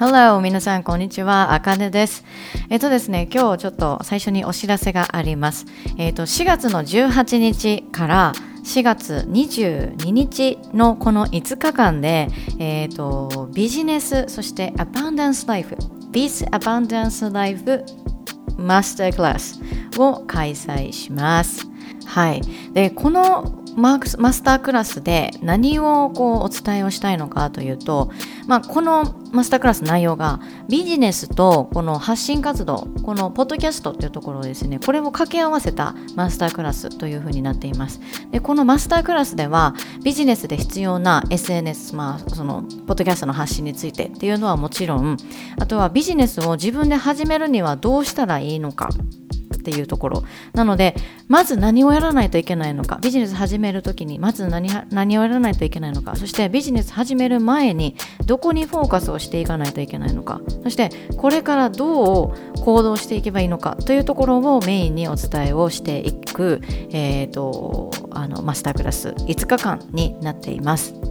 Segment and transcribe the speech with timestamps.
[0.00, 0.40] Hello!
[0.40, 1.52] 皆さん、こんにちは。
[1.52, 2.24] あかねです。
[2.70, 5.66] えっとですね、今日ちょっと最初にお知らせがあります。
[5.98, 8.32] えっと、4月の18日から
[8.64, 12.28] 4月22日のこの5日間で、
[12.58, 15.76] えっと、ビジネス、そしてアバンダンスライフ、
[16.10, 17.84] ビスアバンダンスライフ
[18.56, 19.60] マスタークラス
[19.98, 21.66] を開催します。
[22.06, 22.40] はい。
[22.72, 28.10] で、このマスタークラスで何をこうお伝えをしたいのかというと、
[28.46, 38.00] まあ、このマスタークラス内容がビジネスとこの発信活動このポッドキャストっていうところですねこれを掛け合わせたマスタークラスというふうになっています。
[38.30, 45.16] でこのマスタークラスではビジネスで必要な SNS まあそのポッドキャストの発信についてっていうのはもちろん
[45.58, 48.88] あとはビジネスを自分で始めるにはどうしたらいいのか
[49.54, 50.24] っていうところ。
[50.52, 50.94] なので
[51.28, 52.98] まず何をやらないといけないのか。
[53.02, 56.16] ビジネス始める時にまず何何をやらないといけないのか。
[56.16, 60.40] そしてビジネス始める前にどこにフォーカスをしていかないといけないのか。
[60.62, 63.76] そしてこれからどう行動していけばいいのか。
[63.76, 66.60] というところをメインにお伝えをしていく、
[66.90, 69.08] えーと、あのマスタークラス。
[69.08, 71.09] 5日間になっています。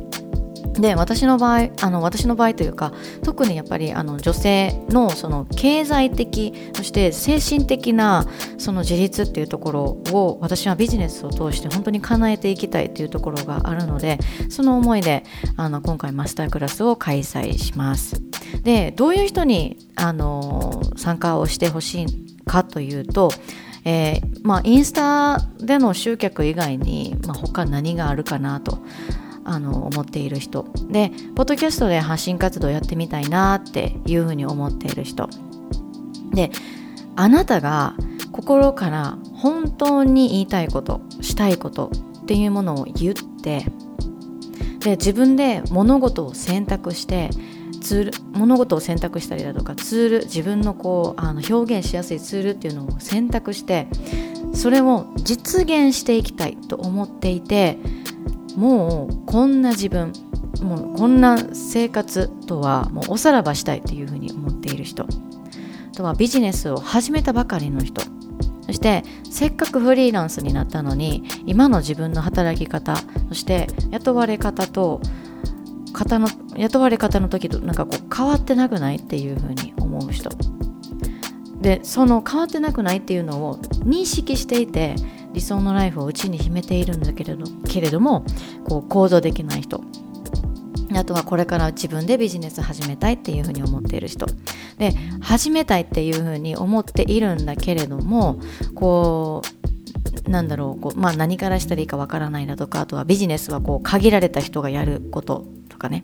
[0.73, 2.93] で私の場合あの私の場合というか
[3.23, 8.25] 特にやっぱりあの女性のその経済的そして精神的な
[8.57, 15.23] その自立っていうところを私はビジネスを通して本当に叶えていきたいっていうところがあるのでその思いで
[15.57, 18.21] あの今回マスタークラスを開催します。
[18.63, 22.05] でどういう人にあの参加をしてほしい
[22.45, 23.31] かというと
[23.85, 28.83] えー、まあ、インスタでの集客以外に、まあ、他何があるかなと
[29.49, 30.65] あの思っている人。
[30.89, 35.27] でポッドキャストで発信活動やってみたいなっていうふうに思っている人。
[36.33, 36.51] で
[37.15, 37.95] あなたが
[38.31, 43.65] 心から本当に言いたいことしたいことっていうものを言って
[44.79, 47.31] で自分で物事を選択して
[47.81, 53.87] ツール物事を選択したりだとかツール自分のこうあの表現しやすいツールっていうのを選択して
[54.53, 57.77] それを実現していきたいと思っていて
[58.59, 60.11] もうこんな自分
[60.61, 65.03] もうこんな生活とはもうおさらばしたいっていうふうに思っている人。
[65.03, 65.07] あ
[65.95, 68.01] とはビジネスを始めたばかりの人。
[68.65, 72.97] そしてせっかくフリーランスになったのに今の自分の働き方
[73.29, 75.01] そして雇われ方と
[75.93, 80.29] 方の雇われ方の時となんかこう変わってなくないっていうふうに思う人。
[81.61, 84.95] でその変わってなくないっていうのを認識していて
[85.33, 88.25] 理想のライフを内に秘めているんだけれどけれども
[88.67, 89.81] こう行動できない人。
[90.95, 94.25] あとはこれから自分でビジネス始めたいっていうふうに思っている人。
[94.77, 98.39] で始めたいっていうふうに思っているんだけれども
[98.73, 99.43] こ
[100.25, 106.03] うなんだろうこう、まあ、何からしたらいいかわからないだとかあとはビジネスはこう限られた人がやることとかね。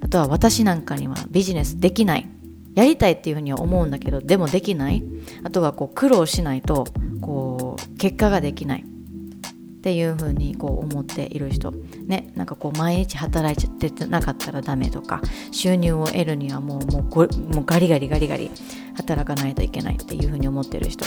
[0.00, 2.28] あとは私なんかにはビジネスできない。
[2.74, 5.04] やりたいっていうふうには思うんだけどでもできない。
[5.44, 6.86] あとはこう苦労しないと
[7.20, 7.73] こう
[8.04, 8.84] 結果ができない。
[8.84, 11.70] っていうふうにこう思っている人。
[12.06, 15.22] ねなんかこう毎日働いちゃってなかったらダメとか
[15.52, 18.50] 収入を得るにはもうもうもうガリガリガリガリ
[18.94, 19.94] 働かないといけない。
[19.94, 21.06] っていうふうに思ってる人。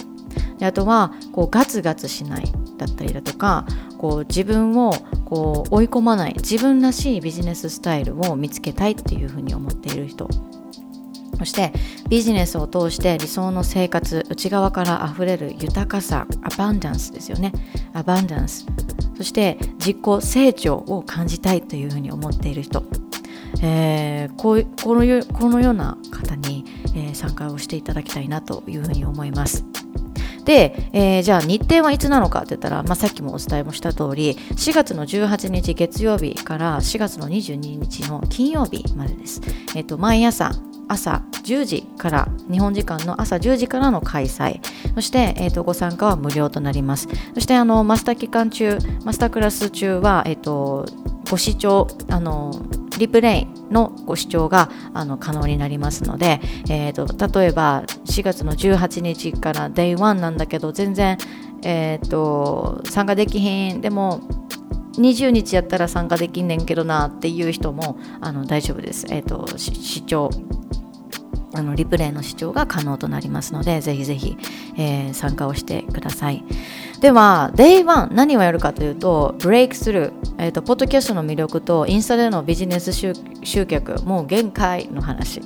[0.57, 2.45] であとはこうガツガツしない
[2.79, 3.67] だったりだとか
[3.99, 4.93] こう自分を
[5.25, 10.27] こう追い込まない自分らしいビジネススタイルを見つけたいっていうふうに思っている人。
[11.37, 11.71] そして
[12.09, 17.51] ビジネスを通して理想の生活内側からあふれる豊かさアバンダンスですよね。
[17.93, 18.65] アバンダンス
[19.17, 22.83] そして自己成長を感じたいというふうに思っている人、
[23.61, 26.65] えー、こうこのよこのような方に、
[26.95, 29.65] えー、参加をしていただきたいなというふうに思います。
[30.47, 39.41] で、えー、じゃあ日程はいつなのかって言ったら、まあ、さっきもお伝えもした通り4月の18日月曜日から4月の22日の金曜日までです。
[39.75, 40.53] えっ、と毎朝
[40.87, 44.61] 朝10時から日本時間の朝10時からの開催
[44.95, 50.85] そして、えーと、ご参加は無料となりますそしてあのマスター期間中マスタークラス中は、えーと、
[51.29, 52.53] ご視聴あの
[52.97, 56.39] リプレイのご視聴があの可能になりますので、
[56.69, 61.17] えーと、例えば4月の18日から Day1 なんだけど全然、
[61.63, 64.21] えー、と参加できひんでも
[64.97, 69.05] 20日やったら参加できんねんけどなっていう人もあの大丈夫です。
[69.09, 70.29] えっ、ー、と視聴
[71.57, 74.37] あのリプレイの視聴が可能となりますので、ぜひぜひ、
[74.77, 76.43] えー、参加をしてください。
[77.01, 83.13] では、Day1 何をやるかというと、ブレイクスルー、え、ー、と、ポッドキャストの魅力とインスタでのビジネス集
[83.65, 85.41] 客、もう限界の話。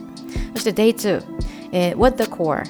[0.54, 1.24] そして Day2、
[1.72, 2.64] えー、What the Core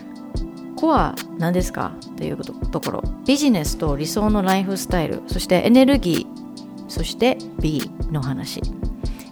[0.75, 8.61] コア何ですかというところビジネスと理想のライフスタイルそしてエネルギーそして B の話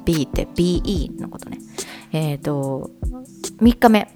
[0.06, 1.59] B って BE のことね
[2.12, 2.92] え、ー、と
[3.62, 4.12] 3日目、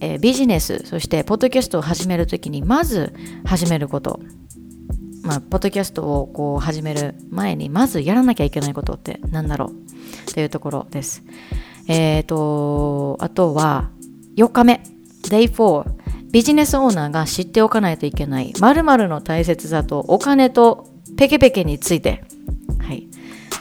[0.00, 3.12] えー、ビジネスそしてポッドキャストを始めるときにまず
[3.44, 4.20] 始めること。
[5.22, 9.72] まあ、ポッドキャストをこう始める前にまずやらなきゃいけないことって何だろ
[10.28, 11.22] うというところです。
[11.88, 13.90] え、ー、と、あとは
[14.36, 14.82] 4日目、
[15.22, 18.52] Day 4、ビジネスオーナーが知っておかないといけない。
[18.58, 22.22] 〇〇の大切さとお金とペケペケについて。
[22.80, 23.08] はい。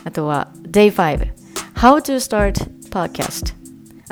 [0.03, 1.33] あとは Day 5、
[1.75, 2.55] How to start
[2.89, 3.62] podcast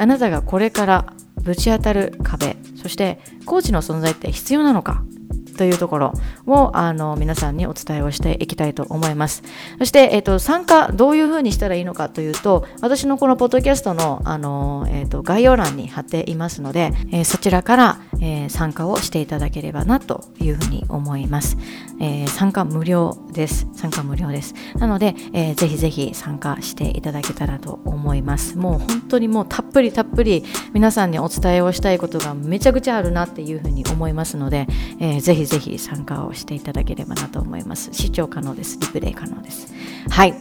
[0.01, 1.13] あなたがこれから
[1.44, 5.03] ぶち当たる壁、そしてコーチの存在って必要なのか？
[5.61, 6.13] というところ
[6.47, 9.43] をあの皆さんにお伝えをしていきたいと思います。
[9.77, 21.57] そして、えーと、参加どういうふうにしたらいいのかというと私のこのポッドキャストのあの、えーと、概要欄に貼っていますので、えー、そちらから、えー、参加をしていただければなというふうに思います。
[21.99, 23.67] えー、参加無料です。
[23.75, 24.55] 参加無料です。
[24.79, 28.57] なので、えー、ぜひぜひ参加していただけたらと思います。
[28.57, 30.43] もう本当にもうたっぷりたっぷり
[30.73, 34.65] 皆さんにお伝えをしたいことがめちゃくちゃあるなっていうふうに思いますので、
[34.99, 37.89] えー、ぜひぜひ参加をしていただければなと思います。
[37.92, 38.80] 視聴可能です。
[38.80, 39.74] リプレイ可能です。
[40.09, 40.33] はい。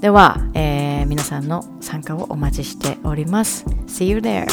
[0.00, 3.66] では、えー、皆さんの参加をお待ちしております。
[3.86, 4.46] See you there!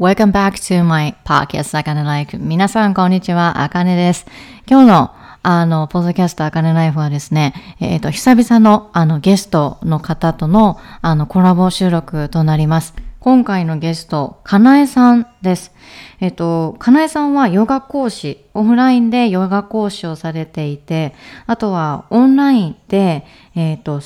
[0.00, 2.38] Welcome back to my podcast, あかねライフ。
[2.38, 3.62] 皆さん、こんにちは。
[3.62, 4.26] あかねです。
[4.68, 12.94] 今日のあの、ポッドキャストあかねライフはですね、えっ、ー、と、久々のあのゲストの方とのあのコラボ収録となります。
[13.20, 15.70] 今回のゲスト、かなえさんです。
[16.18, 21.14] えっと、かなえさんはヨガ講師、オフラインでヨガ講師をされていて、
[21.46, 24.00] あとはオンラインで、えっと、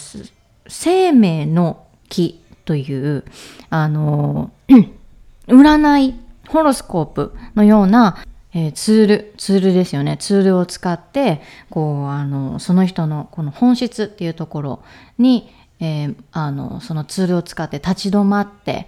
[0.68, 3.24] 生命の木という、
[3.70, 4.50] あの、
[5.48, 8.18] 占い、ホロスコープのような、
[8.52, 10.16] えー、ツール、ツールですよね。
[10.18, 14.82] ツールを使って、こう、あの、その人のこの本質っていうところ
[15.18, 18.86] に、えー、あの、そのツールを使って立ち止まって、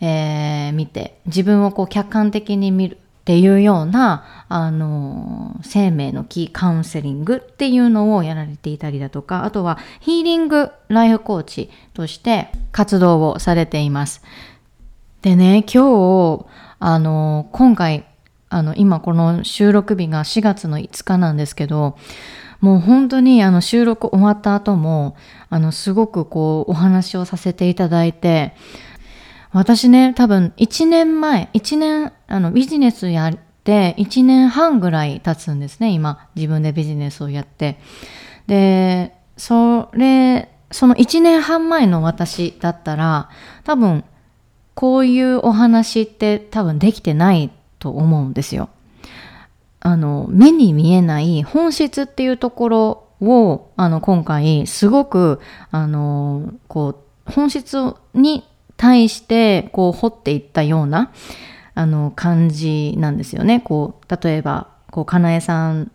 [0.00, 14.22] えー、見て、自分をこう客観的に見るっていうような、あの、生命の木カウンセリングっていうのをやられていたりだとか、あとはヒーリングライフコーチとして活動をされています。
[15.22, 16.46] でね、今日、
[16.78, 18.04] あの、今回、
[18.56, 21.98] あの、今この収録日が4月の5日なんですけど、
[22.60, 25.14] もう本当にあの収録終わった後も、
[25.50, 28.54] あの、すごくこう、お話をさせていただいて、
[29.52, 36.28] 私ね、多分1年前、1年、あの、ビジネスやって1年半ぐらい経つんですね、今。
[36.34, 37.78] 自分でビジネスをやって。
[38.46, 43.28] で、それ、その1年半前の私だったら、
[43.64, 44.04] 多分、
[44.74, 48.68] こういうお話って多分できてないと思うんですよ。
[49.80, 55.40] あの、目に見えない本質っていうところを、あの、今回、すごく、
[55.70, 58.44] あの、こう、本質に
[58.76, 61.12] 対してこう掘っていったような
[61.74, 63.60] あの感じなんですよね。
[63.60, 65.90] こう例えばこうかなえさん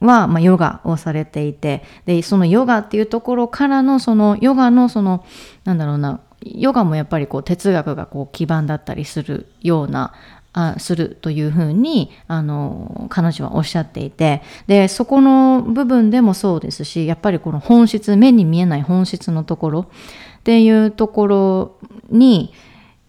[0.00, 5.24] は、まあ、ヨガをされていてでそのヨガっていうところからのそのヨガのその
[5.64, 10.12] なんだろうなヨガもやっぱりこう哲学がこう基盤だったりするような
[10.54, 21.78] あするというふうにあの彼女はおっしゃっていてでそこの部分でもそうですしやっぱりこの本質目に見えない本質のところっていうところ
[22.08, 22.54] に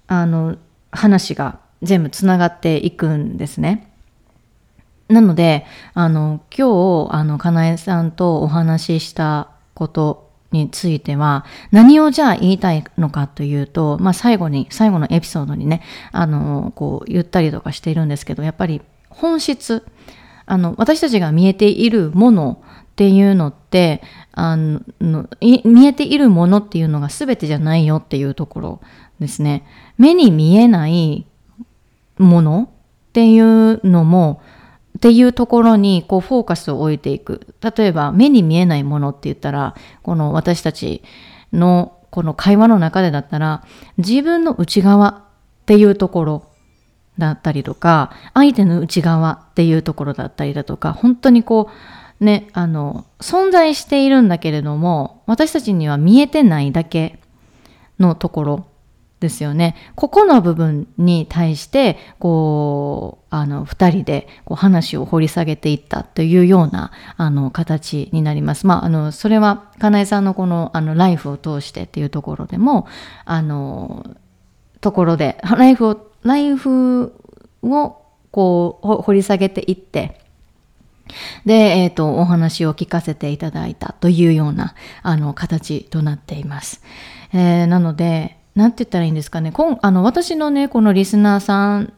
[0.07, 0.57] あの
[0.91, 3.91] 話が全部つながっていくんですね。
[5.07, 10.24] なのであの今日あのかなえさんとお話ししたこと
[10.55, 15.81] については何をじゃあ言いたいのかというと、まあ、最後に最後のエピソードにね
[16.11, 19.85] あのこう言ったりとかしているんですけどやっぱり本質
[20.45, 24.81] あの私たちが見えているものっていうのってあの
[25.41, 28.81] 見えているものっていうのが全てじゃないよっていうところ
[29.19, 29.65] ですね。
[29.97, 31.25] 目に見えない
[32.17, 32.69] もの
[33.09, 34.41] っていうのも
[34.95, 37.55] っていうところにこうフォーカスを置いていく。
[37.61, 41.03] 例えば目に見えないものって言ったらこの私たち
[41.51, 43.63] のこの会話の中でだったら
[43.97, 45.23] 自分の内側っ
[45.65, 46.45] ていうところ
[47.17, 51.73] だったりとか相手の内側っていうところだったりだとか本当にこう
[52.19, 57.19] ね、あの、存在しているんだけれども、私たちには見えてないだけ
[57.99, 58.67] のところ
[59.25, 59.75] ですよね。
[59.95, 68.67] ここの部分に対して、こう、あの、二人でこう話を掘り下げていったというような、あの、形になります。
[68.67, 72.87] まあ、あの、それは、かなえさんのこの、あの、ライフを通してっていうところでも、
[73.25, 74.05] あの、
[74.81, 77.13] ところで、ライフを、ライフ
[77.63, 77.97] を、
[78.29, 80.21] こう、掘り下げていって、
[81.45, 86.81] で、えっ、ー、と、お話を聞かせていただいたというような、あの、形となっています。
[87.33, 89.51] えー、なので、なんて言ったらいいんですかね。
[89.51, 91.93] こあの、私のね、このリスナーさん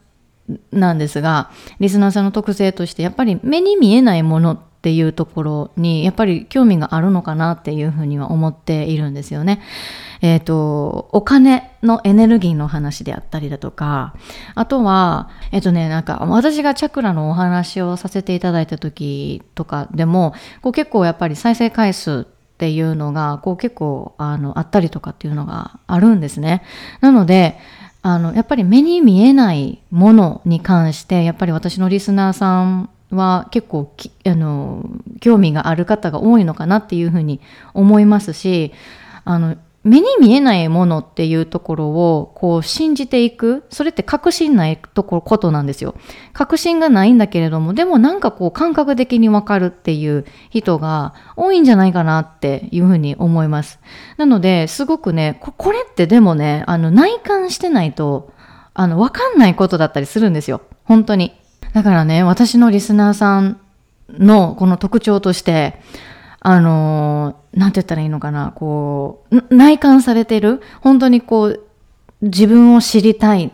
[0.71, 9.61] なんですが、リスナーさんの特性として、やっぱり目に見えないものっていうところにやっぱり興味があるのかなっていうふうには思っているんですよね。
[10.21, 14.15] えっ、ー、と、お金のエネルギーの話であったりだとか、
[14.55, 26.63] あとは、えっ、ー、とね、なんか私がチャクラのお話をさせていただいた時とかでも、こう結構やっぱり再生回数ってっていうのがこう結構あのあったりとかっていうのがあるんですね。
[27.01, 27.59] なので
[28.01, 33.93] あのやっぱり目に見えないものに関してやっぱり私のリスナーさんは結構
[34.25, 37.41] あの興味がある方が多いのかなっていうふうに
[37.75, 38.73] 思いますし
[39.23, 39.55] あの
[39.87, 43.65] 目に見えないものっていうところをこう信じていく。
[43.69, 45.95] それって確信ないところことなんですよ。
[46.33, 53.79] 確信がないんだけれどもでもなんかこう感覚的にわかるっていう人が多いんじゃないかなっていうふうに思います。
[54.17, 58.31] なのですごくねこれってでもねあの内観してないと
[58.73, 60.61] あのわかんないことだったりするんですよ。
[60.83, 61.33] 本当に。
[61.73, 63.59] だからね、私のリスナーさん
[64.09, 65.79] のこの特徴として、
[66.49, 71.67] あのー、なんて言ったらいいのかな、こう、内観されてる、本当にこう、
[72.21, 73.51] 自分を知りたい、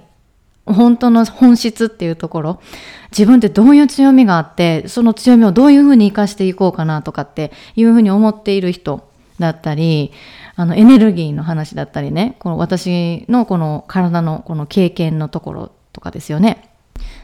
[0.68, 2.62] 本当の本質っていうところ、
[3.10, 9.10] 自分ってどういう強みがあって、その強みをどういうふうに活かしていこうかなとかっていうふうに思っている人
[9.40, 10.12] だったり、
[10.56, 16.73] あのエネルギーの話だったりね、この私のこの体のこの経験のところとかですよね。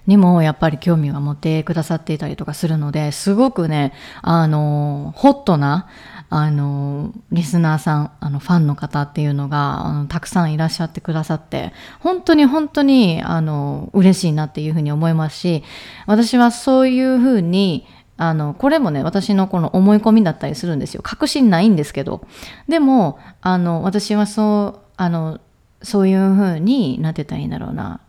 [0.08, 5.88] にもやっぱり興味が持ってくださっていたりとかするのですごくねあのホットな
[6.30, 15.64] あのリスナーさんあのファンの方っていうのがあのたくさんいらっしゃってくださって本当に本当にあの嬉しいなっていうふうに思いますし
[16.06, 21.02] 私はそういうふうにあのこれもね私のこの思い込みだったりするんですよ。
[21.02, 22.28] 確信ないんですけど。
[22.68, 25.40] でもあの私はそうあの
[25.82, 28.02] そういうふうになってたらいいんだろうな。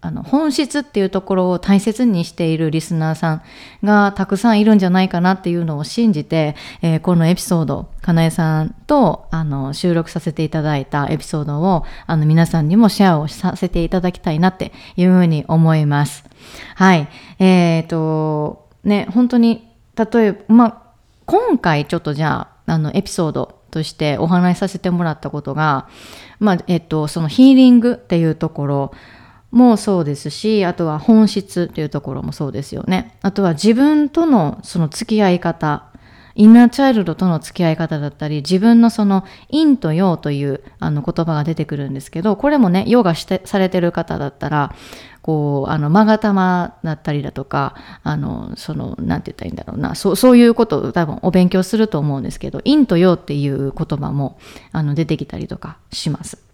[0.00, 3.42] あの本質っていうところを大切にしているリスナーさん
[3.82, 16.24] がたくさんいるんじゃないかなっていうのを信じて、えー、このエピソードかなえさんとあの収録させていただいたエピソードをあの皆さんにもシェアをさせていただきたいなっていうふうに思います。
[16.76, 17.08] はい。
[17.40, 20.82] えっ、と、ね、本当に例えば、まあ、
[21.26, 25.88] 今回ちょっとじゃああのエピソードとしてお話しさせてもらったことが、
[26.38, 28.92] まあえっと、そのヒーリングっていうところ
[29.50, 33.16] もそうですし、あとは本質っていうところもそうですよね。
[33.22, 35.84] あとは自分とのその付き合い方、
[36.34, 44.74] インナーチャイルドとの付き合い方だったり、自分のその陰と陽というあの言葉が出てくるんですけど、これもね、ヨガしてされてる方だったら、
[45.20, 54.38] こう、あの、勾玉だったりだとか、あの、その、なんて言ったらいいんだろうな、そう、そういうことを多分お勉強すると思うんですけど、陰と陽っていう言葉も、
[54.72, 56.47] あの、出てきたりとかします。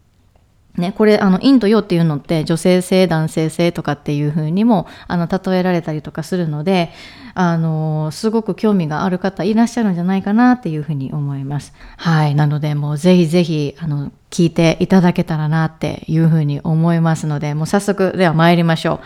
[0.77, 6.91] ね、これあの陰と陽っていうのって女性性男性性とかっていうふうにもあの例えられたりとかするので
[7.35, 11.73] あのすごく興味がある方いらっしゃるんじゃないかなっていうふうに思います。
[11.97, 19.01] はいなのでもうぜひぜひあの聞いていただけたらなっていうふうに思いますのでもう早速では参りましょう。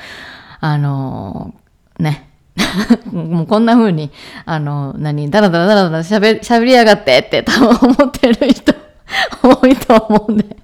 [0.61, 1.55] あの
[1.99, 2.31] ね
[3.13, 4.11] もうこんな風に
[4.47, 8.88] あの何だらだらだらだらしゃべりやがってって多分思ってる人
[9.43, 10.57] 多いと思うんで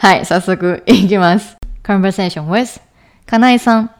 [0.00, 1.56] はい、早速いきます。
[1.82, 2.80] Conversation with
[3.26, 3.90] かなえさん。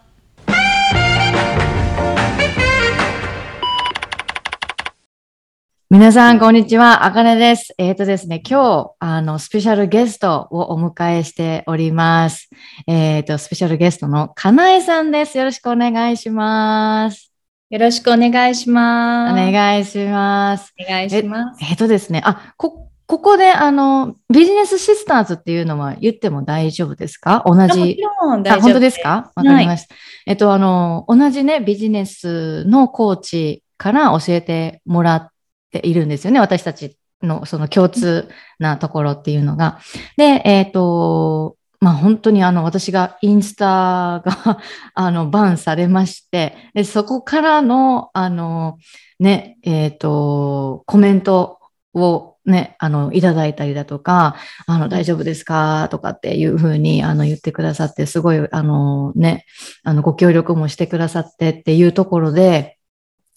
[5.90, 7.06] 皆さん、こんにちは。
[7.06, 7.72] あかねです。
[7.78, 12.50] えっ、ー、とですね、今日、あの、スペシャルゲストをお迎えしております。
[12.86, 15.38] えっ、ー、と、スペシャルゲストのかなえさんです。
[15.38, 17.32] よろしくお願いします。
[17.70, 19.32] よろしくお願いします。
[19.32, 20.74] お願いします。
[20.78, 21.64] お願いします。
[21.64, 27.42] えっ、ー、とですね、あ、こ、ここで、あの、ビジネスシスターズっていうのは言っても大丈夫ですか？
[27.46, 27.96] 同じ？
[28.50, 29.32] あ、本当ですか？
[29.34, 29.94] わかりました。
[29.94, 35.30] はい、えっと、あの、同じね、ビジネスのコーチから教えてもらっ
[35.72, 36.40] ているんですよね。
[36.40, 39.78] 私たちのその共通なところっていうのが。
[40.18, 44.58] で、えっ、と、まあ本当にあの私がインスタが
[44.92, 48.76] あのバンされまして、でそこからのあの
[49.18, 51.58] ね、えっ、ー、と、コメント
[51.94, 54.36] をね、あの、いただいたりだとか、
[54.66, 55.88] あの、大丈夫ですか？
[55.90, 59.44] とかっていうふうに、あの、言ってくださって、すごい、あの、ね、
[59.84, 62.78] あの、ご協力もしてくださってっていうところで、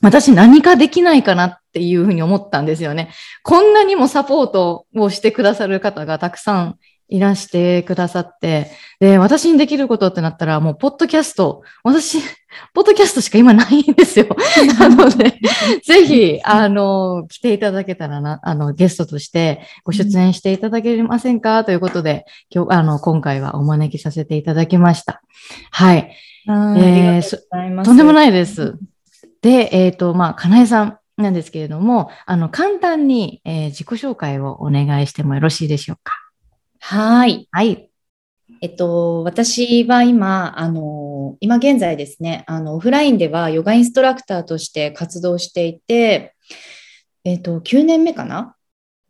[0.01, 3.11] 私何かできないかなっていうふうに思ったんですよね。
[3.43, 6.79] こんなにもサポートをしてくださる方がたくさん
[7.11, 12.19] いらしてくださって、で、私にできることってなったら、もう、ポッドキャスト、私、
[12.73, 14.27] ポッドキャストしか今ないんですよ。
[14.79, 15.37] なので、
[15.83, 25.21] ぜひ、あの、来ていただけたらな、あの、ゲストとしてご出演していただけませんか、ということで、今日、あの、今回はお招きさせていただきました。
[25.71, 26.15] はい。
[26.47, 28.77] はい、えー、とんでもないです。
[29.41, 36.20] で、えっ、ー、と、まあ、かなえさんなんですけれども、あの、簡単に、えー、自己紹介をお願いしてもよろしいでしょうか？
[36.83, 37.47] はい。
[37.51, 37.89] はい。
[38.59, 46.35] えっと、私は今、あの、今現在ですね、あの、オフラインではヨガインストラクターとして活動していて、
[47.23, 48.55] えっと、9年目かな？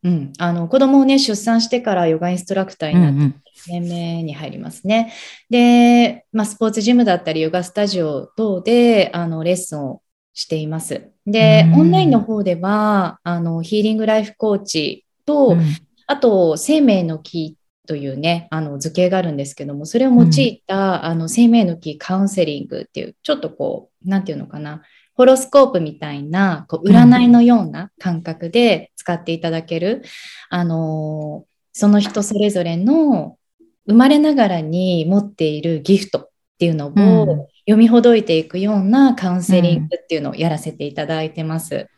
[0.03, 0.33] うん。
[0.37, 5.13] あの、子供をね、出産してからヨガインストラクターになって、年目に入りますね。
[5.49, 10.01] で、まあ、スポーツジムだったり、ヨガスタジオ等で、あの、レッスンを
[10.33, 11.09] しています。
[11.25, 15.61] で、オンラインの方では、あの、ヒーリングライフコーチと、うん、
[16.07, 17.57] あと、生命の木
[17.91, 24.81] というね、あの図形があるんですけども、それを用いた、うん、あの生命の木カウンセリングっていう、ちょっとこう、なんていうのかな、
[25.13, 30.03] ホロスコープみたいな、こう占いのような感覚で使っていただける、
[30.51, 33.37] うん、あの、その人それぞれの
[33.85, 36.29] 生まれながらに持っているギフトっ
[36.59, 41.89] ていうのを読みほどいていくようなカウンセリングっていうのをやらせていただいてます。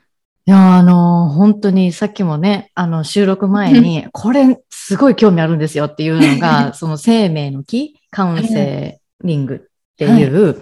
[0.46, 10.62] いや、あの、本当にさっきもね、あの、収録前に、これすごい興味あるんですよっていうのが、 その生命の木、カウンセリングっていう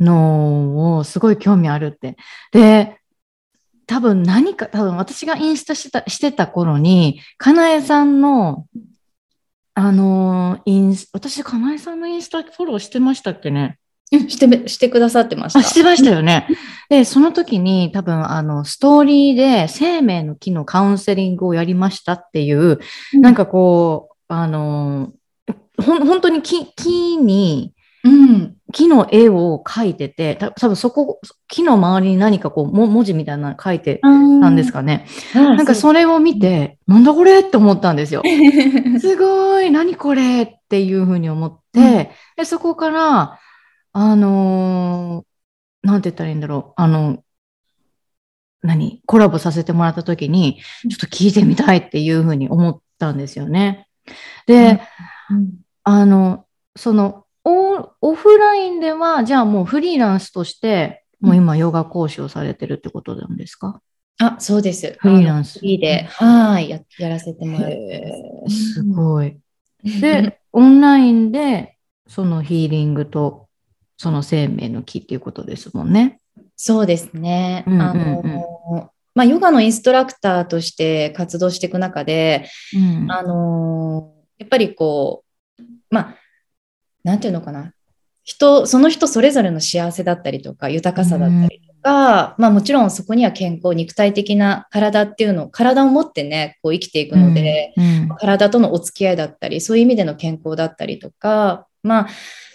[0.00, 2.16] のをすごい興味あるって。
[2.50, 2.98] で、
[3.86, 8.66] 多分何か、多分私がインスタしてたしてた頃に、かなえさんの、
[9.74, 13.78] あの、インス、私、かなえさんのインスタフォローしてましたっけね？
[14.28, 15.62] してしてくださってました。
[15.62, 16.46] してましたよね。
[16.88, 22.80] で、その時に多分あのストーリーで生命の木のカウンセリングをやりましたっていう、
[23.14, 25.12] うん、なんかこう、あの、
[25.78, 35.06] ほ本当に木木に、うん、木の絵を描いてて、た多分そこ、木の周りに何かこう文字みたいなの書いてたんですかね。
[35.34, 38.22] なんかそれを見て、なんだこれって思ったんですよ。
[39.00, 41.84] すごい、何これっていうふうに思って、うん、
[42.36, 43.38] でそこから、
[43.94, 46.80] あのー、なんて言ったらいいんだろう。
[46.80, 47.24] あの、
[48.62, 49.02] 何？
[49.06, 53.88] コラボさせてもらった時に、ちょっと聞いてみたいっていうふうに思ったんですよね。
[54.46, 54.80] で、
[55.30, 55.52] うん、
[55.84, 63.80] あの、そのオ、オフラインでは、じゃあもうフリーランスとして、もう今ヨガ講師をされてるってことなんですか、
[64.18, 64.96] あ、そうです。
[64.98, 65.58] フリーランス。
[65.58, 68.44] フリーで、はい、や、やらせてもらって。
[68.48, 69.38] すごい。
[70.00, 71.76] で、オンラインで、
[72.06, 73.43] そのヒーリングと
[74.04, 76.20] その生命の木っていうことですもんね。
[76.56, 77.64] そうですね。
[77.66, 85.24] あの、まあ、ヨガのインストラクターとして活動していく中で、うん、あのやっぱりこ
[85.58, 86.16] う、まあ、
[87.02, 87.72] なんていうのかな。
[88.24, 102.08] 人、その人それぞれの幸せだったりとか、豊かさだったりとか、うん、まあもちろんそこには健康、肉体的な体っていうのを、体を持ってね、こう生きていくので、うんうん、体とのお付き合いだったり、そういう意味での健康だったりとか、まあ、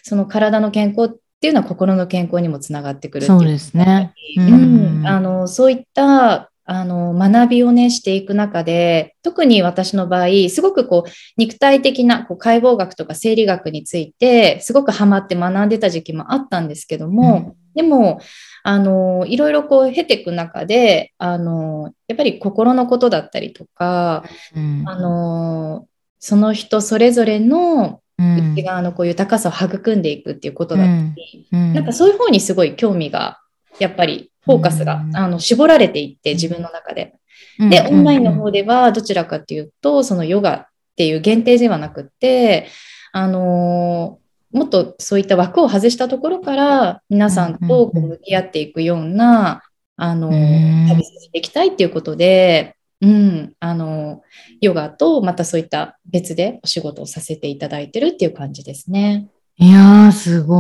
[0.03, 4.13] その体の健康っていうのは心の健康にもつながってくるそうですね。
[4.36, 18.19] うん、あのそういったあの学びをねしていく中で特に私の場合すごくこう肉体的なこう解剖学とか生理学についてすごくハマって学んでた時期もあったんですけども、うん、でも
[18.63, 25.88] あのいろいろこう経ていく中であのやっぱり心のことだったりとか、うん、あの
[26.19, 33.39] その人それぞれの内側のこう豊かさを育んでいくっていうことだったり、うん、なんかそういう方にすごい興味が
[33.79, 37.15] やっぱりフォーカスが、あの絞られていって自分の中で。
[37.60, 42.67] で、オンラインの方ではどちらかっていうと、そのヨガっていう限定ではなくって、
[43.12, 49.62] あのー、もっとそういった枠を外したところから皆さんとこう向き合っていくような、
[49.95, 54.23] あのー、旅させていきたいっていうことで、うん、あの、
[54.59, 59.29] ヨガとまたそういった別でお仕事をさせていただいてるっていう感じですね。
[59.57, 60.55] いやー、すご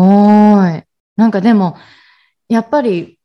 [0.67, 0.83] い。
[1.17, 1.75] なんかでも、
[2.47, 3.19] やっぱり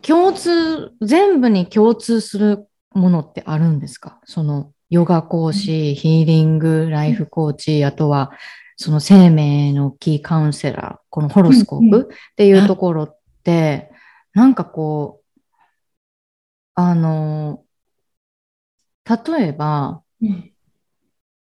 [0.00, 4.20] 共通、全部に共通するものってあるんですか？
[4.24, 8.30] そのヨガ講師、うん、ヒーリング、ライフコーチ、あとは
[8.76, 13.90] その生命のキーカウンセラー、このホロスコープっていうところって、
[14.34, 15.40] なんかこう、
[16.74, 17.64] あの、
[19.08, 20.52] 例えば、うん、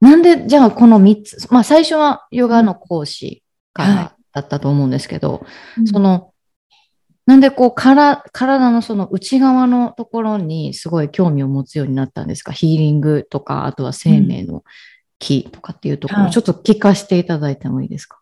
[0.02, 6.34] なんで、じゃあこの3つ、まあ最初はヨガの講師からだったと思うんですけど、はい、その、
[7.26, 12.52] なんでこうから体のその内側のところにすごい興味を持つようになったんですか？
[12.52, 14.64] ヒーリングとか、あとは生命の
[15.20, 16.26] 木とかっていうところ、うん。
[16.26, 18.20] はい、ちょっと聞かせていただいてもいいですか？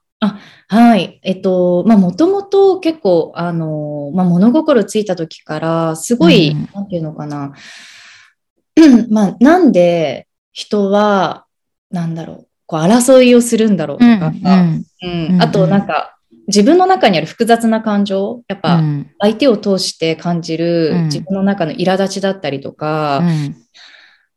[0.68, 1.20] はい。
[1.24, 6.70] えっと、まあ、もともと結構、あの、まあ、物心ついた時から、すごい、うん。
[6.76, 7.54] なんていうのかな。
[9.10, 11.46] まあ、なんで人は、
[11.90, 15.42] なんだろう、こう、争いをするんだろうとか、うんうん。
[15.42, 19.12] あと、なんか、自分の中にある複雑な感情、やっぱ、うん。
[19.20, 21.04] 相手を通して感じるうん。
[21.06, 23.22] 自分の中の苛立ちだったりとか、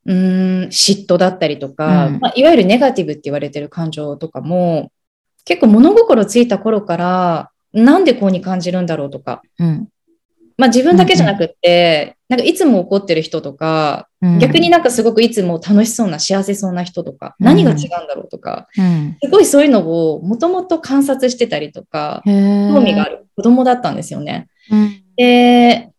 [0.07, 0.65] うん。
[0.65, 2.21] ん、嫉妬だったりとか、うん。
[2.21, 4.91] まあ、いわゆるネガティブって言われてる感情とかも、
[5.45, 9.89] 結構物心ついた頃から、なんでこうに感じるんだろうとか、うん
[10.57, 14.39] まあ自分だけじゃなくって、なんかいつも怒ってる人とか、うん。
[14.39, 17.47] 逆になんかすごくいつも楽しそうな幸せそうな人とか、うん。
[17.47, 19.17] 何が違うんだろうとか、うん。
[19.23, 24.49] すごいそういうのをもともと観察してたりとか、興味がある子供だったんですよね。
[24.71, 25.03] うん。
[25.17, 25.91] で、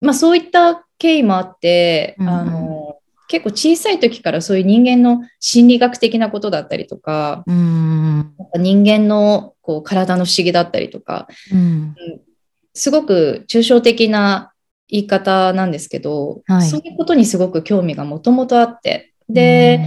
[0.00, 2.32] まあそういった経緯もあって、うんうん。
[2.32, 2.96] あの、
[3.30, 11.94] 結構小さい時からそういう人間の心理学的なことだったりとか、うん人間のこう体の不思議だったりとか、うん
[12.74, 14.52] すごく抽象的な
[14.88, 16.68] 言い方なんですけど、はい。
[16.68, 19.80] そういうことにすごく興味がもともとあって、で、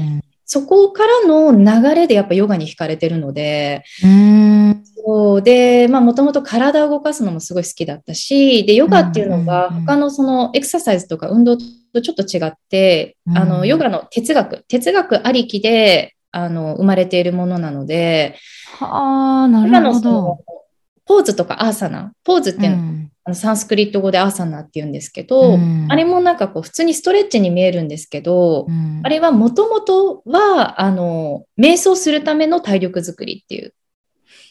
[0.46, 4.84] そこからの流れでやっぱヨガに惹かれてるので、うん。
[5.06, 13.38] そうで、まあもともと体を動かすのもすごい好きだったし、で、ヨガっていうのが他のそのエクササイズとか運動とちょっと違って、うん。
[13.38, 18.36] あの、ヨガの哲学、哲学ありきで、あの、生まれているものなので、
[18.80, 20.40] はあな今るほど
[21.06, 23.10] ポーズとかアーサナ、ポーズっていうのはん。
[23.26, 25.88] あのサンスクリット語でアーサナって言うんですけど、うん。
[25.90, 29.02] あれもなんかこう普通にストレッチに見えるんですけど、うん。
[29.04, 33.74] あれはもともとはあの瞑想するための体力づくりっていう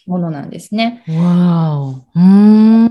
[0.07, 1.05] ものなんですね。
[1.09, 2.05] わお。
[2.15, 2.85] うん。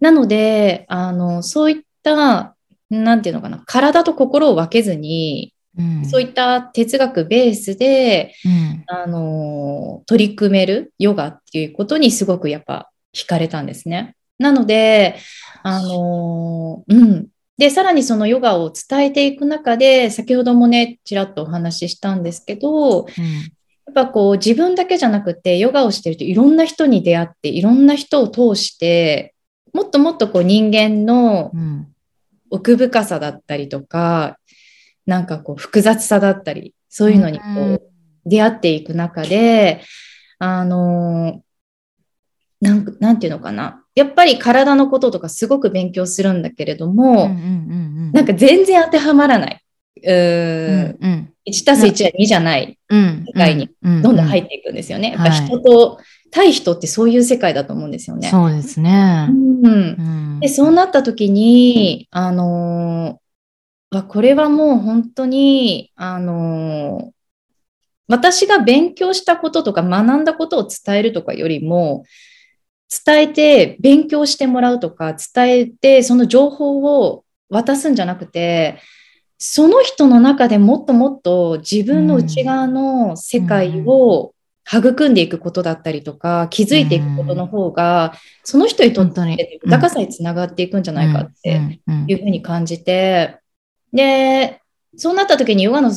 [0.00, 2.56] なのであのそういった
[2.90, 14.14] なんていうのかな体と心を分けずに、うんそういった哲学ベースでうんあの取り組めるヨガっていうことにすごくやっぱ惹かれたんですね。
[14.38, 15.16] なので、
[15.62, 17.26] あのうん。
[17.58, 23.06] で、さらにそのヨガを伝えていく中で、先ほどもね、ちらっとお話ししたんですけど、うん
[23.86, 29.34] やっぱこう自分だけじゃなくて、ヨガをしてるといろんな人に出会って、いろんな人を通して、
[29.72, 31.88] もっともっとこう人間のうん
[32.50, 34.38] 奥深さだったりとか、
[35.10, 37.82] なんかこう複雑さだったり、そういうのにこうんう
[38.24, 39.82] 出会っていく中で、
[40.38, 41.42] あの
[42.60, 43.82] なんかなんていうのかな。
[43.96, 47.34] やっぱり体のこととかすごく勉強するんだけれども、うんう
[48.08, 49.64] んなんか全然当てはまらない。
[50.04, 50.16] うん。
[50.16, 51.32] んうん。
[51.44, 52.78] 1たす1は2じゃない。
[52.88, 53.68] うん世界に。
[53.82, 55.10] どどんどん入っていくんですよね。
[55.10, 55.32] やっぱはい。
[55.32, 55.98] 人と、
[56.30, 58.28] 対人ってそういう世界だと思うんですよね。
[58.28, 59.26] そうですね。
[59.28, 59.66] うん。
[59.66, 59.68] う
[60.36, 60.40] ん。
[60.40, 63.18] で、そうなった時に、あの
[63.90, 67.20] これはもう本当に、あのー
[68.10, 72.04] 私が勉強したこととか学んだことを伝えるとかよりも、
[73.06, 78.80] 伝えて勉強してもらうとか、伝えてその情報を渡すんじゃなくて、
[79.38, 84.34] その人の中でもっともっと自分の内側の世界を
[84.68, 93.38] 育んでいくことだったりとか、気づいていくことの方が、その人にとって豊かさにつながっていくんじゃないかっていうふうに感じて、
[93.92, 94.60] で、
[94.96, 95.92] そうなった時にヨガの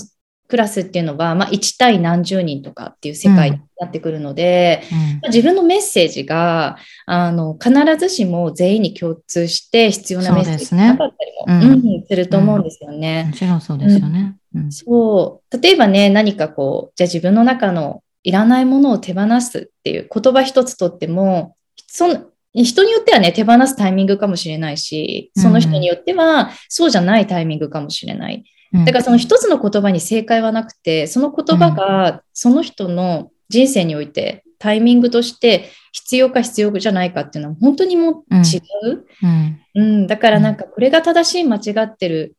[0.47, 4.83] クラスっていうのは、まあ、1対何十人とかっていう世界になってくるので、
[5.23, 5.29] うん。
[5.29, 11.31] 自分のメッセージがあの必ずしも全員に共通して必要なメッセージがなかったり
[11.71, 13.25] もねうんすると思うんですよね。
[13.31, 14.35] もちろんそうですよね。
[14.53, 14.71] うん。
[14.71, 15.61] そう。
[15.61, 21.55] 例えばね、何かこう、じゃあ自分の中のいらないものを手放すっていう言葉一つとっても、
[21.87, 28.43] その人によってはね、手放すタイミングかもしれないし、その人によってはそうじゃないタイミングかもしれない。
[28.73, 28.85] うん。
[28.85, 39.05] だからその一つの言葉に正解はなくて、その言葉がその人の人生においてタイミングとして必要か必要じゃないかっていうのは本当にもう違う。
[39.21, 39.59] うん。
[39.75, 42.35] うん、だからなんかこれが正しい間違ってる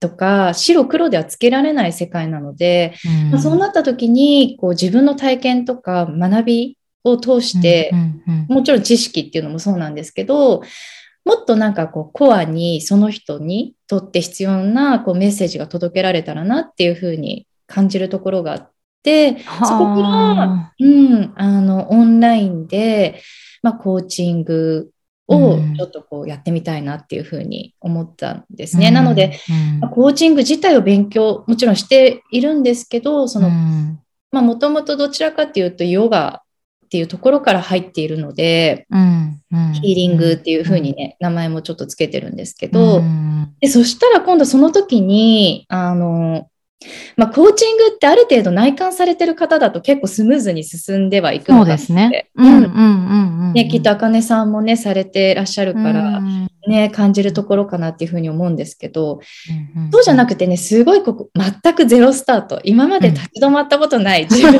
[0.00, 3.30] とか白黒ではつけられない世界なので、うん。
[3.32, 6.75] まあ、そうなった時にこう自分の体験とか学び
[7.10, 10.62] を通してう、んうんもちろん知識っていうのもそうなんですけど
[11.24, 18.70] もっとなんかこうコアにその人にとって必要なこうメッセージが届けられたらなっていうふうに感じるところがあっ
[19.02, 23.22] てそこからはうん、あの、オンラインで、
[23.62, 24.90] まあ、コーチング
[25.28, 25.74] をうん。
[25.74, 28.90] ちょっとこうやってみたいなっていうふうに思ったんですあね。
[28.90, 29.80] なので、、うん。
[29.80, 34.00] まあコーチング自体を勉強、もちろんしているんですけど、その、うん。
[34.30, 36.42] まあ、もともとどちらかっていうと、ヨガ
[36.86, 39.72] っていうところから入っているので、うんうん。
[39.72, 43.54] ヒーリングっていうふうにね、名前もちょっとつけてるんですけど、うん。
[43.60, 46.48] で、そしたら今度その時に、あの、
[47.16, 51.64] まあ、コーチングってある程度内観されてる方だと結構スムーズに進んではいくの。
[51.64, 52.30] ですね。
[52.34, 52.64] うんうんう
[53.50, 53.52] ん。
[53.52, 59.20] ね、きっとあかねさんもね、されてらっしゃるから、うんね、感じるところかなっていうふうに思うんですけど、
[59.76, 62.60] うんうんそうじゃなくてね、すごいここ、全くゼロスタート。
[62.64, 64.58] 今まで立ち止まったことない 自分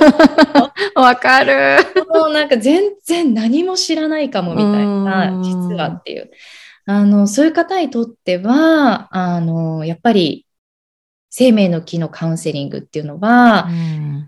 [0.94, 1.78] わかる。
[2.14, 6.30] もうなんか全然何も知らないかもみたいなう、ん実はっていう。
[6.86, 10.45] あの、そういう方にとっては、あの、やっぱり
[11.38, 13.68] 生命の木のカウンセリングっていうのは、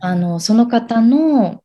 [0.00, 1.64] あの、その方の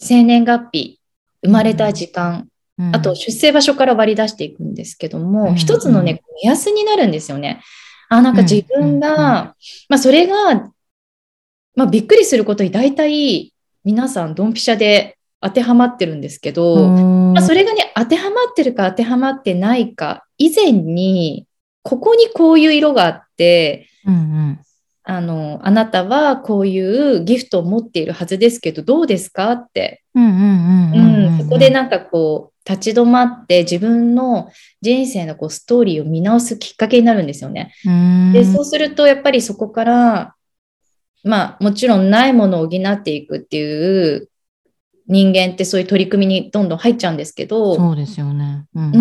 [0.00, 1.00] 生年月日、
[1.44, 2.96] 生まれた時間、うん。
[2.96, 5.54] あと、出生場所から割り出していくんですけども、うん。
[5.54, 7.62] 一つのね、目安になるんですよね。
[8.08, 9.20] あ、なんか自分が、うん。
[9.20, 9.26] うん。
[9.28, 9.54] ま
[9.90, 10.72] あそれが、
[11.76, 17.32] まあびっくりすることに大体皆さんドンピシャで当てはまってるんですけど、うん。
[17.32, 21.46] まあ、それがね、当てはまってるか当てはまってないか以前に、
[21.84, 24.60] ここにこういう色があって、うんうん
[25.02, 29.52] あの、あなたはこういうギフトを持っているはずですけど、どうですか？
[29.52, 30.02] って。
[30.14, 34.50] うんそこでなんかこう、立ち止まって自分の
[34.82, 37.72] 人生のこうストーリーを見直すきっかけになるんですよね。
[37.86, 38.32] うん。
[38.32, 40.34] で、そうするとやっぱりそこから、
[41.24, 44.28] まあもちろんないものを補っていくっていう
[45.06, 48.66] 人間ってそういう取り組みにどんどん入っちゃうんですけど、そうですよね。
[48.74, 48.94] うん。
[48.94, 48.98] う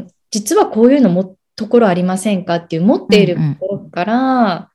[0.00, 2.56] ん、実はこういうのもところありませんか？
[2.56, 4.70] っていう持っているところから、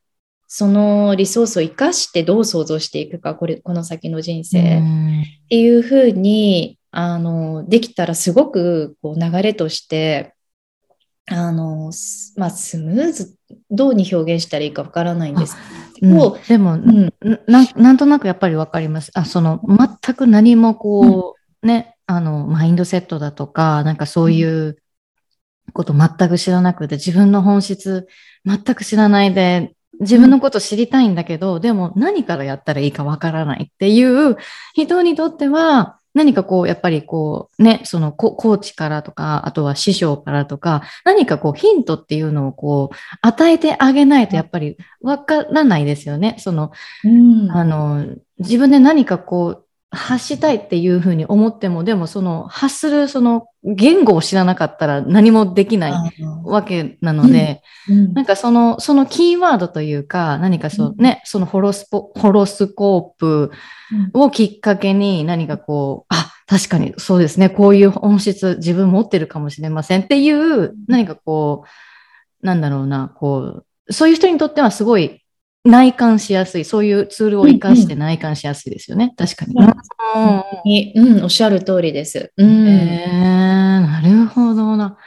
[0.56, 4.78] そのリソースを生かしてどう想像していくか、これ、この先の人生。
[4.78, 5.22] うん。
[5.22, 10.36] っていうふうにあのできたらすごくこう流れとして
[11.26, 13.36] あの、すまあ、スムーズ
[13.72, 15.56] どうに表現したらいいかわからないんです。
[15.96, 16.42] けど、うん。
[16.48, 17.14] でも、うん。
[17.48, 19.10] ななんとなくやっぱりわかります。
[19.16, 24.78] あ、その、全く何もこう、ね、あの、マインドセットだとか、なんかそういう
[25.74, 28.08] こと全く知らなくて、自分の本質
[28.46, 34.38] 全く知らないで、自分のこと知りたいんだけど、でも何からやったらいいかわからないっていう
[34.74, 46.36] 人にとっては、何かこう、やっぱりこう、ね、そのココーチからとか、あとは師匠からとか、何かこう、ヒントっていうのをこう、与えてあげないとやっぱりわからないですよね。
[46.38, 46.72] その、
[47.04, 48.06] うんあの、
[48.38, 56.12] 自分で何かこう、発したいっていうふうに思っても、でもその発するその言語を知らなかったら何もできないあ
[56.44, 58.14] わけなので、うん。
[58.14, 63.52] なんかその、そのキーワードというか、何かそうね、そのホロスポ、ホロスコープ
[64.14, 71.64] をきっかけに何かこう、あ、確かにそうですね、こういう本質自分持ってるかもしれませんっていう、何かこ
[72.42, 75.23] う、なんだろうな、こう、そういう人にとってはすごい
[75.66, 79.54] 内観しやすい、そういうツールを活かして内観しやすいですよね、確かに。
[79.56, 82.32] うんうんにうん、おっしゃる通りです。
[82.38, 84.98] うんえー、なるほどな。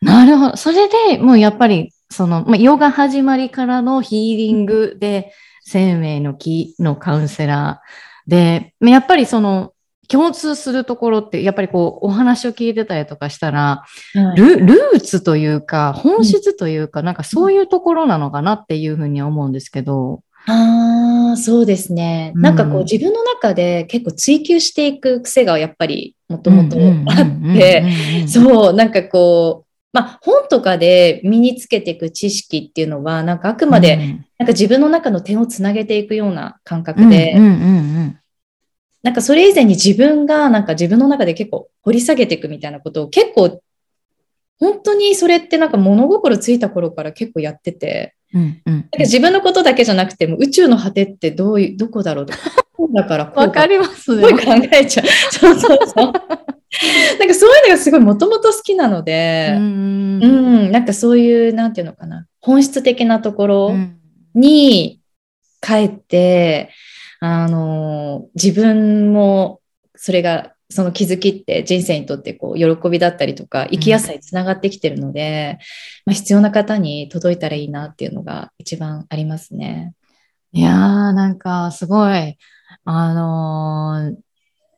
[0.00, 0.56] なるほど。
[0.56, 5.32] それでもうやっぱり、その、まあ、ヨガ始まりからのヒーリングで、
[5.64, 9.72] 生命の木のカウンセラーで、まあやっぱりその、
[10.08, 13.84] 共通するところって、やっぱりこう、お話を聞いてたりとかしたら、
[14.14, 14.36] はい。
[14.36, 20.22] ルルーツというか、本質というか、なんかそういうところなのかなっていうふうには思うんですけど。
[20.46, 22.32] ああ、そうですね。
[22.34, 22.42] うん。
[22.42, 27.84] なんかこう自分の中で結構追求していく癖がやっぱりもともとあって、
[28.24, 33.96] うそう、なんかこう、まあ本とかで身につけていく知識っていうのは、なんかあくまで、
[34.38, 37.54] なんか自分の中の点をつなげていくような感覚で、うんうんう
[38.00, 38.18] ん
[39.02, 43.60] なんかそれ以前に自分がなんか自分の中で結構掘り下げていくみたいなことを結構、
[44.58, 48.88] 本当にそれってなんか物心ついた頃から結構やってて、うんうん。
[48.98, 52.38] 自分のことだけじゃなくても宇宙の果てってどういう、どこだろうとか、
[52.94, 54.28] だからこうわかりますね。
[54.28, 55.06] すごい考えちゃう。
[55.32, 55.96] そうそうそう。
[55.96, 60.26] なんかそういうのがすごいもともと好きなので、うんう
[60.68, 63.98] ん、なんかそういう、なんていうのかな、本質的なところうん
[64.34, 65.00] に
[65.60, 66.70] 帰って、
[67.24, 69.60] あの、自分も
[69.94, 75.58] それが、その気づきって人生にとってこう喜びだったりとか生きやすさにつながってきてるので、
[76.06, 79.92] まあ、必要な方に届いたらいいなっていうのが一番ありますね。
[80.52, 80.74] いやー、
[81.14, 82.38] なんかすごい、
[82.84, 84.31] あのー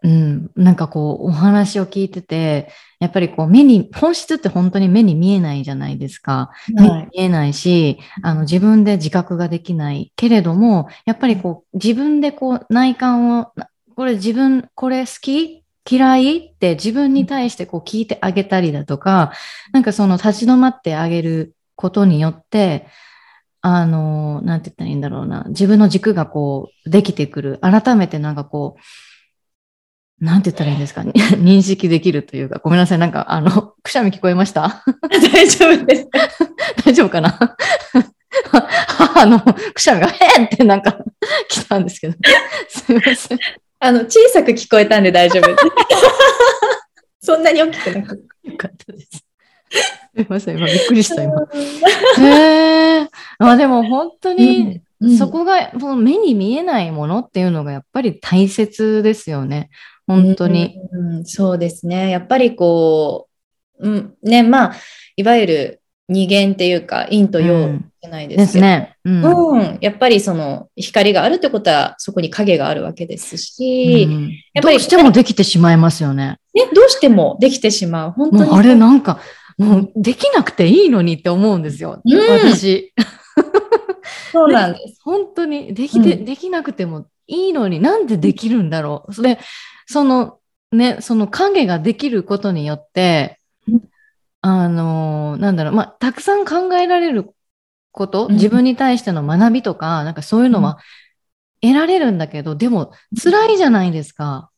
[0.04, 2.68] うん、なんかこう、お話を聞いてて、
[3.00, 6.50] やっぱりこう、目に、本質って本当に目に見えないじゃないですか。
[6.74, 15.64] 目に見えないし、あの、自分で自覚ができないけれども、やっぱりこう、自分でこう、内観を、なこれ自分、これ好き？
[15.90, 16.36] 嫌い？
[16.38, 19.32] って自分に対してこう聞いてあげたりだとか、
[19.72, 22.86] なんかその立ち止まってあげることによって、
[23.62, 25.44] あの、なんて言ったらいいんだろうな。
[25.48, 27.58] 自分の軸がこう、できてくる。
[27.62, 28.80] 改めてなんかこう、
[30.20, 31.00] なんて言ったらいいんですか？
[31.36, 32.98] 認識できるというか、ごめんなさい。
[32.98, 34.82] なんか、あの、くしゃみ聞こえました？
[35.32, 36.08] 大丈夫です。
[36.84, 37.56] 大丈夫かな？
[38.88, 39.40] 母の
[39.74, 40.96] くしゃみが、へーってなんか
[41.48, 42.16] 来たんですけど。
[42.68, 43.38] すいません。
[43.80, 45.64] あの、小さく聞こえたんで大丈夫です。
[47.20, 48.24] そんなに大きくなく。
[48.44, 49.06] よかったです。
[49.10, 51.32] すいません、今びっくりした、今。
[52.18, 53.08] へえ。
[53.38, 54.80] まあでも本当に、うん
[55.18, 59.68] そこが、その目に見えないものっていうのがやっぱり大切ですよね。
[60.06, 60.80] 本当に。
[60.92, 62.10] うん、うんそうですね。
[62.10, 63.28] やっぱりこ
[63.78, 64.74] う、うん、ね、まあ、
[65.16, 68.96] いわゆる二元っていうか、陰と陽うんじゃないでですすけど、ね。
[69.04, 69.24] うん。
[69.24, 76.38] うん、やっぱりその光があるってことは、そこに影があるわけですし、うんやっぱりどうしてもできてしまいますよね。
[76.54, 78.10] ね、どうしてもできてしまう。
[78.12, 78.50] 本当に。
[78.50, 79.20] あれなんか、
[79.58, 82.00] もうできなくていいのにって思うんですよ。
[82.04, 82.20] うん
[82.52, 82.92] 私。
[84.32, 85.00] そうなんです。
[85.02, 89.14] 本当にできて、うんできなくてもいいのになんでできるんだろう。
[89.14, 89.38] それ、
[89.86, 90.38] その
[90.72, 93.80] ね、その影ができることによってうん、
[94.40, 97.34] あのーなんだろう、まあ、たくさん考えられる
[97.92, 100.78] こと、うん自分に対しての学びとか、なんかそういうのは
[101.62, 102.92] 得られるんだけど、でも
[103.22, 104.50] 辛いじゃないですか。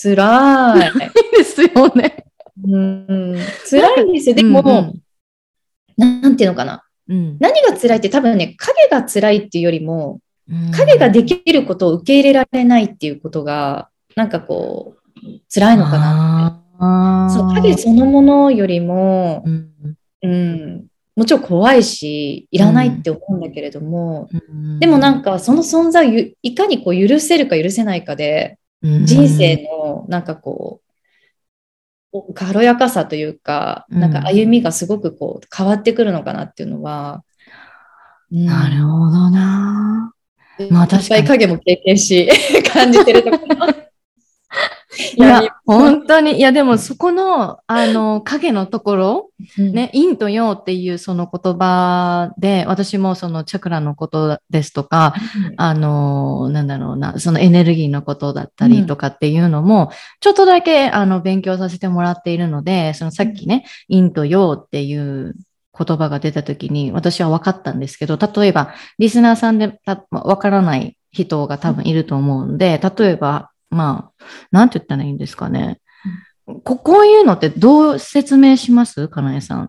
[0.00, 0.92] 辛い。
[1.36, 2.26] ですよね。
[2.68, 3.36] うん、
[3.68, 4.34] 辛いんですよ。
[4.36, 5.02] でも、うん
[5.96, 6.84] なんていうのかな。
[7.08, 15.20] うん何が辛いって多分ね、影が辛いっていうよりも、うん影ができることを受け入れられないっていうことが、なんかこう、
[15.52, 19.72] 辛いのかななそう、影そのものよりも、うん。
[20.22, 24.80] うん、もちろん怖いし、いらないって思うんだけれども、うん。
[24.80, 30.86] でもなんかその存在をゆいかにこう許せるか許せないかで、人生のなんかこう、
[32.12, 34.00] お軽やかさというか、うん。
[34.00, 37.22] なんか歩みがすごくこう変わってくるのかなっていうのは、
[38.32, 38.46] うん。
[38.46, 40.14] なるほどな。
[40.70, 41.08] まあいっ確かに。
[41.08, 42.28] ぱい影も経験し、
[42.72, 43.85] 感じてるところ。
[45.16, 55.14] いや、本当に、いや、でもそこの、あの、影のところ、うん、ね、陰と陽っていうその言葉で、私もそのチャクラのことですとか、
[55.56, 65.34] あの、なんだろうな、そのエネルギーのことだったりとかっていうのも、ちょっとだけ、あの、勉強させてもらっているので、そのさっきね、陰と陽っていう
[65.78, 75.80] 言葉が出たときに、私は分かったんですけど、例えば、リスナーさんでた分からない人が多分いると思うんで、例えば、まあ、なんて言ったらいいんですかね。
[76.46, 79.08] ここういうのってどう説明します？
[79.08, 79.68] かなえさん。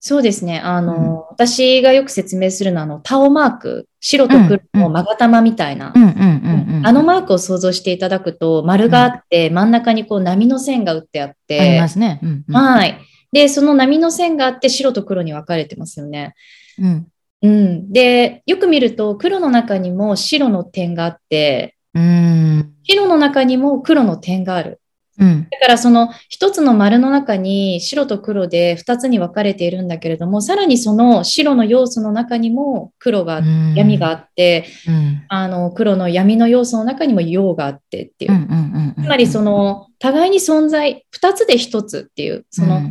[0.00, 0.60] そうですね。
[0.60, 6.86] あの、私がよく説明するのは、あの、タオマーク、白と黒の勾玉みたいな、うんうんうんうん。
[6.86, 12.20] あのマークを想像していただくと、丸があって、真ん中にこう波の線が打ってあっありてま、すね。
[12.22, 12.98] うんうんはい。
[13.32, 16.34] で、その波の線があって、白と黒に分かれてますよね。
[16.78, 17.06] うん
[17.42, 17.92] うん。
[17.92, 24.80] で、よく見ると、黒の中にも白の点があって、うん白の中にも黒の点がある。
[25.18, 25.48] うん。
[25.50, 33.74] だからその一つの丸の中に白と黒で二つに分かれているんだけれども、さらにその白の要素の中にも黒が、うん。
[33.74, 35.24] 闇があって、うん。
[35.28, 38.94] あの黒の闇の要素の中にも陽があってっていう。
[39.02, 42.82] つまりその互いに存在、二つで一つっていう、その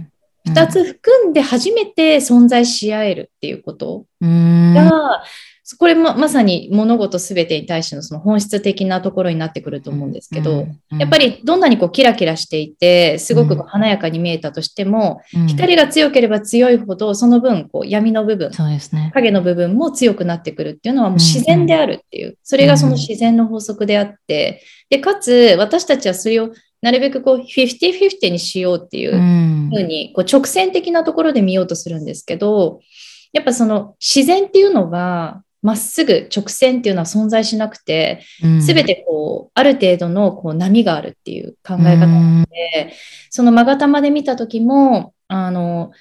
[0.45, 4.73] 二つ含んで初めて存在し合えるっていうことうん。
[4.73, 5.23] が、
[5.80, 19.10] これもまさに物事すべてに対してのその本質的なところになってくると思うんですけど、やっぱりどんなにこうキラキラしていて、すごく華やかに見えたとしても、り光が強ければ強いほど、その分こう闇の部分、そうですね。
[19.15, 26.51] 影の部分も強くなってくるっていうのはもう自然であるっていう、それがその自然の法則であって、で、かつ私たちはそれを
[26.84, 29.71] なるべくこう50-50にしようっていううん。
[29.73, 32.82] ふうにこう直線的なところで見ようとするんですけど、
[33.34, 38.21] やっぱその自然っていうのは、まっすぐ直線っていうのは存在しなくて、
[38.62, 42.43] すべてこう、ある程度のこう波があるっていう考え方うん。
[42.43, 42.93] で、
[43.32, 45.91] その勾玉で見たときも、あの、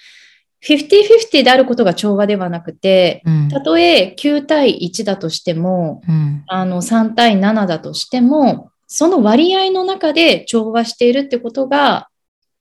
[0.61, 3.49] 50-50であることが調和ではなくて、うん。
[3.49, 6.45] たとえ9対1だとしても、うん。
[6.47, 12.09] あの3対7だとしても、その割合の中で調和しているってことが、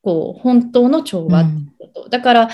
[0.02, 1.50] こう、本当の調和って
[1.94, 2.10] こと。
[2.10, 2.50] だから、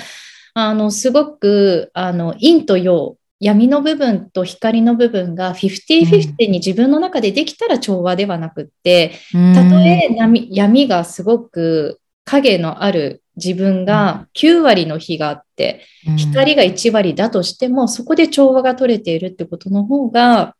[0.55, 15.85] あの、すごく、あの、陰と陽、闇の部分と光の部分が50-50に自分の中でできたら調和ではなくって、たとえ闇闇がすごく影のある自分が9割の日があって、
[16.17, 20.55] 光が1割だとしても、そこで調和が取れているってことの方が、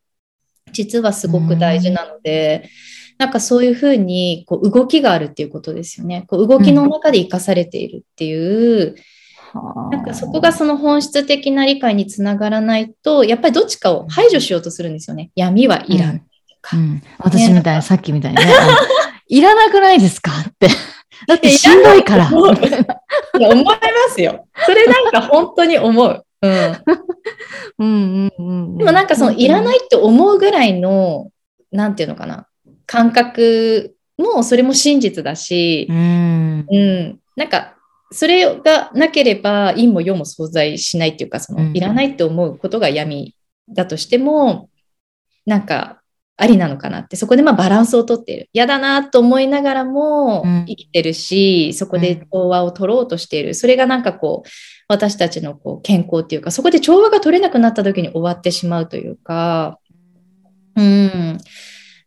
[0.71, 2.69] 実はすごく大事なので、
[3.17, 6.23] なんかそういうふうにこう動きがあるっていうことですよね。
[6.27, 8.95] こう動きの中で生かされているっていう、
[9.91, 15.31] なんかそこがその本質的な理解につながらないと、やっぱりどっちかを排除しようとするんですよね。
[15.35, 16.25] 闇はいらんと
[16.61, 16.77] か。
[16.77, 18.45] うん私みたいな、さっきみたいにね。
[19.27, 20.67] いらなくないですかって。
[21.27, 22.29] だってしんどいから。
[22.29, 23.79] いや思いま
[24.09, 24.47] すよ。
[24.65, 26.25] それなんか本当に思う。
[26.41, 26.51] うん。
[27.79, 28.77] うんうんうん。
[28.77, 31.29] でもなんかそのいらないいって思うぐらいの、
[31.71, 32.47] なんていうのかな、
[32.85, 36.65] 感覚もそれも真実だしう、ん。
[36.69, 37.75] うん、なんか
[38.11, 43.35] それがなければ陰も陽も存在しないっていうか、そのうんいらないって思うことが闇
[43.69, 44.69] だとしても、
[45.45, 46.01] なんか
[46.37, 48.49] ありなのかなって、そこでまあバランスをとっている。
[48.53, 53.53] 嫌だなと思いながらもうん生きてるし、そこで調和を取ろうとしている。
[53.53, 54.49] それがなんかこう、
[54.87, 59.79] 私たちのこう健康っていうか、そこで調和が取れなくなった時に終わってしまうというか、
[60.75, 61.37] うん。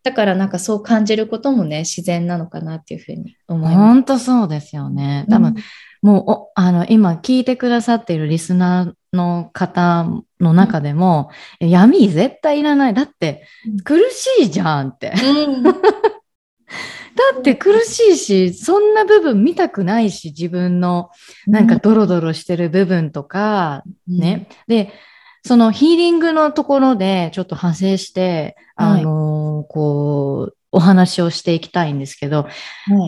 [0.03, 3.77] だからなんかそう感じることもね、自然なのかなっていうふうに思います。
[3.77, 5.25] 本当そうですよね。
[5.29, 5.55] 多分、
[6.03, 10.05] もうおあの今聞いてくださっているリスナーの方
[10.41, 12.93] の中でも、闇絶対いらない。
[12.93, 15.13] だってうん苦しいじゃんって。
[15.23, 15.71] うん、 だ
[17.39, 21.09] って苦しいし、そんな部分見たくないし、自分の
[21.47, 24.47] なんかドロドロしてる部分とか、ね。
[24.67, 24.91] で、
[25.45, 32.47] そのヒーリングのところでちょっと派生して、はいあの、こう、お話をしていきたいんですけど、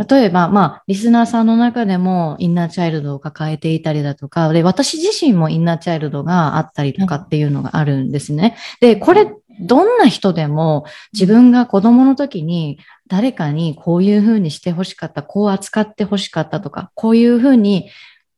[0.07, 8.55] 例えば、まあ、リスナーさんの中でもインナーチャイルドを抱えていたりだとか、で、私自身もインナーチャイルドがあったりとかっていうのがあるんですね。
[8.79, 17.89] で、これ、どんな人でも自分が子供の時に誰かにこういうふうにしてほしかった、こう扱ってほしかったとか、こういうふうに、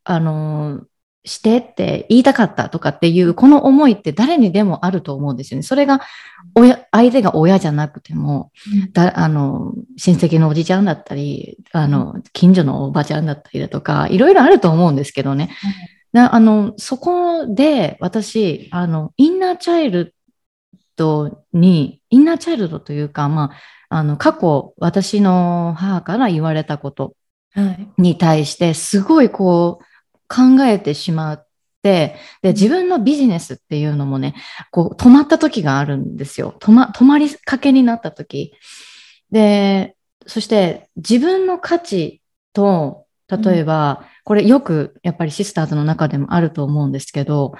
[0.04, 0.87] あのー
[1.28, 5.62] してって言いたかったとかっていう、この思いって誰にでもあると思うんですよね。
[5.62, 6.00] それが
[6.56, 8.50] 親、相手が親じゃなくても、
[8.92, 15.50] だあの、親戚のおじちゃんだったり、あの、近所のおばちゃんだったりだとか、いろいろあると思うんですけどね。
[16.12, 20.14] なあの、そこで私、あの、インナーチャイル
[20.96, 23.52] ドに、インナーチャイルドというか、ま
[23.90, 27.14] あ、あの、過去、私の母から言われたこと
[27.54, 27.88] はい。
[27.96, 29.84] に対して、すごいこう、
[30.28, 31.46] 考えてしまっ
[31.82, 34.34] て、で、自分のビジネスっていうのもね、
[34.70, 36.54] こう、止まった時があるんですよ。
[36.60, 38.52] 止ま、止まりかけになった時。
[39.30, 42.22] で、そして自分の価値
[42.52, 47.54] と、例えば、これよくやっぱりシスターズの中でもあると思うんですけど、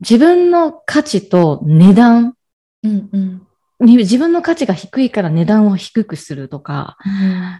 [0.00, 2.34] 自分の価値と値段
[2.82, 3.46] うんうん。
[3.80, 6.96] に、自分の価値が低いから値段を低くするとか、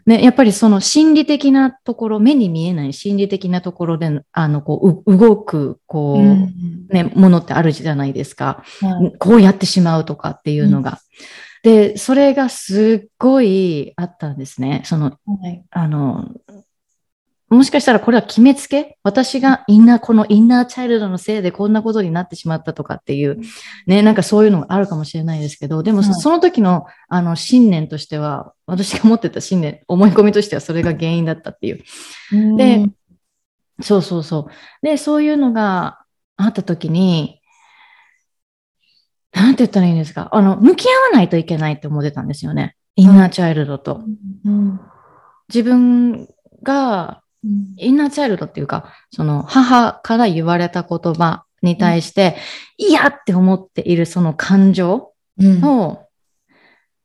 [0.07, 8.62] ね、やっぱりその心理的なところ、目に見えない心理的なところで、あの、こう、う動く、こう、うんね、ものってあるじゃないですか。
[8.81, 10.99] はいこうやってしまうとかっていうのが。
[11.62, 14.83] で、それがすっごいあったんですね。
[14.85, 16.29] その、はいあの、
[17.51, 18.96] もしかしたらこれは決めつけ？
[19.03, 23.40] 私がインナー、このインナーチャイルドのせいでこんなことになってしまったとかっていう、
[23.88, 31.82] ね、なんかそういうのがあるかもしれないですけど、でもはいその時の、あの、信念としては、私が持ってた信念、思い込みとしてはそれが原因だったっていう。
[32.57, 32.86] で、
[33.82, 34.86] そうそうそう。
[34.86, 36.05] で、そういうのが
[36.36, 37.40] あった時に、
[39.32, 40.28] なんて言ったらいいんですか？
[40.32, 42.76] あの、向き合わないといけないって思ってたんですよね。
[42.94, 44.03] インナーチャイルドと。
[44.44, 44.80] うん
[45.48, 46.28] 自分
[46.62, 47.74] が、うん。
[47.76, 52.36] インナーチャイルドっていうか、その母から言われた言葉に対して、
[52.76, 55.64] 嫌って思っているその感情うん。
[55.64, 56.07] を、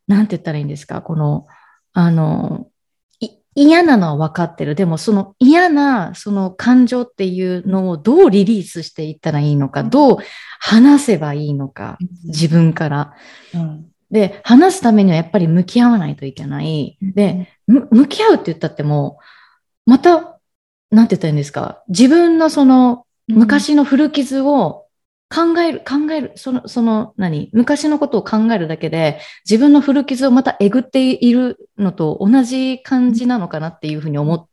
[0.07, 1.47] なんて言ったらいいんですかこの、
[1.93, 2.67] あの、
[3.19, 4.75] い嫌なのは分かってる。
[4.75, 10.17] でもその嫌なその感情っていうのをどうリリースしていったらいいのか、どう
[10.59, 13.13] 話せばいいのか、自分から。
[13.53, 13.85] うん。
[14.11, 16.97] で、話すためにはやっぱり向き合わないといけない。
[17.01, 19.19] で、む向き合うって言ったっても、
[19.85, 20.39] また、
[20.91, 21.83] なんて言ったらいいんですか？
[21.87, 24.85] 自分のその昔の古傷を
[25.29, 27.49] 考える、考える、その、その、何？
[27.53, 29.19] 昔のことを考えるだけで、
[29.49, 34.47] 自分の古傷をまたえぐっているのと同じ感じなのかなっていうふうに思っ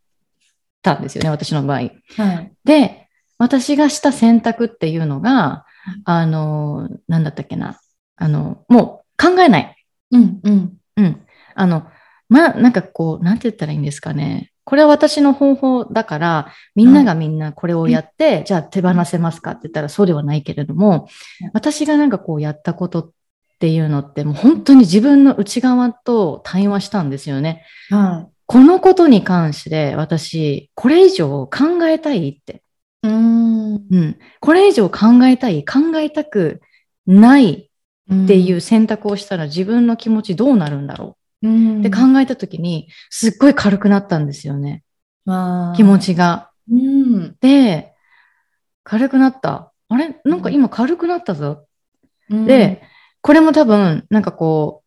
[0.81, 1.79] たんですよね、私の場合。
[1.79, 3.09] はいで、
[3.39, 5.67] 私がした選択っていうのが、
[6.05, 7.81] あの、なんだったっけな？
[8.17, 9.77] あの、もう考えない。
[10.13, 11.27] うんうんうん。
[11.55, 11.87] あの、
[12.29, 14.52] まあ、なんかこう、なんて言ったらいいんですかね？
[14.65, 21.09] これは私の方法だから、みんながみんなこれをやって、じゃあ手放せますかって言ったらそうではないけれども
[21.41, 23.11] うん、私がなんかこうやったことっ
[23.59, 27.65] ていうのって、もう本当に自分の内側と対話したんですよね。
[27.91, 32.63] はこのことに関して私、これ以上考えたいって。
[33.05, 34.19] いうんうん。
[34.41, 36.61] これ以上考えたい、考えたく
[37.07, 37.71] ない
[38.13, 44.85] っていう選択をしたら自分の気持ちどうなるんだろううんって考えたときに、すっごい軽くなったんですよね。
[45.77, 46.51] 気持ちが。
[46.71, 47.93] うんで、
[48.85, 49.73] 軽くなった。
[49.89, 50.21] あれ？
[50.25, 51.67] なんか今軽くなったぞ。
[52.31, 52.83] うんで、
[53.21, 54.83] これも多分、なんかこ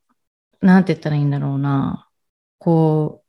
[0.62, 2.08] う、なんて言ったらいいんだろうな。
[2.58, 3.22] こ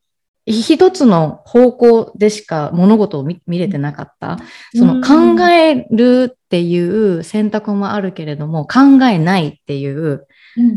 [0.46, 4.38] 一つの方向でしか物事を見れてなかった。
[4.74, 10.20] その考えるっていう選択もあるけれども、考えないっていう、うん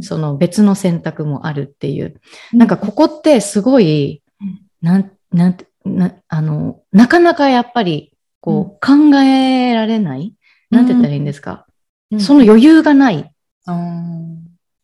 [0.01, 2.19] その別の選択もあるっていう。
[2.53, 10.33] なんかここってすごいうん、なん、なんて、な、あの、なかなかやっぱり、こう、考えられない？
[10.69, 11.65] なんて言ったらいいんですか、
[12.11, 12.19] うん。
[12.19, 13.33] その余裕がない
[13.65, 14.01] あ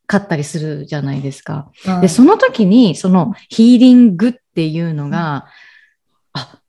[0.07, 1.71] かったりするじゃないですか。
[1.83, 5.47] ーで、その時に、そのヒーリングっていうのが、
[6.33, 6.59] あ、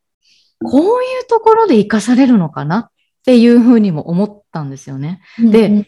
[0.62, 2.78] こういうところで活かされるのかな？
[2.78, 2.90] っ
[3.26, 5.20] ていうふうにも思ったんですよね。
[5.38, 5.86] でうん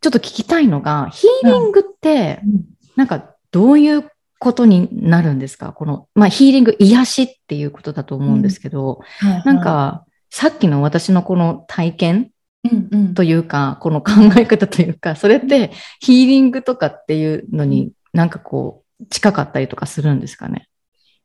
[0.00, 2.64] ちょっと聞きたいのが、ヒーリングって、うん。
[2.96, 5.72] なんかどういうことになるんですか？
[5.72, 9.42] この、まあヒーリング、癒しっていうことだと思うんですけど、はいはい。
[9.44, 12.30] なんか、さっきの私のこの体験
[12.64, 13.14] うんうん。
[13.14, 20.68] というか、この考え方というか、それってヒーリングとかっていうのになんかこう、近かったりとかするんですかね？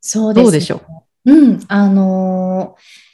[0.01, 0.43] そうですね。
[0.43, 0.81] どうでしょ
[1.25, 3.04] うん、あのー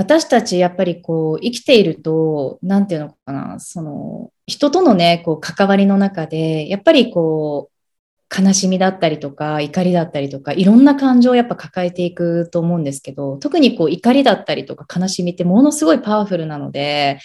[0.00, 17.20] 私たちやっぱりこう生きていると、なんていうのかな、その人とのね、こう関わりの中で、やっぱりこう悲しみだったりとか怒りだったりとか、いろんな感情をやっぱ抱えていくと思うんですけど、特にこう怒りだったりとか悲しみってものすごいパワフルなので、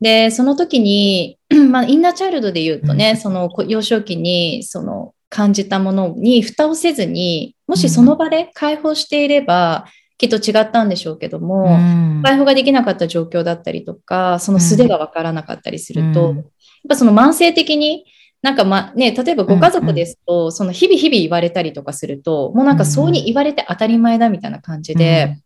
[0.00, 1.38] で、その時に、
[1.70, 9.84] まあ、インナーチャイルドで言うとね、そのこ幼少期にその感じたものに蓋をせずに、もしその場で解放していれば、
[10.16, 11.40] きっと違ったんでしょうけどう。
[11.40, 16.36] も、ん解放ができなかった状況だったりとか、その素手がわからなかったりすると、うん。
[16.36, 16.46] やっ
[16.88, 18.06] ぱその慢性的に、
[18.42, 25.38] なんかまあね、例えばご家族ですと、その日々日々言われたりとかすると、もうなんかそうに言われて当たり前だみたいな感じで、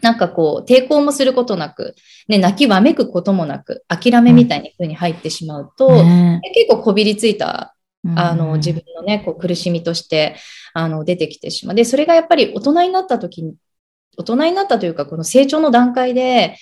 [0.00, 1.94] なんかこう、抵抗もすることなく、
[2.28, 6.40] ね、泣きわめくこともなく、諦めみたいな風に入ってしまうと、ね。
[6.54, 7.74] 結構こびりついた
[8.16, 8.38] あうん。
[8.38, 10.36] の、自分のね、こう苦しみとして、
[10.72, 11.76] あの、出てきてしまう。
[11.76, 13.54] で、それがやっぱり大人になった時に、
[14.16, 16.56] 大人になったというか、この成長の段階で、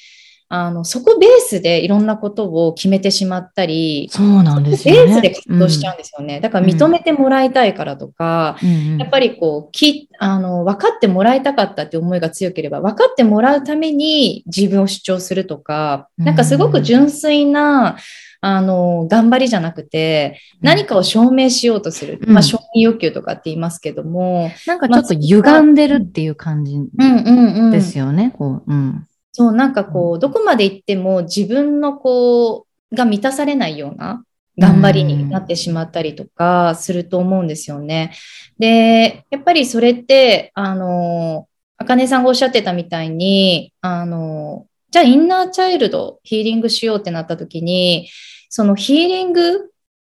[0.55, 5.12] あの、そこベースでいろんなことを決めてしまったり、そうなんですベよね。
[5.12, 6.40] ースで活動しちゃうんですよね。
[6.40, 17.96] だから認めてもらいたいからとか、うんやっぱりこう、き、あの、分かってもらいたかったって思いが強ければ、分かってもらうために自分を主張するとか、なんかすごく純粋な、
[18.45, 22.18] あの、頑張りじゃなくて、何かを証明しようとする。
[22.20, 27.70] うんまあ、承認欲求とかって言いますけども、なんかちょっと歪んでるっていう感じうんうんうん。
[27.70, 28.34] ですよね。
[28.36, 34.24] こううんそう、なんかこう、どこまで行っても自分のこう、が満たされないような
[34.59, 38.12] 頑張りになってしまったりとかすると思うんですよね。
[38.59, 41.47] で、やっぱりそれって、あの、
[41.78, 48.09] あかねさんがおっしゃってたみたいに、あの、じゃあインナーチャイルドヒーリングしようってなった時に、
[48.51, 49.72] そのヒーリング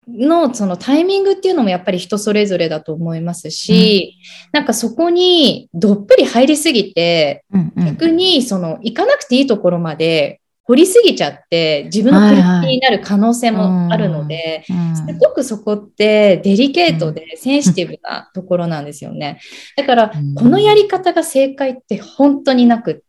[0.07, 4.19] のそのタイミングっていうのもやっぱり人それぞれだと思いますし、
[4.53, 7.87] なんかそこにどっぷり入りすぎて、うんうん。
[7.87, 19.41] 逆にその行かなくていいところまで掘りすぎちゃって自分の苦しみになる可能性もあるので、うんすごくそこってデリケートでセンシティブなところなんですよね。
[19.77, 20.35] だからうん。
[20.35, 23.06] このやり方が正解って本当になくっ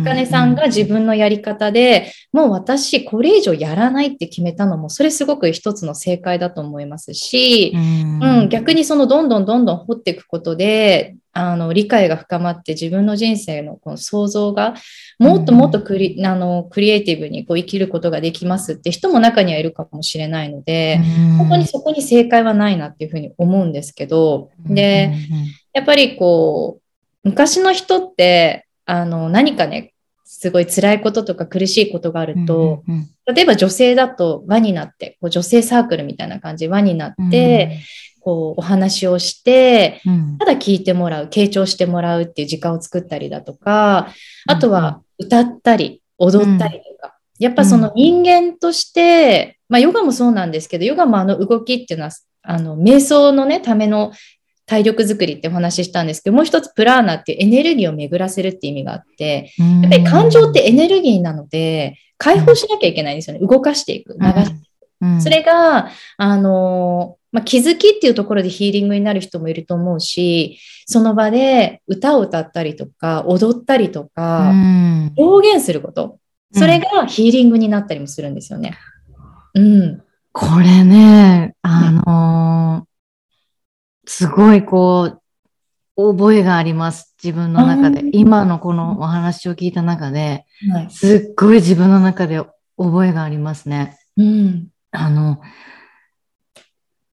[0.00, 8.40] お金さんが自分のやり方でもう私これ以上やらないって決めたのもそれすごく一つの正解だと思いますし、うん。
[8.40, 14.74] うん、逆にそのどんどんどんどん掘っていくことで、あの、理解が深まって自分の人生のこの想像が
[15.18, 20.98] もっともっとクリ,、あのクリエイティブにこう生きることができますって人も中にはいるかもしれないので、
[21.36, 25.12] 本当にそこに正解はないなっていうふうに思うんですけど、で、
[25.74, 26.78] やっぱりこ
[27.24, 29.92] う、昔の人って、あの、何かね、
[30.24, 37.80] すごい辛いこととか苦しいことがあると、うんうん例えば女性だと輪になって、こう女性サークルみたいな感じで輪になって、
[38.20, 40.38] こうお話をして、うん。
[40.38, 44.12] ただ聞いてもらう、傾聴してもらうっていう時間を作ったりだとか、
[44.46, 52.12] あとは歌ったり、踊ったりとか、やっぱその人間として、まあヨガもそうなんですけど、ヨガもあの動きっていうのは、
[52.42, 54.12] あの、瞑想のね、ための
[54.66, 59.52] 体力づくりってお話ししたんですけど、もう一つプラーナっていうエネルギーを巡らせるって意味があって、
[59.82, 63.46] やっぱり感情ってエネルギーなので、解放しなきゃいけないんですよね。
[63.46, 64.56] 動かしていく、流して
[65.02, 76.18] うんそれが、あの、まあ、気づきっていうところでヒーリングになる人もいると思うし、その場で歌を歌ったりとか、踊ったりとうか、ん表現すること。
[76.52, 78.78] それがヒーリングになったりもするんですよね。
[79.54, 80.02] うん。
[80.32, 82.85] これね、あのー
[84.16, 85.20] すごいこ
[85.98, 87.14] う、覚えがあります。
[87.22, 88.02] 自分の中で。
[88.12, 90.90] 今のこのお話を聞いた中で、はい。
[90.90, 92.42] すっごい自分の中で
[92.78, 93.98] 覚えがありますね。
[94.16, 94.68] うん。
[94.90, 95.42] あの、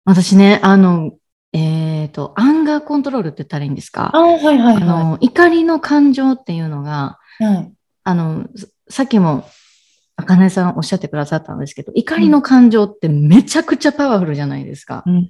[0.05, 1.11] 私ね、あの、
[1.51, 4.09] えっ、と、アンガーコントロールって言ったらいいんですか？
[4.13, 4.75] あはいはいはい。
[4.77, 7.73] あの、怒りの感情っていうのが、はい、
[8.05, 8.47] あの、
[8.89, 9.45] さっきも、
[10.15, 15.03] あかねさんおっしゃってくださったんですけど、怒りの感情ってめちゃくちゃパワフルじゃないですか。
[15.05, 15.29] うん、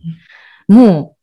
[0.67, 1.22] もう、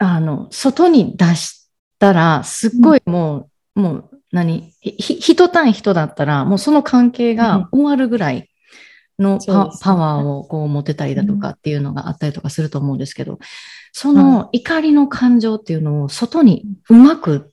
[0.00, 8.50] あの、外に出したら、すっごいもう、うん、もう何、ひ、人対人だったら、もうその関係が終わるぐらい
[9.18, 13.38] のパ,、ね、パワーをこう持てたりだとかっていうのがあったりとかすると思うんですけど、
[13.92, 17.52] その怒りの感情っていうのを外にうまく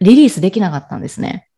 [0.00, 1.48] リリースできなかったんですね。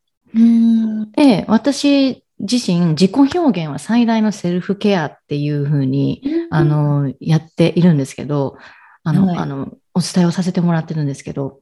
[1.15, 8.57] で、私自身自己表現は最大のセルフケアっていうふうに、あの、やっているんですけど、
[9.05, 11.61] あの、はい、あの、お伝えをさせてもらってるんですけど、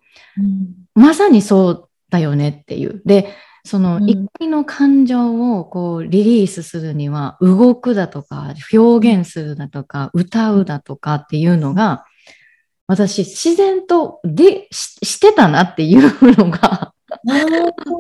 [0.95, 3.03] まさにそうだよねっていう。
[3.05, 12.07] で、その怒りの感情をこうリリースするには動くだとか表現するだとか歌うだとかっていうのが
[12.87, 16.95] 私自然とでししてたなっていうのが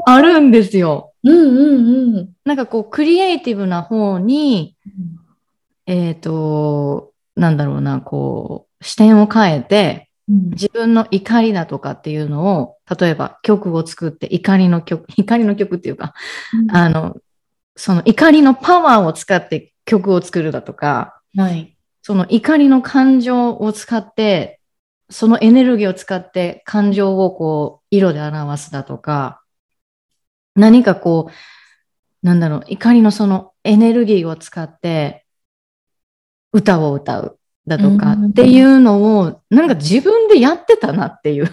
[0.07, 1.13] あるんですよ。
[1.23, 2.33] うんうんうん。
[2.45, 4.77] なんかこうクリエイティブな方に、
[5.87, 16.15] えっ、ー、と、なんだろうな、こう視点を変えて、自分の怒りだとかっていうのを、例えば曲を作って怒りの曲、 怒りの曲っていうか、
[16.55, 17.17] うん、あの、
[17.75, 24.61] その怒りのパワーを使って曲を作るだとか、はい、その怒りの感情を使って、
[25.09, 29.43] そのエネルギーを使って感情をこう色で表すだとか、
[30.55, 35.27] 何かこう、なんだろう、怒りのそのエネルギーを使って
[36.53, 37.40] 歌を歌う。
[37.67, 41.47] だとかっていうのを、なんか自分でやってたなっていう。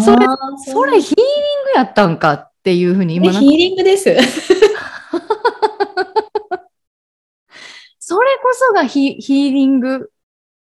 [0.00, 0.26] それ、
[0.66, 1.26] それヒーリン
[1.74, 4.14] グやったんかっていうふうに今ヒーリングです。
[7.98, 10.10] それこそがヒヒーリング？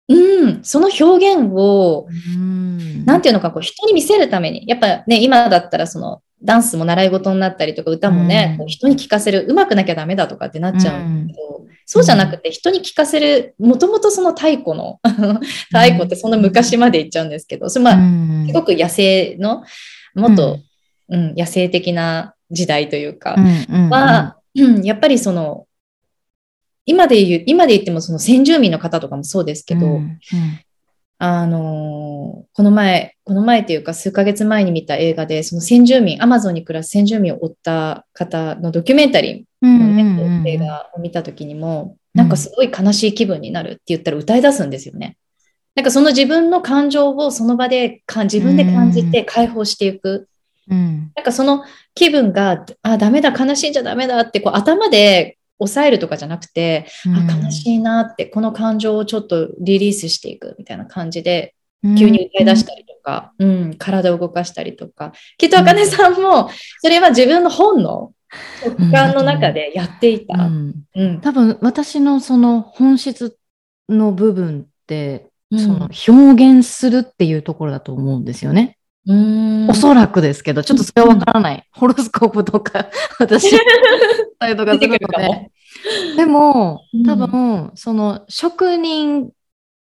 [0.09, 15.01] うん、その表現を、うん、なんていうのか、こう人に見せるために、やっぱね、今だったらその、ダンスも習い事になったりとか、歌もね、うん、人に聞かせる、うまくなきゃダメだとかってなっちゃうんだけど、うん、そうじゃなくて、人に聞かせる、もともとその太古の、
[15.73, 19.65] 太古ってそんな昔まで言っちゃうんですけど、それまあ、すごく野生の、
[20.15, 20.59] もっと、
[21.09, 23.37] うん、野生的な時代というか、
[23.91, 24.37] は、
[24.83, 25.67] やっぱりその、
[26.85, 30.03] 今で言う、今で言ってもその先住民の方とかもそうですけど、
[31.21, 45.17] あのー、この前、この前っていうか数ヶ月前に見た映画で、その先住民、アマゾンに暮らす先住民を追った方のドキュメンタリーの、ね映画を見た時にも、なんかすごい悲しい気分になるって言ったら歌い出すんですよね。
[45.75, 50.29] なんかその自分の感情をその場でか自分で感じて解放していく。
[50.71, 51.65] うん、なんかその
[51.95, 65.13] 気分が、あ、ダメだ、悲しいんじゃダメだってこう頭で抑えるとかじゃなくて、あ悲しいなってこの感情をちょっとリリースしていくみたいな感じで急に歌い出したりとか、うん、うん、体を動かしたりとか。
[65.37, 66.51] きっとあかねさんも
[66.81, 68.13] それは自分の本の
[68.65, 70.75] 直感の中でやっていた、うん。
[70.95, 73.37] うん、多分私のその本質
[73.89, 76.13] の部分って、その表
[76.59, 78.78] 現するっていうところだと思うんですよね。
[79.11, 81.67] おそらくですけど、ちょっとそれはわからない。
[81.73, 83.57] ホロスコープとか、 私、
[84.39, 85.51] たりとかするので。
[86.17, 89.31] でも、多分、その職人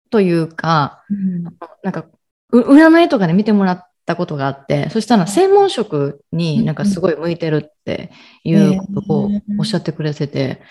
[0.09, 1.43] というか、うん、
[1.83, 2.05] なんか、
[2.53, 8.11] 占いとかで見てもらったことがあって、そしたら専門職になんかすごい向いてるって
[8.45, 10.61] いうことをおっしゃってくれてて、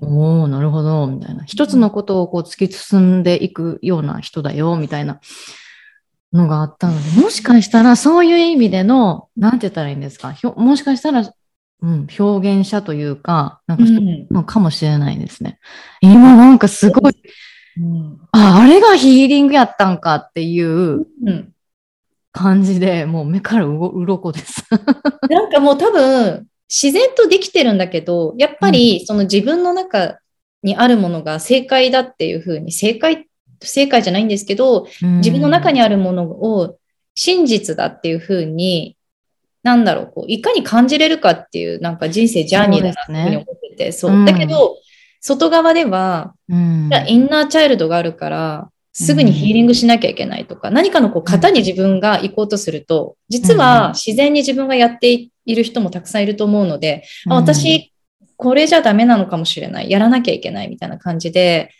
[0.00, 1.44] おおなるほど、みたいな。
[1.44, 5.20] 一つのことをこう突き進んでいくような人だよ、みたいな。
[6.34, 11.32] のがあったので、もしかしたらそういう意味での、なんて言ったらいいんですか、もしかしたら、
[11.82, 13.98] うん、表現者というか、なんかそう
[14.32, 15.58] のかもしれないですね。
[16.02, 17.14] うん、今なんかすごい、
[17.78, 21.06] うん、あ、あれがヒーリングやったんかっていう
[22.32, 24.64] 感じで、もう目からう鱗です。
[25.30, 30.18] なんかもう多分、自然とできてるんだけど、やっぱりその自分の中
[30.64, 33.28] にあるものが正解だっていうふうに、正解
[33.64, 36.76] 不正解じゃないんですけど、自分の中にあるものを
[37.14, 38.96] 真実だっていうふうに、
[39.62, 44.76] なんだろう、こういかに感じれるかっていう、なんか人生ジャーニーだなっていうふうに思ってて、そう,、だけど、
[45.20, 57.92] 外側では、うん、インナーチャイルドがあるから、すぐにヒーリングしなきゃいけないとか、何かのこう型に自分が行こうとすると、実は自然に自分がやっている人もたくさんいると思うので、あ私、
[58.36, 61.70] これじゃダメなのかもしれない、やらなきゃいけないみたいな感じで、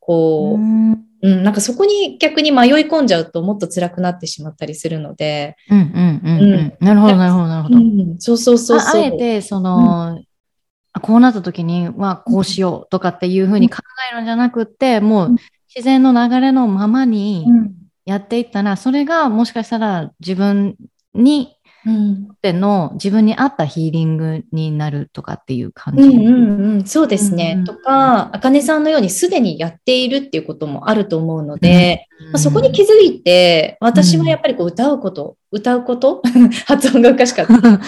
[0.00, 5.56] こう、うん、なんかそこに逆に迷い込んじゃうともっと辛くなってしまったりするので。
[5.70, 7.76] うんうんうん、うん、なるほどなるほどなるほど。
[7.76, 13.78] うん、そうそうそうあえてその、うん、こうなった時にはこうしようとかっていうふうに考
[14.12, 15.30] えるんじゃなくって、もう
[15.74, 17.80] 自然の流れのままにうん。
[18.06, 20.76] やっていったら、それがもしかしたら自分
[21.14, 22.26] にうん。
[22.26, 26.02] とっての自分に合ったヒーリングになるとかっていう感じ。
[26.02, 27.54] うんうんうん、そうですね。
[27.58, 36.22] うんとか、あかねさんのようにすでにやっているっていうこともあると思うので、まあ、そこに気づいて、私はやっぱりこう歌うこと、歌うこと？
[36.66, 37.54] 発音がおかしかった。
[37.54, 37.78] 歌うこ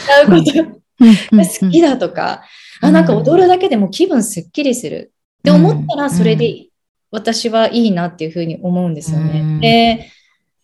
[0.43, 0.83] と？
[1.37, 2.43] が好きだとか、
[2.81, 5.13] あ、なんか踊るだけでも気分すっきりする。
[5.41, 6.67] って思ったら、それで
[7.11, 9.41] 私はいいなっていうふうに思うんですよね。
[9.41, 9.61] うん。
[9.61, 10.09] で、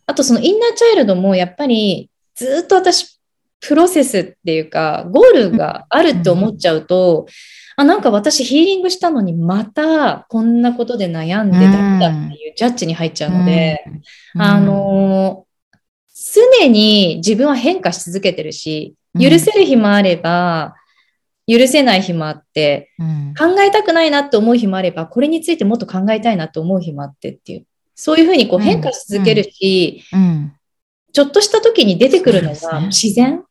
[0.06, 3.17] あとそのインナーチャイルドもやっぱりずっと私、
[3.60, 7.26] プロセスっていうか、ゴールがあるって思っちゃうと、
[7.76, 13.84] あ、なんか私ヒーリングしたのにまたこんなことで悩んでダメだっていうジャッジに入っちゃうので、
[14.34, 14.42] うん。
[14.42, 15.48] あ、のー
[16.34, 20.74] 常に自分は変化し続けてるし、許せる日もあれば、
[21.46, 23.34] 許せない日もあって、うん。
[23.38, 28.64] 考えたくないなって思う日もあれば、これについてもっと考えたいなと思う日もあってっていう、そういうふうにこううん。
[28.64, 30.52] 変化し続けるし、うん。
[31.12, 33.44] ちょっとした時に出てくるのが自然。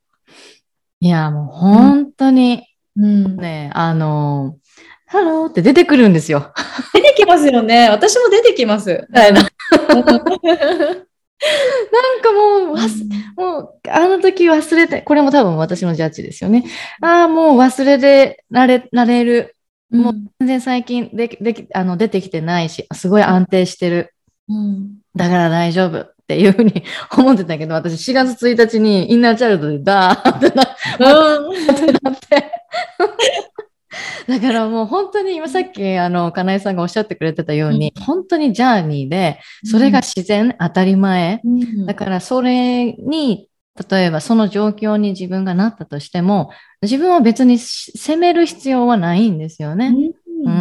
[0.99, 2.63] いや、もう本当に
[2.97, 4.57] うん、ね、あの、
[5.05, 6.51] ハローって出てくるんですよ。
[6.93, 7.89] 出てきますよね。
[7.89, 9.07] 私も出てきます。
[9.13, 11.07] はいなうん
[11.39, 12.77] なんかもう、
[13.35, 16.63] もう、あの時忘れて、これも多分私のジャッジですよね。
[16.99, 19.55] ああ、もう忘れてられられる。
[19.91, 24.15] もう全然最近でできあの出てきてないし、すごい安定してる。
[24.49, 26.83] うんだから大丈夫っていうふうに
[27.17, 30.67] 思ってたけど、私4月1日にインナーチャイルドでダーってな
[30.99, 32.51] うんって。
[34.27, 41.39] だからもう本当に今さっきあの、かなえさんがおっしゃってくれてたように、本当にジャーニーで、それが自然、当たり前。
[41.45, 43.47] うんだからそれに、
[43.89, 46.49] 例えばその状況に自分がなったとしても、
[46.81, 49.93] 自分は別にし責める必要はないんですよね。
[50.45, 50.53] うん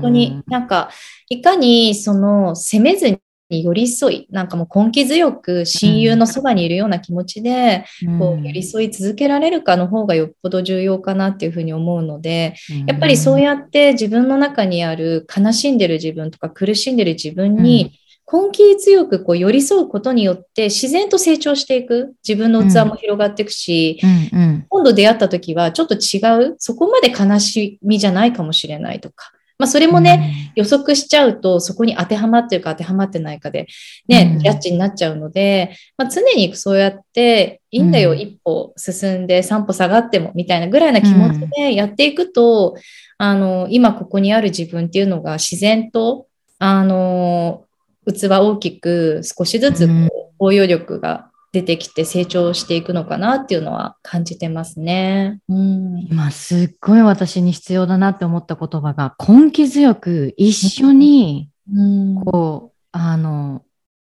[0.02, 0.90] 当になんか
[1.28, 3.20] いかにその責めず
[3.52, 7.84] に寄り添いなんかもう根気強く親友のそばにいるような気持ちで、
[8.18, 12.54] こう寄り添い続けられるかの方がよっぽど重要かなっていうふうに思うので
[12.86, 17.98] やっぱりそういやって自分の中にある悲しんでる自分とか苦しんでる自分に
[18.32, 24.00] 根気強くこう寄り添うことによって自然と成長していく自分の器も広がっていくし、
[24.32, 24.66] うんうん。
[24.70, 29.32] 今度出会った時はちょっと違う、そこまで悲しみじゃないかもしれないとか。
[29.62, 33.68] まあそれもね、、予測しちゃうとそこに当てはまってるか当てはまってないかで
[34.08, 34.38] ね、うん。
[34.40, 38.18] ジャッジになっちゃうので、まあ、常にそうやっていいんだよ、うん。
[38.18, 42.74] 一歩進んで三歩下がってもみたいなぐらいな気持ちでやっていくと、
[43.18, 46.26] あの、今ここにある自分っていうのが自然と、
[46.58, 47.62] あの、
[48.04, 50.06] 器大きく少しずつこうん。
[50.06, 50.10] う
[50.40, 55.40] 包容力が出てきて成長していくのかなっていうのは感じてますね。
[55.48, 55.98] うん。
[56.10, 63.64] 今すっごい私に必要だなって思った言葉が根気強く一緒にうんこう、あの、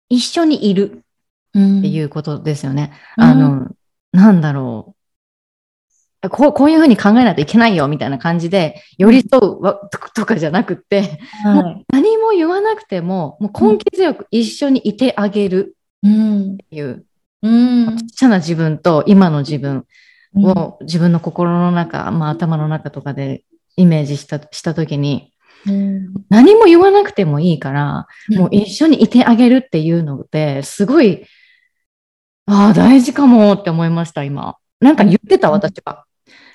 [0.09, 1.03] 一緒にいる
[1.55, 2.92] うんっていうことですよね。
[3.16, 3.70] うんあの、
[4.12, 4.95] なんだろ
[6.22, 6.30] う。
[6.30, 17.05] こうこういうふうに考えないといけないよみたいな感じで寄り添うわととかじゃなくって、はい何も言わなくても、もう根気強く一緒にいてあげるうんっていう、
[17.45, 19.84] うんちっちゃな自分と今の自分
[20.34, 23.45] を自分の心の中、まあ頭の中とかで
[23.76, 25.32] イメージしたしたときに、
[25.66, 31.26] うん何も言わなくてもいいから、もう一緒にいてあげるっていうのって、すごい、
[32.47, 34.57] ああ、大事かもって思いました、今。
[34.80, 36.05] なんか言ってた、私は。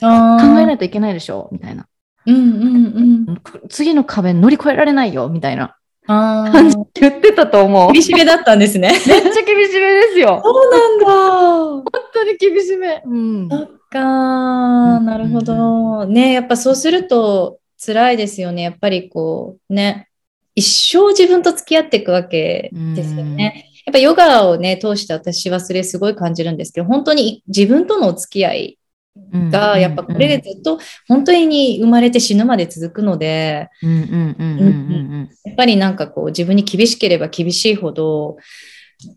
[0.01, 1.87] 考えないいといけないでしょみたいな。
[2.25, 3.41] うんうんうん。
[3.69, 5.78] 次の壁乗り越えられないよみたいなあ
[6.09, 6.85] 感じあ。
[6.95, 7.91] 言ってたと思う。
[7.91, 8.89] め厳っちしめだったんですね。
[8.97, 10.41] ゃ厳しめですよ。
[10.43, 11.05] そうなんだ。
[11.05, 11.83] 本
[12.13, 13.01] 当に厳しめ。
[13.05, 13.49] うん。
[13.49, 16.05] そっか、なるほど。
[16.05, 18.63] ね、やっぱそうすると辛いですよね。
[18.63, 20.09] やっぱりこうね、
[20.55, 20.65] 一
[20.97, 23.69] 生自分と付き合っていくわけですよね。
[23.85, 28.78] やっぱヨガをね、通して私はそれすごい感じるんですけど、本当に自分とのお付き合い
[29.51, 33.69] が、やっぱこれでずっと本当に生まれて死ぬまで続くので、
[35.45, 38.37] やっぱりなんかこう自分に厳しければ厳しいほど、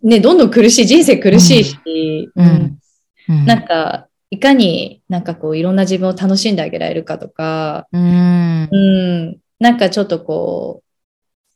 [0.03, 1.79] ね、どんどん苦しい、人生苦しいし、
[2.35, 2.79] うん。
[3.47, 8.69] なんか、いかになんかこういろんな自分を楽しんであげられるかとか、うん。
[8.71, 10.83] うん、なんかちょっとこ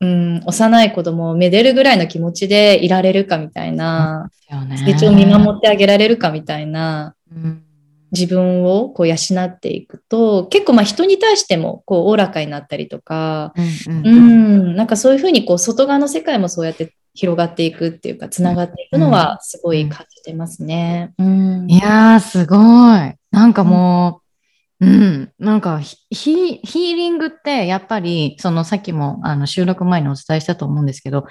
[0.01, 7.66] う、うん、幼い子供をめでるぐらいの気持ちでいられるかみたいな、成長を見守ってあげられるかみたいなうん
[8.13, 13.53] 自分をこう養っていくと、結構まあ人に対してもこうおおらかになったりとか、
[13.87, 21.15] うんううんん、なんかそういうふうにこう外側の世界もそうやって広がっていくっていうか、つながっていくのはすごい感じてますね。
[21.19, 21.67] うん。
[21.71, 22.59] いやー、すごい。
[23.31, 24.23] なんかも
[24.79, 31.25] うん、なんかヒーリングってやっぱりそのさっきもあの収録前にお伝えしたと思うんですけど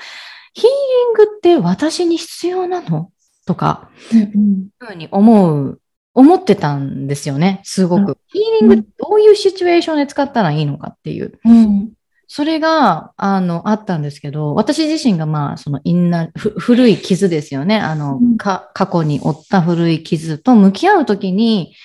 [0.53, 0.69] ヒーリ
[1.11, 3.11] ングって私に必要なの？
[3.45, 5.79] とかうんふうに思う
[6.15, 8.17] 思ってたんですよねすごく、うん。
[8.31, 11.39] ヒーリングどういうシチュエーションで使ったらいいのかっていう。
[11.43, 11.91] うん。
[12.27, 17.77] それがあのあったんですけど私自身がまあそのインナーふ古い傷ですよね。
[17.77, 18.37] あの、うん。
[18.37, 21.75] か過去に負った古い傷と向き合うときに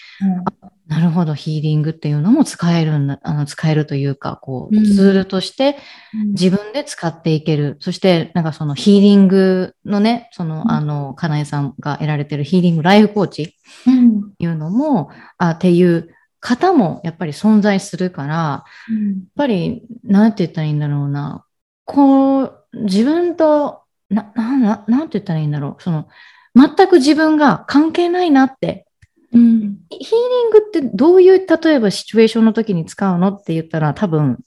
[0.91, 5.76] なるほど、ヒーリングっていうのも使えるんだ、あの、使えるというか、こう、うんツールとして
[6.12, 7.76] うん自分で使っていける。
[7.78, 13.55] そして、なんかそのヒーリングのね、その、うんあの、かなえさんが得られてるヒーリングライフコーチ
[13.86, 18.64] うんいうのも、あ、っていう方もやっぱり存在するから、やっ
[19.36, 21.45] ぱり、なんて言ったらいいんだろうな。
[21.84, 25.82] こう、自分と、な、な、ななんて言ったらいいんだろう。
[25.82, 26.09] その、
[26.57, 28.86] 全く自分が関係ないなって
[29.33, 29.78] うん。
[29.91, 34.39] ヒーリングってどういう、例えばシチュエーションの時に使うのって言ったら多分、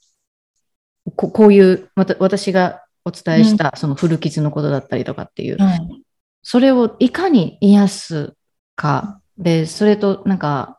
[1.16, 6.04] ここういう、また私がお伝えしたその古傷のことだったりとかっていう、はい
[6.44, 8.36] それをいかに癒す
[8.76, 10.78] か、で、それとなんか、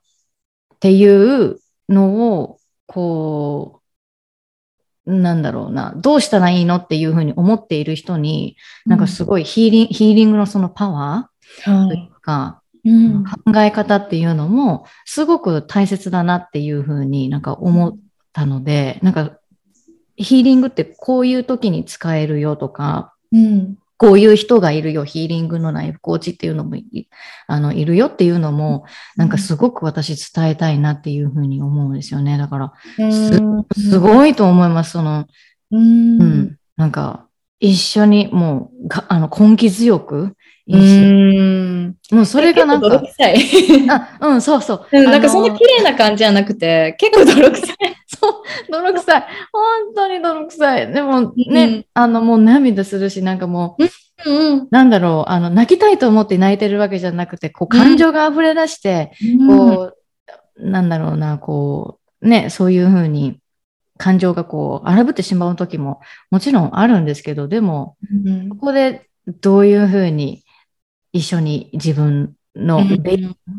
[0.75, 3.81] っていうのを、こ
[5.07, 12.13] う、なんだろうな、どうしたらいいのっていうふうに思っている人に、なんかすごいヒーリング、ヒーリングのそのパワーといはい。
[12.15, 17.97] うか、うん考え方っていうのもすごく大切だなっていうふうになんか思っ
[18.33, 19.39] たので、なんか
[20.17, 23.77] ヒーリングってこういう時に使えるよとか、うん。
[23.97, 27.09] こういう人がいるよ、ヒーリングのライフコーチっていうのもい
[27.47, 28.85] あのいるよっていうのも、
[29.17, 32.37] なんかすごく私伝えたいなっていうふうに思うんですよね。
[32.37, 32.73] だから、
[33.77, 34.93] すごいと思います。
[34.93, 35.27] その、
[35.71, 36.19] ううん。
[36.19, 37.29] ん、なんか
[37.61, 40.35] 一緒にもうが、あの根気強く、う
[40.67, 41.54] 一緒ん
[42.11, 43.91] もうそれがなんか泥、臭い。
[43.91, 44.87] あ、うん、そうそう。
[44.93, 47.77] うんなんかそんな綺麗な感じじゃなくて、結構泥臭い。
[48.07, 48.33] そう、
[48.71, 49.25] 泥臭い。
[49.53, 50.93] 本当に泥臭い。
[50.93, 53.85] でもね、うんあの、もう涙するし、なんかもう、
[54.31, 59.13] うんなんだろう、あの、泣きたいと思って泣いてるわけじゃなくて、こう、感情が溢れ出して、
[59.49, 59.97] こう、
[60.57, 63.39] なんだろうな、こう、ね、そういうふうに、
[63.97, 69.09] 感情がこう、荒ぶってしまう時も、もちろんあるんですけど、でも、うんここで
[69.41, 70.44] どういうふうに
[71.15, 73.15] 一緒に自分のベ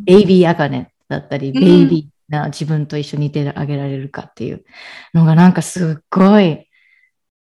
[0.05, 1.53] イビーアカネだったり、うん。
[1.53, 4.65] ベイビーな自分と一緒にいてあげられるかっていう
[5.13, 6.64] のがなんかすっごい、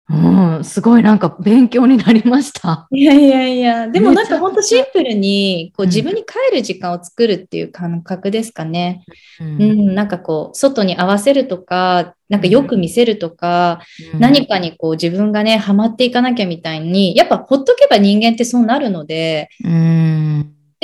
[0.09, 2.87] うん、すごいなんか勉強になりました。
[2.91, 9.05] いやいやいや、でもなんか本当シンプルにこううん自分に帰る時間を作るっていう感覚ですかね。
[9.39, 13.81] ううんん、なんかこう外に合わせるとか、なんかよく見せるとか、
[14.13, 20.12] うん何かにこう自分がね、ハマっていかなきゃみたいに、やっぱほっとけば人間ってそうなるので、うん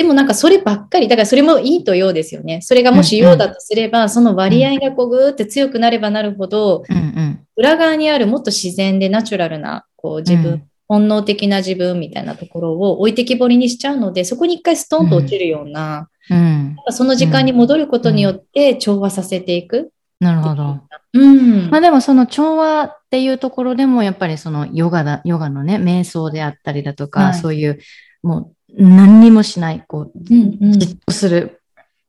[0.00, 2.62] でもなんかそればっかり、だからそれもいいと陽ですよね。
[2.62, 19.92] それがもし陽だとすれば、その割合がこうぐーって強くなればなるほど、うんうん裏側にあるもっと自然でナチュラルなこう自分、うん本能的な自分みたいなところを置いてきぼりにしちゃうので、そこに一回ストンと落ちるような、うんその時間に戻ることによって調和させていく。
[20.18, 20.80] なるほど。
[21.12, 21.70] うん。
[21.70, 27.78] まあでもその調和っていうところでもやっぱりそのヨガだ、ヨガのね、瞑想であったりだとか、はいそういう
[28.22, 31.62] もう何にもしない、こう、うんうんじっとする、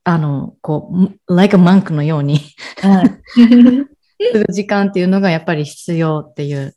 [0.03, 0.91] あの、こ
[1.27, 2.39] う、like a monk のように
[2.81, 3.21] はい。
[4.33, 6.75] する時間っていうのがやっぱり必要っていう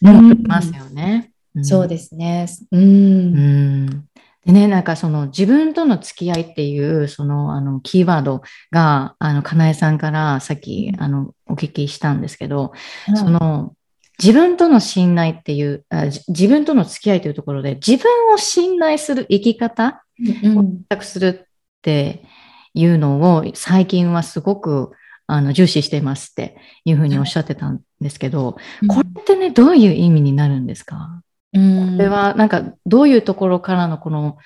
[0.00, 1.32] のもありますよね。
[1.62, 2.46] そうですね。
[2.72, 2.76] う。
[2.76, 4.04] うんん。
[4.44, 12.72] でね、なんかその自分との付き合いっていうそのあのキーワードがあのかなえさんからさっきあのお聞きしたんですけど、
[13.14, 13.74] その
[14.22, 20.04] 自分との信頼っていうあじ自分との付き合いというところで自分を信頼する生き方
[20.44, 21.46] うんを選択するっ
[21.82, 22.24] て
[22.74, 24.92] いうのを最近はすごく
[25.26, 28.56] あの重視していますっていうふうにおっしゃってたんですけど、
[28.88, 31.22] これってねどういう意味になるんですか？
[31.52, 31.96] うん。
[31.96, 34.36] これはなんかどういうところからのこの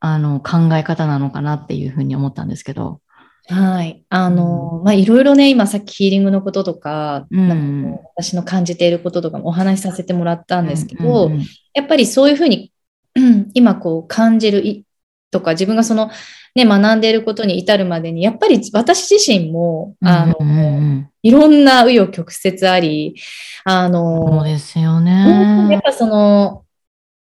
[0.00, 3.00] あの考え方なのかなっていうふうに思ったんですけど。
[3.48, 4.04] はい。
[4.08, 11.42] あの、まあ、いろいろね、今さっきヒーリングのこととか、うんなんか私の感じていることとかもお話しさせてもらったんですけど、うんうん
[11.74, 12.72] やっぱりそういうふうに、
[13.14, 14.84] う ん今こう感じるい
[15.30, 16.10] とか、自分がその
[16.54, 23.16] ね、学んでいることに至るまでに、やっぱり私自身も、あの、うんうんうんいろんな紆余曲折あり、
[23.64, 25.76] あそうの、ですよ本当にやね。
[25.78, 26.64] っぱその、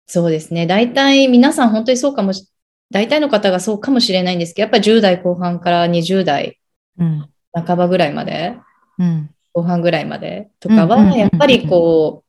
[0.06, 0.68] そうですね。
[0.68, 2.48] 大体皆さん本当にそうかもし、
[2.92, 6.60] 大体の方がそうかもしれないんですけど、やっぱり10代後半から20代
[7.00, 8.56] うん半ばぐらいまで、
[9.00, 12.28] うん、後半ぐらいまでとかは、やっぱりこう、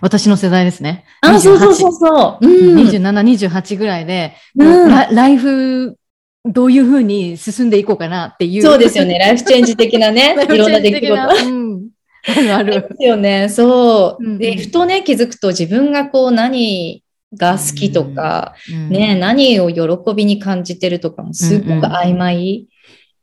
[0.00, 1.04] 私の世代ですね。
[1.22, 2.46] あ、そうそうそうそう。
[2.46, 2.78] うん。
[2.88, 5.96] 27、28ぐらいで、うんラライフ
[6.44, 8.62] どういうふうに進んでいこうかなっていう。
[8.62, 9.18] そうですよね。
[9.18, 11.48] ライフチェンジ的なね、 いろんな出来事。
[11.48, 11.88] うん、
[12.28, 12.72] あるある。
[12.88, 13.48] ですよね。
[13.48, 14.38] そう。
[14.38, 17.02] で、ふとね、気づくと自分がこう何
[17.34, 18.54] が好きとか、
[18.88, 22.68] ね、何を喜びに感じてるとかもすごく曖昧。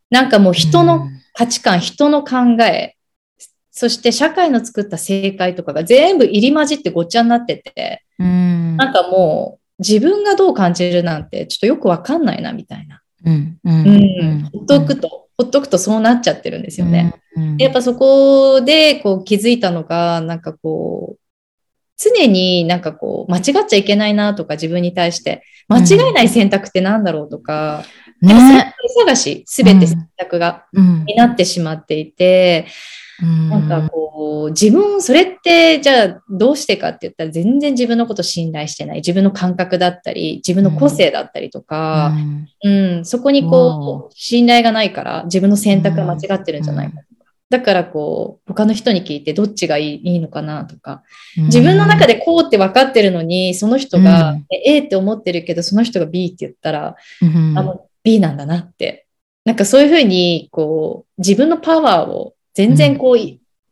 [0.10, 2.96] なんかもう人の価値観、人の考え、
[3.72, 13.02] そして社会の作った正解とかが全部入り混じってごっちゃになってて、うん、なんかもう自分がどう感じるなんてちょっとよくわかんないなみたいな。
[13.26, 14.50] うん、ううん。
[14.52, 17.14] ほっとくと、ほっとくとそうなっちゃってるんですよね。
[17.60, 21.20] やっぱそこでこう気づいたのが、なんかこう、
[21.98, 27.84] 常になんかこう、間違っちゃいけないなとか自分に対して、間違いない選択ってなんだろうとか、
[28.22, 28.34] ね。
[28.34, 28.74] 選択
[29.06, 31.06] 探し、すべて選択が、うん。
[31.06, 32.68] になってしまっていて、
[33.20, 38.98] なんかこう、自分、それって、じゃあどうしてかって言ったら、全然自分のこと信頼してない。
[38.98, 42.14] 自分の感覚だったり、自分の個性だったりとか、
[42.64, 47.02] うん、そこにこう、信頼がないから、自分の選択が間違ってるんじゃないか。
[47.50, 51.04] だからこう、他の人に聞いてどっちがいいいいのかなとか、
[51.36, 54.46] 自分の中でこうって分かってるのに、その人が、うん。
[54.52, 57.58] え A って思ってるけど、その人が B って言ったら、うん。
[57.58, 59.08] あ、もう B なんだなって。
[59.46, 63.18] なんかそういうふうに、こう、自分のパワーを全然こう、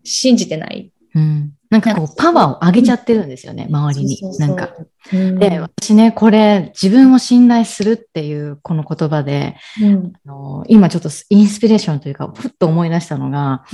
[0.06, 0.92] 信じてない。
[1.14, 4.70] うんなんかこう、パワーを上げちゃってるんですよね、周りになんか。
[5.14, 13.66] うんで、私ね、これ、自分を信頼するっていうこの言葉で、うんあの今ちょっとインスピレーションというか、ふっと思い出したのが、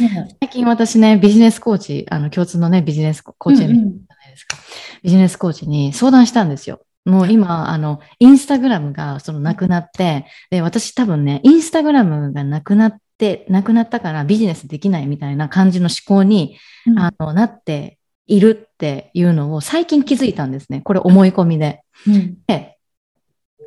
[0.42, 4.58] 最近私ね、ビジネスコーチ、あの、共通のね、ビジネスコーチうんうんじゃないですか。
[5.04, 6.82] ビジネスコーチに相談したんですよ。
[7.06, 16.58] もう今、あの、インスタグラムがそのなくなって、で、私多分ね、インスタグラムがなくなって、なくなったからビジネスできないみたいな感じの思考に、
[16.88, 20.82] うんあの、なっているっていうのを最近気づいたんですね。
[20.82, 21.84] これ思い込みで。
[22.08, 22.80] うんで、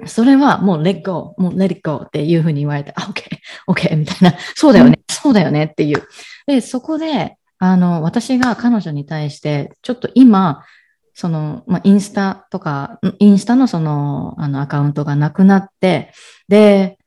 [0.07, 3.23] それはもう let go, もう let it go っていうふうに言われて、あ、OK,
[3.69, 6.03] OK みたいな、そうだよね、そうだよねっていう。
[6.47, 10.65] で、そこで、あの、私が彼女に対して、ちょっと今、
[11.15, 16.13] その、まあ、インスタとか、インスタのその、あの、アカウントがなくなって、
[16.49, 16.99] で、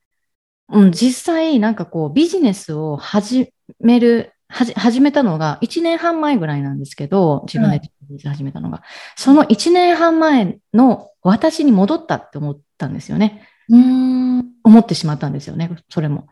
[0.70, 8.84] うん、実際、なんかこう、ビジネスを始める、はじ、始めたのが1年半前ぐらいなんですけど、自分でビジネス始めたのが、
[9.16, 13.48] その1年半前の私に戻ったって思ったんですよね。
[13.70, 16.28] うん思ってしまったんですよね、それも。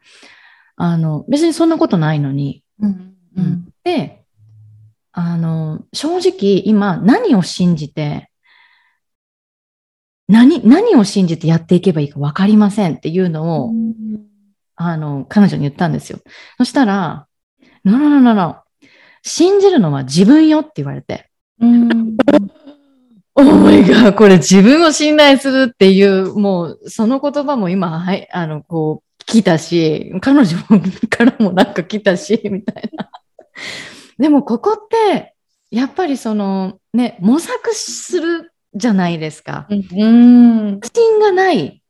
[0.77, 2.63] あの、別にそんなことないのに。
[2.79, 4.23] うんうんで、
[5.11, 8.29] あの、正直今何を信じて、
[10.27, 13.71] 何、何を信じてやっていけばいいか分かりませんっていうのを、
[14.75, 16.19] あの、彼女に言ったんですよ。
[16.57, 17.27] そしたら、
[17.83, 18.57] no, no, no, no, no.
[19.21, 21.29] 信じるのは自分よって言われて。
[21.59, 22.17] うん
[23.37, 30.57] オーマイガー、これ自分を信頼するっていう、もうその言葉も今、はい、あの、こう、来たし、彼女
[31.09, 33.09] からもなんか来たし、みたいな。
[34.17, 35.35] でもここって、
[35.69, 39.67] やっぱりその、ね、模索するじゃないですか。
[39.69, 41.81] うん自信がない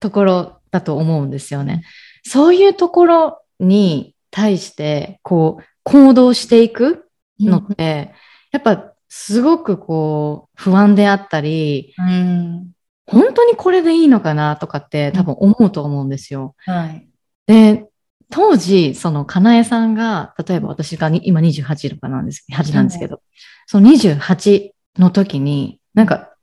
[0.00, 1.84] ところだと思うんですよね。
[2.24, 7.08] そういうところに対して、こう、行動していく
[7.38, 8.14] のって、
[8.50, 12.70] やっぱすごくこう、不安であったり、うん
[13.06, 16.54] 本当にこれでいいのかなとかって多分思うと思うんですよ。
[16.64, 17.06] はい
[17.46, 17.86] で、
[18.30, 23.20] 当時、その、かなえさんが、例えば私がに今28とかなんです、8なんですけど、
[23.66, 26.36] その28の時に、なんか、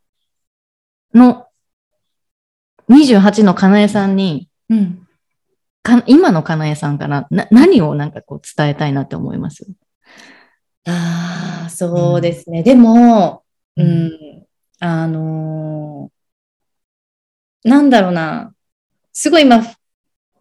[1.13, 1.47] の、
[2.87, 5.07] 28のかなえさんに、うん
[5.83, 9.65] か今のかなえさんからな何をなんかこう伝えたいなって思います？
[10.85, 12.61] ああ、そうですね。
[12.61, 13.43] でも、
[13.75, 14.45] ううんん、
[14.79, 18.53] あのーなんだろうな。
[19.11, 19.63] すごい今、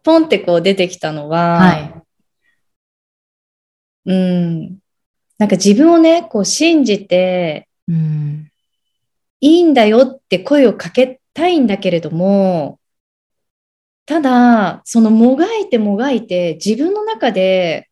[0.03, 1.93] ポンってこう出てきたのは、はい。
[4.05, 4.79] うん、
[5.39, 8.50] なんか自分をね、こう信じて、うん。
[9.41, 12.79] いいんだよって声をかけたいんだけれども、
[14.05, 17.89] ただ、そのもがいてもがいて、自分の中で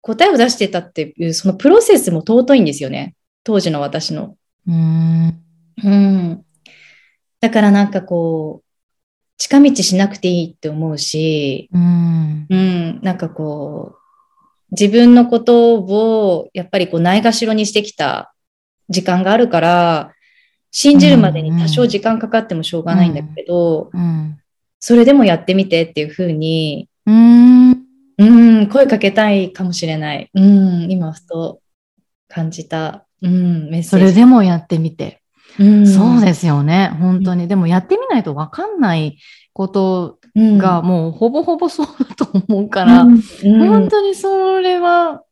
[0.00, 3.14] 答えを出してたっていう、そのプロセスも尊いんですよね。
[3.44, 4.36] 当時の私の。
[4.66, 5.42] うん。
[5.82, 6.44] うん。
[7.40, 8.70] だからなんかこう、
[9.38, 12.46] 近道しなくていいって思うし、うん。
[12.50, 13.98] うん、なんかこう、
[14.72, 18.34] 自分のことをやっぱりこうないがしろにしてきた
[18.88, 20.12] 時間があるから、
[20.70, 24.38] 信じるまでに多少時間かかってもしょうがないんだけど、うん。
[24.78, 27.70] それでもやってみてっていうふうに、うん。
[28.18, 30.30] うん、声かけたいかもしれない。
[30.34, 31.60] うん、今ふと
[32.28, 34.06] 感じた、うん、メッセそージ。
[34.06, 35.22] れでもやってみて。
[35.58, 36.90] うん、そうですよね。
[37.00, 37.48] 本当に。
[37.48, 39.18] でもやってみないとわかんない
[39.52, 45.22] ことがもうほぼほぼそうだと思うから、うん本当にそれは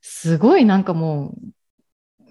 [0.00, 1.38] すごいなんかもう、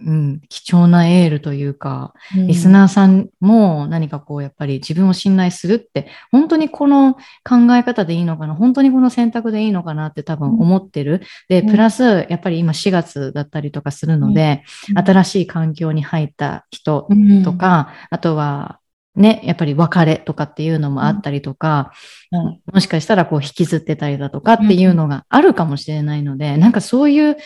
[0.06, 11.22] うん、貴重なエールというか、リスナーさんも何かこうやっぱり自分を信頼するって本当にこの考え方でいいのかな本当にこの選択でいいのかなって多分思ってる。
[11.50, 11.70] で、うん。
[11.70, 14.64] プラスやっぱり今4月だったりとかするので、
[14.96, 17.44] 新しい環境に入った人うん。
[17.44, 18.80] とか、あとは
[19.16, 21.92] ね、やっぱり別れとかっていうのもあったりとか、
[22.32, 22.62] うん。
[22.74, 27.38] もしかしたらこう引きずってたりだとかっていうのがあるかもしれないので、なんかそういう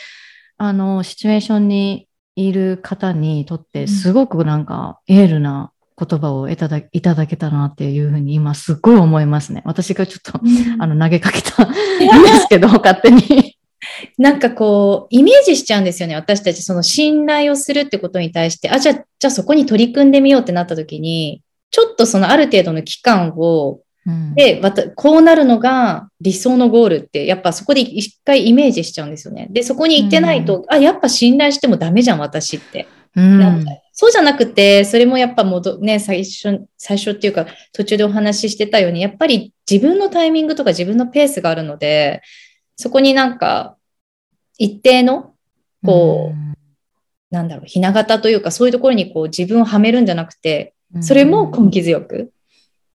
[0.58, 2.08] あのシチュエーションに
[2.48, 9.62] いる方にとってすごくなんかエールな言葉をいただいただけたなっていうふうに今すっごい思いますね。
[9.66, 10.40] 私がちょっと
[10.80, 11.78] あの投げかけたんで
[12.40, 13.58] すけど、勝手に。
[14.18, 16.16] なんかこう、イメージしちゃうんですよね。
[16.16, 24.34] 私たち、その信頼をするってことに対して、あ、じゃあ、じゃあそこに取り組んでみようってなった時に、ちょっとそのある程度の期間を、うん。
[24.36, 29.48] で、また、こうなるのが理想のゴールって、やっぱそこで一回イメージしちゃうんですよね。
[29.52, 32.88] で、そこに行ってないと、あ、やっぱ信頼してもダメじゃん、私って。
[33.16, 33.66] うん。
[33.94, 42.22] そうじゃなくて、それもやっぱもど、ね、最初、最初っていうか、途中でお話ししてたように、やっぱり自分のタイミングとか自分のペースがあるので、
[42.78, 43.78] そこになんか、
[44.58, 45.34] 一定の、
[45.86, 51.04] こう、なんだろう、ひな形というか、そういうところにこう自分をはめるんじゃなくて、うん。
[51.04, 52.30] それも根気強く、うん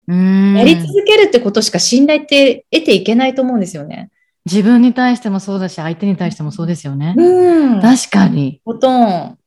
[0.09, 4.11] やり続けるってことしか信頼って得ていけないと思うんですよね。
[4.45, 7.15] 自分に対してもそうだし、相手に対してもそうですよね。
[7.17, 7.81] うん。
[7.81, 8.61] 確かに。
[8.65, 9.39] ほとん。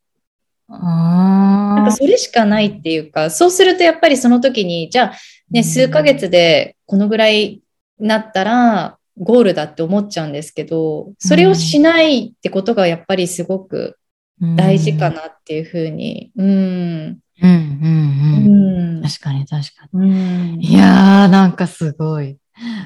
[0.71, 5.13] あなんかそれしかないっていうか、そうするとやっぱりその時に、じゃあ
[5.49, 7.61] ね、数ヶ月でこのぐらい
[7.97, 13.97] なったらゴールだって思っちゃうんですけど、それをしないってことがやっぱりすごく
[14.55, 16.31] 大事かなっていうふうに。
[16.37, 17.19] うん。
[17.41, 18.49] うんうんうう
[18.97, 18.99] ん。
[18.99, 19.01] ん。
[19.03, 20.65] 確かに確かうんに。
[20.67, 22.37] いやー、なんかすごい。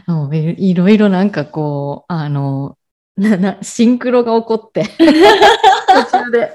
[0.07, 2.77] もういいろいろなんかこう、あの、
[3.17, 6.51] ななシンクロが起こって、途中で。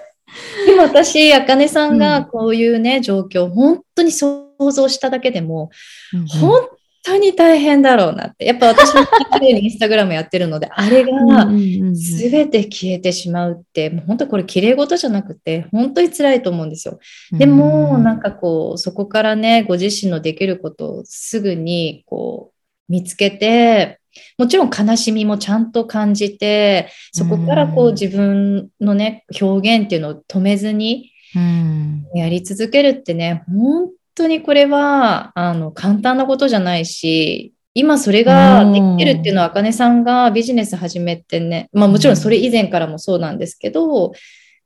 [0.66, 5.70] でも私、あかねさんうんがこういうね、状況、本当に想像しただけでも、
[6.12, 6.68] うん本
[7.08, 8.44] 当に大変だろうなって。
[8.44, 9.00] やっぱ私も
[9.40, 16.98] インスタグラムやってるので、 あれがうんうんうんすべて消えてしまうって、もう本当これ綺麗事じゃなくて、本当に辛いと思うんですよ。
[17.32, 22.52] でも、なんかこう、そこからね、ご自身のできることをすぐにこ
[22.88, 23.98] う見つけて、
[24.36, 44.12] もちろん悲しみもちゃんと感じて、そこからこううん自分のね、表現っていうのを止めずにうんやり続けるってね、本当にこれは、あの、簡単なことじゃないし、今それができてるっていうのは、あかねさんがビジネス始めてね、まあもちろんそれ以前からもそうなんですけど、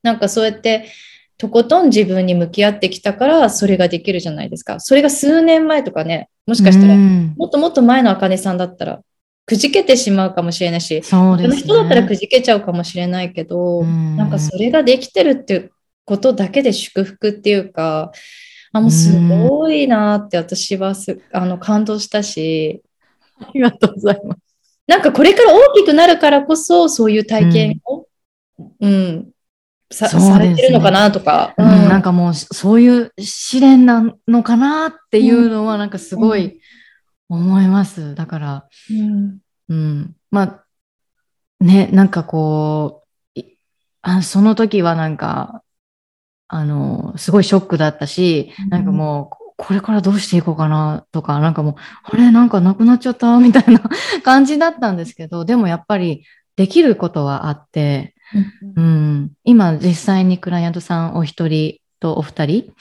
[0.03, 0.87] なんかそうやって、
[1.37, 4.81] とことん自分に向き合ってきたから、それができるじゃないですか。
[4.81, 9.01] それが数年前とかね、もしかしたら、うんもっともっと前のあかねさんだったら、
[9.45, 11.57] くじけてしまうかもしれないし、そね。
[11.57, 15.73] 人だったらくじけちゃうかもしれないけど、うんなんかそれができてるっていう
[16.05, 18.13] ことだけで祝福っていうか、
[18.73, 22.83] あ、もうすごいなって私はすあの感動したし、
[23.41, 24.41] ありがとうございます。
[24.87, 28.07] なんかこれから大きくなるからこそそういう体験を、
[28.81, 29.33] うん、う
[29.91, 30.21] ですね。
[30.21, 36.61] されてるのかなとか、うん、なんかもうそういう試練なのかなっていうのはなんかすごい
[37.29, 38.15] 思います。
[38.15, 39.39] だから、うん。
[39.69, 40.65] うん、まあ
[41.61, 43.05] ね、なんかこ
[43.37, 43.57] う、い
[44.03, 45.63] あその時はなんか、
[46.55, 48.69] あの、すごいショックだったし、うん。
[48.69, 53.81] なんかもう、これからどうしていこうかなとか、なんかもう、あれ、なんかなくなっちゃったみたいな
[54.23, 56.27] 感じだったんですけど、 でもやっぱり
[56.57, 58.15] できることはあって、
[58.77, 62.73] うん、今実際にクライアントさんお一人とお二人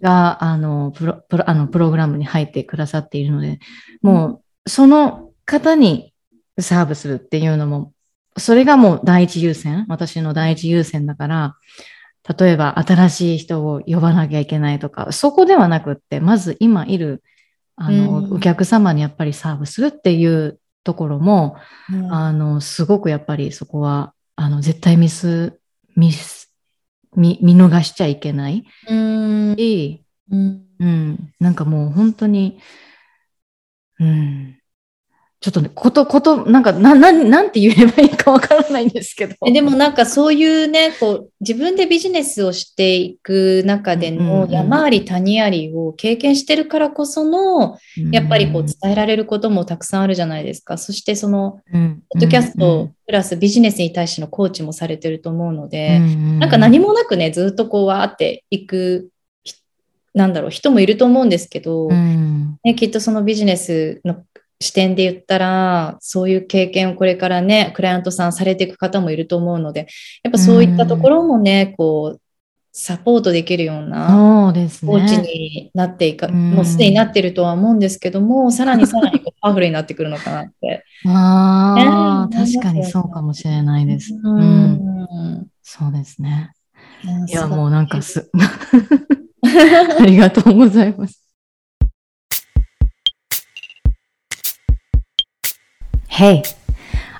[0.00, 3.58] が、あのプロプロあのプログラムに入ってくださっているので、
[4.00, 6.14] もうその方に
[6.58, 7.92] サーブするっていうのも、
[8.38, 11.56] それがもう第一優先、私の第一優先だから、
[12.38, 17.22] 例えば新しい人を呼ばなきゃいけないとか、そこではなくって、まず今いる
[17.82, 18.34] あの、うん。
[18.36, 21.56] お客様にやっぱりサーブするっていうところも、
[21.90, 22.12] うん。
[22.12, 25.58] あの、すごくやっぱりそこは、あの、絶対ミス、
[25.96, 26.52] ミス、
[27.16, 29.56] 見、見逃しちゃいけないうん。
[29.56, 30.66] し、うん。
[30.78, 32.60] うん、なんかもう本当に、
[33.98, 34.59] うん、
[35.42, 39.34] ちょっとね、こと、こと、なんか、な、な、なんて言えばいいかわからないんですけど。
[39.46, 47.78] えでもなんかそういうね、こう自分でビジネスをしていく中での山あり谷ありを経験してるからこその、
[48.12, 50.76] やっぱりこう伝えられることもたくさんあるじゃないですか。
[50.76, 59.08] そしてその、うん、ポッドキャスうんトプラスビジネスに対してのコーチもされてると思うので、うんなんか何もなくね、ずっとこうわーっていく、
[59.42, 59.54] ひ
[60.12, 64.22] なんだろう、人もいると思うんですけど、うん、ね、きっとそのビジネスの
[64.60, 69.86] 視点で言ったら、そういう経験をこれからね、クライアントさんされていく方もいると思うので、
[70.22, 72.20] やっぱそういったところもね、こう、
[72.72, 75.22] サポートできるようなコーチね。
[75.22, 80.84] になっていか、うんもうすでになってるとは思うんですけども、さらにさらにパワフルになってくるのかなって。
[81.06, 84.14] ああ、ね確かにそうかもしれないです。
[84.14, 84.42] ううん。
[84.42, 85.46] ん。
[85.62, 86.52] そうですね。
[87.02, 88.30] いや、いやもうなんかす、
[89.98, 91.29] ありがとうございます。
[96.20, 96.42] Hey,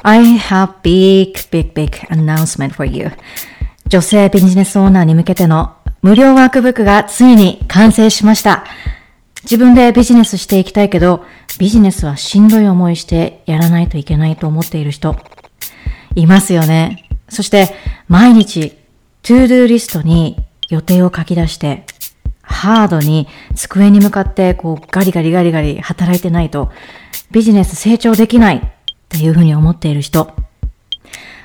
[0.02, 3.10] I have big, big, big announcement for you.
[3.88, 8.66] 女性ビジネスオーナーに向けての無料ワークブックがついに完成しました。
[9.44, 11.24] 自分でビジネスしていきたいけど、
[11.58, 15.16] ビジネスはしんどい思いしてやらないといけないと思っている人、
[16.14, 17.08] いますよね。
[17.30, 17.74] そして、
[18.06, 18.76] 毎日、
[19.22, 20.36] to-do list に
[20.68, 21.86] 予定を書き出して、
[22.42, 26.70] ハードに机に向かってこうガリガリガリガリ働いてないと
[27.30, 28.72] ビジネス成長できない
[29.14, 30.32] っていうふうに思っている人。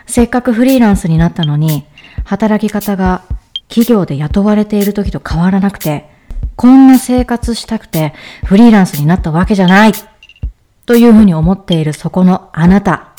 [0.07, 1.83] せっかくフリーランスになったのに
[2.25, 3.23] 働き方が
[3.69, 6.07] 企業で雇われている時と変わらなくて
[6.55, 8.13] こんな生活したくて
[8.45, 9.93] フリーランスになったわけじゃない
[10.85, 13.09] というふうに思っているそこのあなた。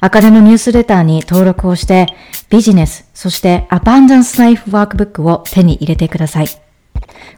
[0.00, 2.06] あかねのニュースレターに登録をして、
[2.50, 6.67] ビジネス、そしてアバンダンスライフワークブックを手に入れてください。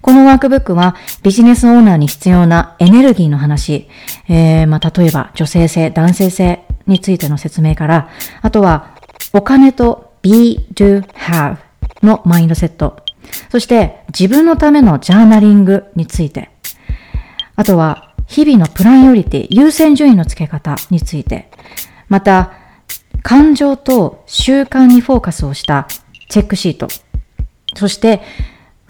[0.01, 3.89] このワークブックはビジネスオーナーに必要なエネルギーの話、
[4.29, 8.09] えーまあ、例えば女性性、男性性についての説明から、
[8.43, 8.97] あとは
[9.33, 11.57] お金と be, do, have
[12.03, 13.03] のマインドセット、
[13.51, 16.51] そして自分のためのジャーナリングについて、
[17.57, 21.51] あとは日々のプライオリティ、優先順位の付け方について、
[22.09, 22.53] また
[23.23, 25.87] 感情と習慣にフォーカスをした
[26.29, 26.89] チェックシート、
[27.75, 28.23] そして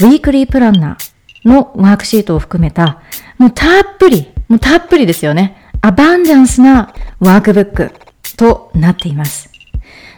[0.01, 3.03] ウィークリープランナーのワークシートを含めた、
[3.37, 5.71] もうたっぷり、もうたっぷりですよね。
[5.83, 7.93] アバンダンスなワークブック
[8.39, 9.51] となっています。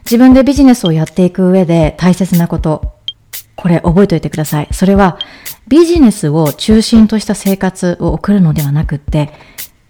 [0.04, 2.92] 自分でビジネスをやっていく上で大切なこと、
[3.56, 4.68] これ覚えておいてください。
[4.70, 5.18] それは
[5.66, 9.32] ビジネスを中心とした生活を送るのではなくって、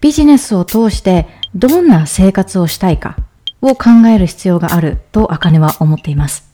[0.00, 3.16] ビジネスを通してどんな生活をしたいか
[3.60, 6.51] を考える必要があるとあかねは思っています。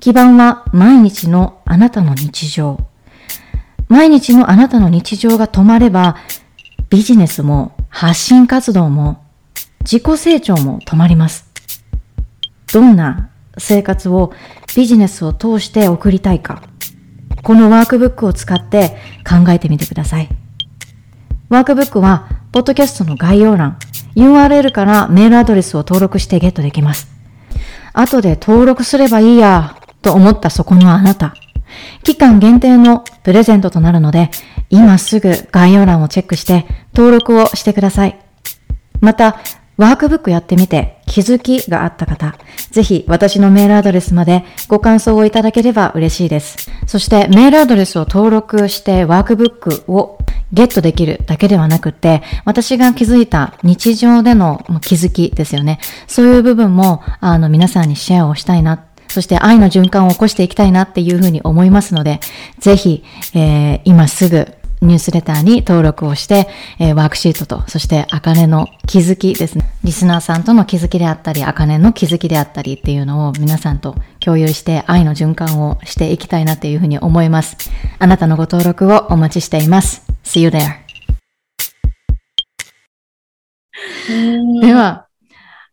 [0.00, 2.78] 基盤は毎日のあなたの日常。
[3.88, 6.16] 毎日のあなたの日常が止まれば、
[6.88, 9.24] ビジネスも発信活動も
[9.80, 11.50] 自己成長も止まります。
[12.72, 14.32] どんな生活を
[14.76, 16.62] ビジネスを通して送りたいか。
[17.42, 18.96] このワークブックを使って
[19.28, 20.28] 考えてみてください。
[21.48, 23.78] ワークブックは、ポッドキャストの概要欄、
[24.14, 27.08] URL からメールアドレスを登録してゲットできます。
[27.94, 31.34] 後で登録すればいいや、と思ったそこのあなた。
[32.02, 34.30] 期間限定のプレゼントとなるので、
[34.70, 38.18] 今すぐ概要欄をチェックして登録をしてください。
[39.00, 39.36] また、
[39.76, 42.36] ワークブックやってみて気づきがあった方、
[42.72, 46.68] ぜひ私のメールアドレスまでご感想をいただければ嬉しいです。
[46.86, 50.18] そしてメールアドレスを登録してワークブックを
[50.52, 55.78] ゲットできるだけではなくて、私が気づいた日常での気づきですよね。
[56.08, 58.84] そういう部分も、あの、皆さんにシェアをしたいな。
[59.08, 62.20] そして愛の循環を起こしていきたいなっていうふうに思いますので、
[62.58, 63.04] ぜひ、
[63.34, 66.48] えー今すぐニュースレターに登録をして、
[66.78, 69.68] えーワークシートと、そして、あかねの気づきですね。
[69.82, 77.56] リスナーさんとの気づきであったり、あかねの気づきであったりっていうのを皆さんと共有して愛の循環をしていきたいなっていうふうに思います。
[77.98, 80.06] あなたのご登録をお待ちしています。
[80.22, 80.88] See you there.
[84.60, 85.07] では、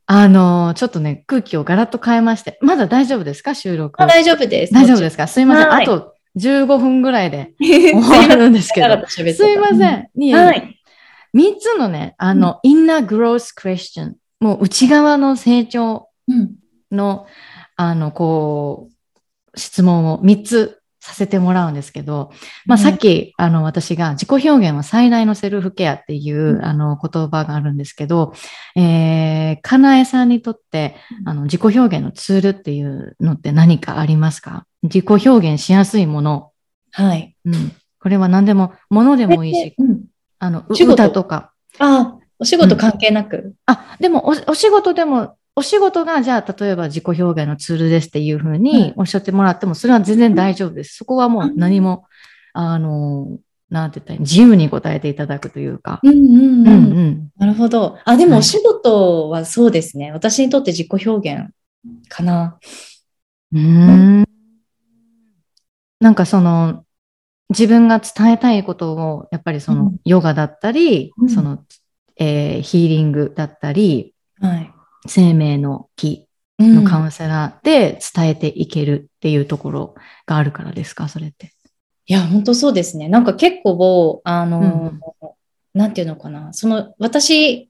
[0.07, 3.55] あのーちょっとね、空気をガラッと変えまして、まだ大丈夫ですか？
[3.55, 4.01] 収録。
[4.01, 4.73] あ大丈夫です。。
[4.73, 5.69] 大丈夫ですすかすいません。
[5.69, 9.07] はいあと15分ぐらいで 終終わるんですけど。
[9.07, 10.09] すいません。
[10.17, 10.79] いえいえはい。
[11.33, 16.55] 3つのね、あの、インナーグロースクエスチョン、もう内側の成長うん
[16.91, 17.25] の、
[17.77, 18.89] あの、こ
[19.53, 22.31] う、質問を3つさせてもらうんですけど、
[22.65, 28.33] まあ、さっき、あの、私が自己表現は最大のセルフケアっていう、うんあの、言葉があるんですけど、
[28.75, 30.95] えー、かなえさんにとって、
[31.25, 34.65] あの、自己表現のツールっていうのって何かありますか？
[34.81, 36.51] 自己表現しやすいもの。
[36.91, 37.35] はい。
[37.45, 37.71] うん。
[37.99, 40.05] これは何でも、ものでもいいし、うん
[40.39, 41.51] あの、歌とか。
[41.79, 43.53] あ、お仕事関係なく。
[43.65, 50.95] あ、でもお、お仕事でも、お仕事が、じゃあ、例えば自己表現のツールですっていうふうにおっしゃってもらっても、それは全然大丈夫です。
[50.97, 52.05] そこはもう何も、
[52.53, 53.37] あの、
[53.69, 55.99] なんて言ったらいい自由に答えていただくというか。
[56.03, 56.67] うんうんううんん。
[56.67, 57.29] うん。
[57.37, 57.97] なるほど。
[58.05, 60.11] あ、でもはいお仕事はそうですね。
[60.11, 61.51] 私にとって自己表現
[62.09, 62.59] かな。
[63.53, 64.25] うーん。
[65.99, 66.83] なんかその、
[67.49, 71.63] 自分が伝えたいことを、やっぱりその、うんヨガだったり、うんその、
[72.17, 74.74] えーヒーリングだったり、はい。
[75.07, 76.25] 生命の木
[76.57, 79.95] うんのカウンセラーで伝えていけるっていうところ
[80.25, 81.51] があるからですか、それって。
[82.07, 83.09] いや、本当そうですね。
[83.09, 84.99] なんか結構、あの、うん
[85.73, 86.53] なんていうのかな。
[86.53, 87.69] その、私、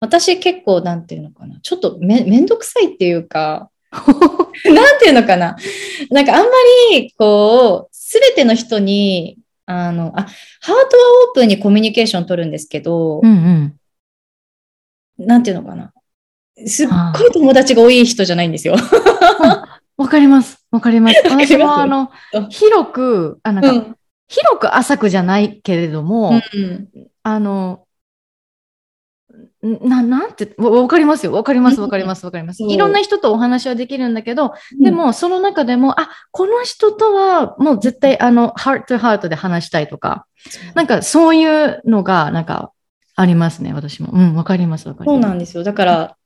[0.00, 1.60] 私結構、なんていうのかな。
[1.60, 5.54] ちょっとめ、めんどくさいっていうか、 なんていうのかな。
[6.10, 6.50] なんかあんま
[6.92, 10.82] り、こう、すべての人に、あの、あ、ハートは
[11.28, 13.76] オープンにコミュニケーション取るんですけど、うん
[15.18, 15.26] うん。
[15.26, 15.92] なんていうのかな。
[16.66, 18.76] すっごい友達が多い人じゃないんですよ。
[19.96, 20.64] わかります。
[20.70, 21.16] わかります。
[21.16, 21.54] わかります？
[21.54, 23.96] 私もあのうん、広く、あ、なんか、うん。
[24.28, 26.88] 広く浅くじゃないけれども、うん
[27.22, 27.84] あの、
[29.62, 31.32] な、なんて、わわかりますよ。
[31.32, 31.80] わかります。
[31.80, 32.24] わかります。
[32.24, 32.62] わかります。
[32.62, 40.26] いろんな人とお話はできるんだけど、でも、その中でも、あ、この人とはもう絶対、あの、ハートハートで話したいとか、
[40.74, 42.72] なんかそういうのが、なんか、
[43.16, 44.10] ありますね、私も。
[44.12, 45.14] うん、わかります、わかります。
[45.14, 45.62] そうなんですよ。
[45.62, 46.16] だから、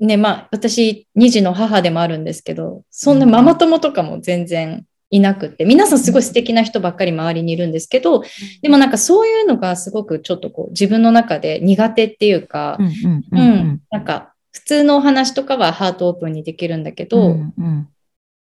[0.00, 8.22] ね、まあ、私、2児の母でもあるんですけど、そんなママ友とかも全然いなくって、皆さんすごい素敵な人ばっかり周りにいるんですけど、
[8.62, 17.08] でもなんかそういうのがすごくちょっとこう、自分の中で苦手っていうかう、ん、うん、ううんん、なんか、普通のお話とかはハートオープンにできるんだけうん。
[17.08, 17.88] ど、うんうん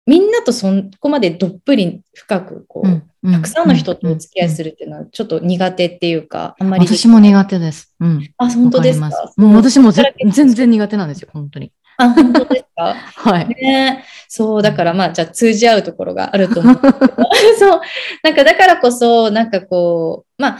[0.06, 0.68] みんなとそ
[1.00, 4.70] こまでどっぷり深くこう、うんたくさんの人とお付き合いする。
[4.70, 7.92] るっていうのはちょっと苦手っていうか、あんまり私も苦手です。
[8.00, 8.30] うん。
[8.38, 9.10] あ、本当ですか？
[9.38, 11.72] もう私も全然苦手なんですよ、本当に。
[11.98, 12.94] あ、本当ですか？
[13.16, 13.48] はい。
[13.48, 16.76] ね、そう、だからまあ、じゃあ通じ合うところがあると思う
[17.58, 17.82] そう、
[18.22, 20.58] なんかだからこそ、なんかこう、ま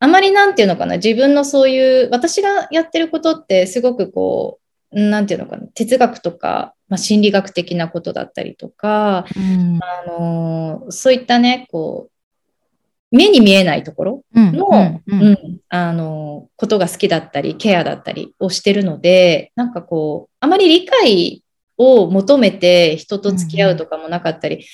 [0.00, 4.61] あまりなんていうのかな、自分のそういう、私がやってることってすごくこう、
[4.92, 9.78] なんていうのかな、哲学とか、まあ、心理学的なことだったりとか、うん。
[9.82, 15.22] あのーそういったね、こう、目に見えないところうんの、うんうん。
[15.22, 15.38] うん
[15.68, 21.42] あの、ことが好きだったり、ケアだったりをしてるので、なんかこう、あまり理解
[21.78, 24.66] を求めて人と付き合うとかもなかったり、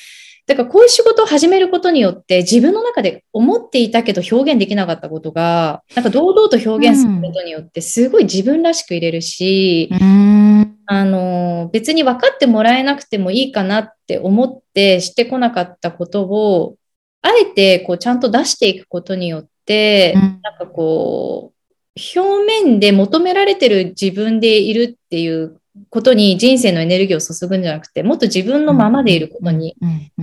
[0.48, 10.78] だからこういう仕事を始めることによって、自分の中で思っていたけど表現できなかったことが、なんか堂々と表現することによって、すごい自分らしく入れるし、うん。
[10.86, 16.76] あの、別に分かってもらえなくてもいいかなって思ってしてこなかったことを、
[17.20, 20.40] あえてこうちゃんと出していくことによって、うん。
[20.42, 25.60] なんかこう、表面で求められてる自分でいるっていう
[25.90, 29.76] ことに人生のエネルギーを注ぐんじゃなくて、もっと自分のままでいることに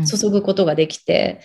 [0.09, 1.41] 注ぐことができて、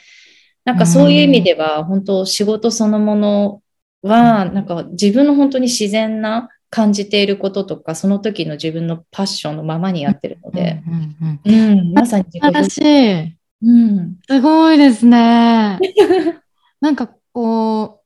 [0.64, 3.62] なんかそういう意味では、本当仕事そのもの
[4.02, 13.36] は、なんか自分の本当に自然な感じていることとか、その時の自分のパッションのままにやってるので、うんうんまさに自己表現素晴らしい。
[13.62, 15.78] うん、すごいですね。
[16.80, 18.00] なんかこ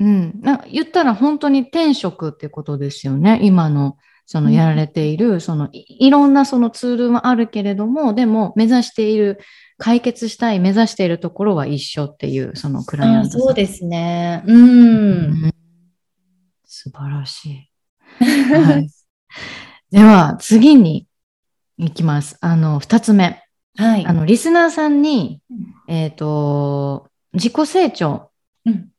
[0.00, 3.38] う、うん、な言ったら本当に転職ってことですよね。
[3.42, 3.96] 今の
[4.32, 9.38] そのやられている、そのいいろんなそのツールはあるけれども、でも目指している、
[9.76, 14.42] 解決したい、目指しているところは一緒っていう、そのクライアントそうですね。
[14.46, 14.54] う。
[14.54, 15.50] うんん
[16.64, 18.24] 素晴らしい。
[18.24, 18.88] はい、
[19.92, 21.06] では次に
[21.76, 22.38] 行きます。
[22.40, 23.42] あの、二つ目。
[23.76, 24.14] はいあ。
[24.14, 25.42] の、リスナーさんに、
[25.88, 28.30] えっ、と、自己成長
[28.64, 28.91] うん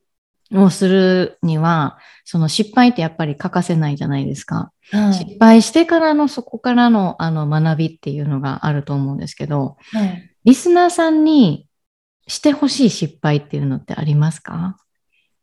[0.53, 4.71] をするには、その失敗ってやっぱり欠かせないじゃないですか。
[4.91, 5.13] はい。
[5.13, 11.67] 失敗してからのそこからのあの学びっていうのがあると思うんですけど、はいリスナーさんに
[12.27, 14.77] してほしい失敗っていうのってありますか？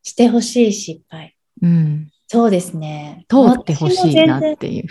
[0.03, 1.37] してほしい失敗。
[1.63, 2.11] うん。
[2.29, 3.25] そうですね。
[3.29, 4.87] 通ってほしいなっていう。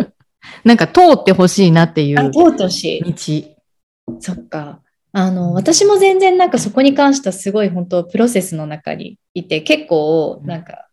[0.64, 3.12] なんか通ってほしいなっていあ、う通ってほしい。
[3.12, 4.18] 道。
[4.20, 4.81] そっか。
[5.12, 10.88] あの、私も全然なんかそこに関してはすごい本当プロセスの中にいて、結構なんか、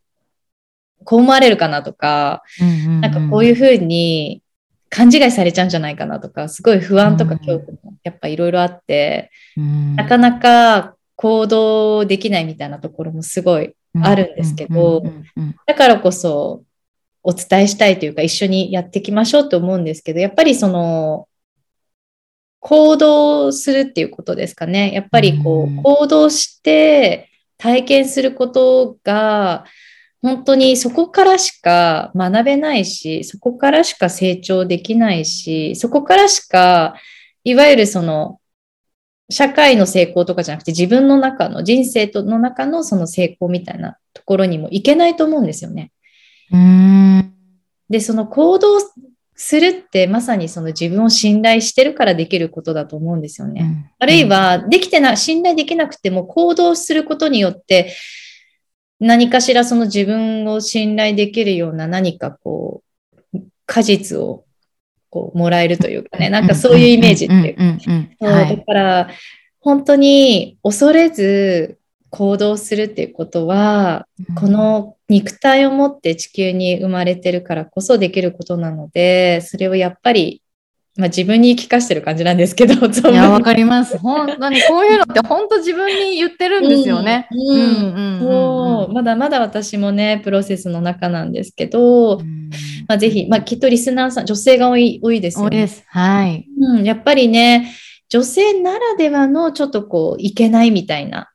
[1.06, 2.44] こう思われるかなとか、
[3.02, 4.42] ななんかこういうふうに
[4.90, 9.96] 勘違いされちゃうんじゃないかなとか、すごい不安とか恐怖もやっぱいろいろあって、うん。
[9.96, 15.04] なかなか行動できないみたいなところもすごいあるんですけど
[15.66, 16.64] だからこそ
[17.24, 21.28] お伝えしたいというか一緒にやっていきましょうと思うんですけど、やっぱりその
[22.60, 24.92] 行動するっていうことですかね。
[24.94, 29.66] やっぱりこう行動して体験することが
[30.22, 36.96] 本当にそこからしか学べないし、そこからしか成長できないし、そこからしか
[37.44, 38.40] いわゆるその
[39.30, 45.92] 社会の成功とかじゃなくて自分の中の人生との中のその成功みたいなところにもいけないと思うんですよね。
[46.52, 47.34] うん
[47.90, 48.80] で、その行動
[49.42, 53.94] するってまさにその自分を信頼してるからできることだと思うんですよね。
[53.98, 57.96] あるいはできてな、信頼できなくても行動することによって
[59.00, 62.84] 何かしらその自分を信頼できるような何かこ
[63.34, 64.44] う、果実を
[65.10, 67.56] こうもらえるというかね、なんかそういうイメージっていう
[68.20, 68.46] か。
[68.46, 69.10] だから、
[69.62, 71.79] 本当に恐れず
[72.10, 80.42] 行動するっていうことは、うん、この肉体を持って地球に生まれてるからこそできることなので、それをやっぱり
[81.00, 83.98] まあ、自分に言い聞かしてる感じなんですけど、いや、わかります。
[83.98, 87.30] 本当にこういうのって本当自分に言ってるんですよね。
[88.92, 92.50] まだまだ私もね、プロセスの中なんですけど、うん、
[92.86, 95.58] まあ、ぜひ、まあ、きっとリスナーさん、女性が多い多いですよね。
[95.58, 95.84] 多いです。
[95.88, 96.84] はい、うん。
[96.84, 97.74] やっぱりね、
[98.10, 101.29] 女性ならではのちょっとこう、いけないみたいな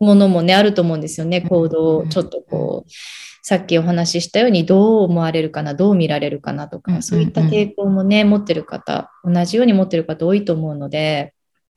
[0.00, 2.90] ものもね、あると思うんですよね、行動、ちょっとこう。
[3.48, 11.32] さっきお話ししたようにどう思われるかな、どう見られるかなとか、そういった抵抗もね、持ってる方、同じように持ってる方多いと思うので、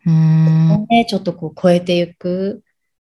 [0.05, 0.85] うん。
[0.89, 2.61] ね、ちょっとこう超えていく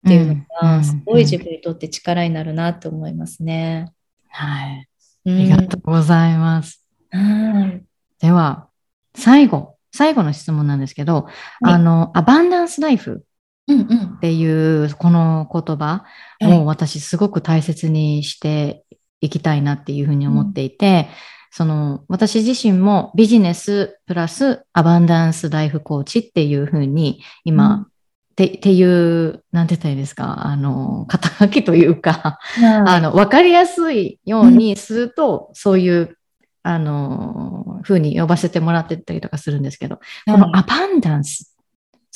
[0.06, 3.92] っていうのが、すごい自分にとって力になるなと思いますね。
[4.30, 4.88] はい。
[5.26, 6.82] ありがとうございます。
[7.12, 7.84] うん、
[8.18, 8.68] では、
[9.14, 11.26] 最後、最後の質問なんですけど、
[11.60, 13.26] はい、あの、アバンダンスライフ
[13.66, 16.04] っていうこの言葉
[16.42, 18.84] を私すごく大切にして
[19.20, 21.08] いきたいなっていうふうに思っていて、
[21.50, 27.86] その私自身もビジネスプラスアバンダンスライフコーチっていうふうに今、うん、
[28.34, 32.38] てっていう、なんて言ったらいいですか、あの、肩書きというか、
[32.86, 36.18] あの、わかりやすいようにすると、うん、そういう、
[36.64, 41.53] あの、ふうに呼ばせてもらってたりとかするんですけど、このアバンダンス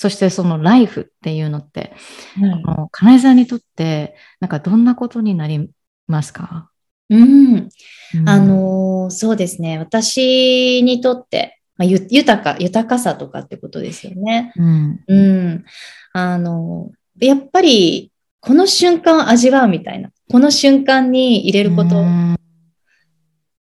[0.00, 1.92] そしてそのライフっていうのって、
[2.40, 5.72] うん、あの金井さんにとってなんかどんなことになり
[6.06, 6.70] ますか？
[7.10, 7.68] うん、
[8.14, 9.76] うん、あのそうですね。
[9.76, 14.52] 私にとって、まあ、豊か豊かさとかってことですよね。
[14.54, 15.64] うん、うん、
[16.12, 20.12] あのやっぱりこの瞬間を味わうみたいな。
[20.30, 22.36] この瞬間に入れること、うん、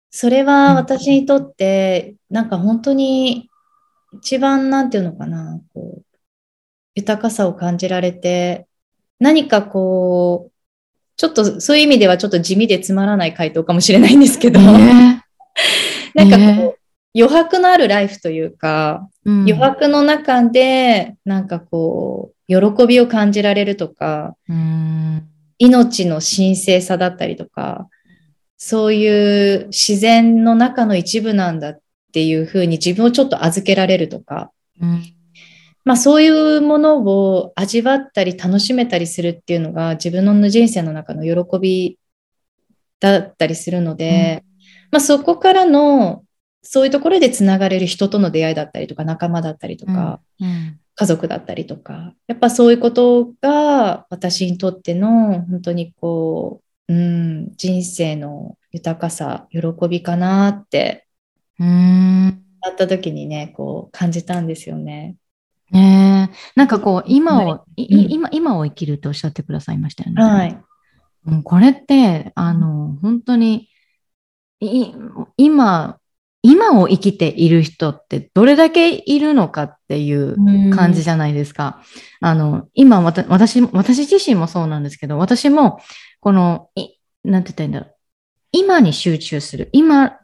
[0.10, 3.50] それは私にとってなんか本当に
[4.14, 5.60] 一番なんていうのかな。
[5.74, 6.06] こう
[6.96, 8.68] 豊かさを感じられて、
[9.20, 10.52] 何かこう、
[11.16, 14.68] ちょっとそういう意味ではちょっと地味でつまらない回答かもしれないんですけど、えー、
[16.16, 16.46] なんかこう、
[17.16, 25.28] えー、余白のあるライフというか、うん、余白の中で、なんかこう、喜びを感じられるとか、うん、
[25.60, 27.88] 命の神聖さだったりとか、
[28.58, 31.80] そういう自然の中の一部なんだっ
[32.14, 34.52] ていうふうに自分をちょっと預けられるとか、
[34.82, 35.04] うん
[35.84, 41.98] まあそういうものを味わったり楽しめたりするっていうのが自分の人生の中の喜び
[43.00, 44.50] だったりするので、うん、
[44.92, 46.24] まあそこからの
[46.64, 50.48] そういうところでつながれる人との出会いだったりとか仲間だったりとか、うん。
[50.48, 59.60] うん、家族だったりとかやっぱそういうことが私にとっての本当にこう、うん、人生の豊かさ喜
[59.90, 61.08] びかなって
[61.60, 62.44] うん。
[62.64, 65.16] あった時にねこう感じたんですよね。
[65.72, 70.24] ねなんかこう、今を、はい、今、今を生きるとおっしゃってくださいましたよね。
[70.24, 70.62] はい。
[71.44, 73.70] これって、あの、本当に、
[75.38, 75.98] 今、
[76.44, 80.36] 今を生きている人ってどれだけいるのかっていう
[80.76, 81.82] 感じじゃないですか。
[82.20, 85.80] あの、今、私、私自身もそうなんですけど、私も、
[86.20, 86.70] この、
[87.24, 87.96] なんて言ったらいいんだろう。
[88.52, 89.70] 今に集中する。
[89.72, 90.18] 今、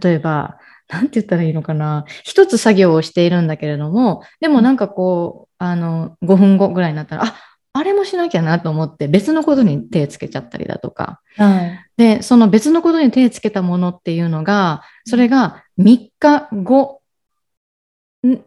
[0.00, 0.58] 例えば、
[0.88, 2.04] なんて言ったらいいのかな。
[2.22, 7.34] 一つ作業をしているんだけれども、でもなんかこう、あの、5分後ぐらいになったら、あ、
[7.72, 11.20] あれもしなきゃなと思って別のことに手つけちゃったりだとか。
[11.36, 17.02] はい、で、その別のことに手つけたものっていうのが、それが3日後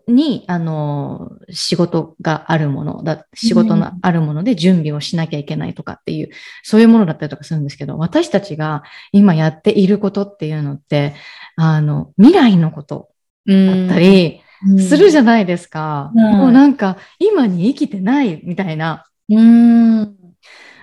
[0.07, 6.29] に、あの、仕事があるものだ、仕事のあるもので準備をしなきゃいけないとかっていう、
[6.63, 11.15] そういうものだったりとかするんですけど、私たちが今やっていることっていうのって、
[11.55, 13.09] あの、未来のこと
[13.47, 14.41] だったり、
[14.77, 16.11] するじゃないですか。
[16.13, 19.05] うん、もうなんか、今に生きてないみたいな。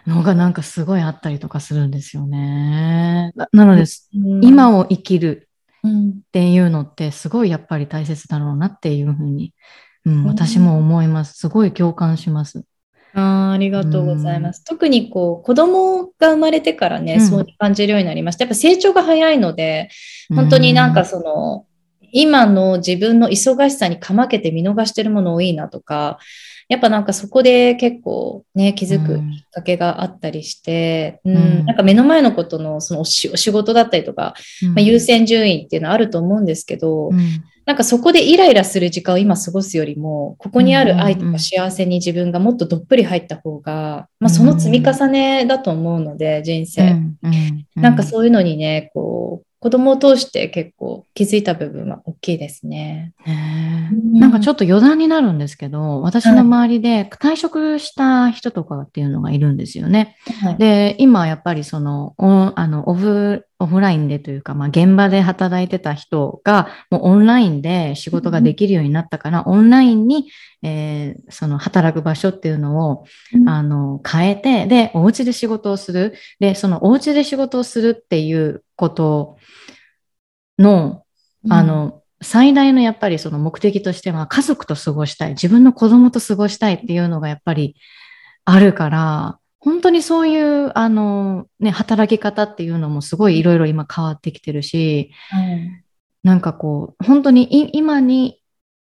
[0.07, 3.33] のがなんかすごいあったりとかするんですよね。
[3.53, 3.85] なので、
[4.41, 5.46] 今を生きる
[5.87, 9.55] っていうのってすごいやっぱり大切だろうなっていうふうに、
[10.05, 11.39] うん、私も思います。
[11.39, 12.65] すごい共感します。
[13.15, 14.59] あありがとうございます。
[14.59, 18.45] うん、特にこう子供が生まれてからね、うん、そう感じるようになりました。
[18.45, 19.89] やっぱ成長が早いので、
[20.35, 21.67] 本当になんかその、
[22.13, 26.19] 今の自分の忙しさにかまけて見逃してるもの多いなとか、
[26.69, 37.19] やっぱなんかそこで結構ね、気づくきっかけがあったりして、うん、うん、なんか目の前のことのその仕事だったりとか、うん、まあ、優先順位っていうのはあると思うんですけど、うん、
[37.67, 46.97] なんかそこでイライラする時間を今過ごすよりも、ここにある愛とか幸せに自分がもっとどっぷり入った方が、まあその積み重ねだと思うので、人生。
[47.77, 53.15] なんかそういうのにね、こう、子供を通して結構気づいた部分は大きいですね。
[54.13, 60.17] なんかちょっと余談になるんですけど、私の周りで退職した人とかっていうのがいるんですよね。
[60.41, 70.31] はい、で、今やっぱりその、あのオフ、オフラインでというか、まあ、現場で働いてた人がもうオンラインで仕事ができるようになったから、うん、オンラインに、
[70.63, 73.05] えー、その働く場所っていうのを、
[73.35, 76.15] うん、あの変えて、で、お家で仕事をする。
[76.39, 79.39] で、そのお家で仕事をするっていうこと
[80.59, 81.05] の、
[81.49, 87.77] あの、最大のやっぱりその目的としては家族と過ごしたい、自分の子供と過ごしたいっていうのがやっぱり
[88.45, 95.83] あるから、本当にそういう、あの、ね、働き方っていうのもすごいいろいろ今変わってきてるし、うん、
[96.23, 98.41] なんかこう、本当に今に、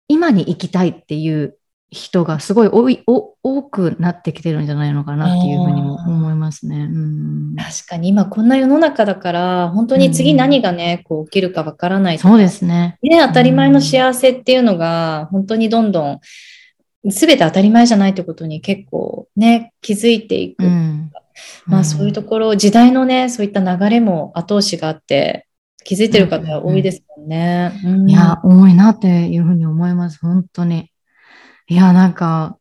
[0.09, 1.57] 今に生きたいっていう
[1.91, 6.81] 人がすごい多い多くなってきてるんじゃないのかなっていうふうにも思いますね。
[6.81, 16.21] うん、確かに今こんな世の中だから本当に次何がね、こう起きるかわからないそうですねね当たり前の幸せっていうのが本当にどんどん
[17.05, 21.11] 全て当たり前じゃないってことに結構ね気づいていく、うん、
[21.67, 25.47] まあそういうところ時代のねそういった流れも後押しがあって
[25.85, 27.73] 気づいてる方多いですもんね。
[28.07, 30.91] いや多いなっていうふうに思います本当に。
[31.67, 32.59] いや、なんか、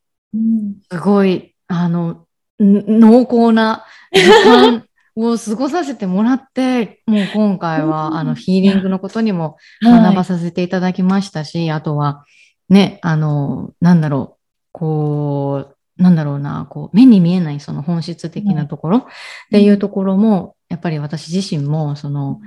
[0.89, 2.25] すごい、あの、
[2.59, 4.85] 濃厚な時間
[5.17, 12.23] を過ごさせてもらって、もう今回は、あの、ヒーリングのことにも学ばさせていただきましたし、はい、あとは、
[12.69, 19.05] ね、あの、なんだろう、こう、なんだろうな、こう、目に見えないその本質的なところっ
[19.51, 22.41] ていうところも、やっぱり私自身も、その、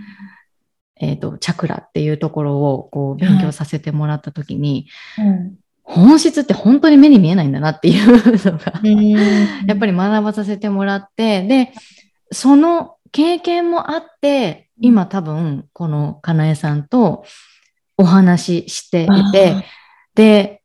[0.99, 4.89] えっ、ー、と、チャクラっていうところをこう勉強させてもらったときに、
[5.83, 8.73] 本質って本当に目に見えないんだなっていうのが
[9.69, 11.73] やっぱり学ばさせてもらって、で、
[12.33, 17.25] その経験もあって、今多分このかなえさんと
[17.97, 19.55] お話ししていて、
[20.17, 20.63] で、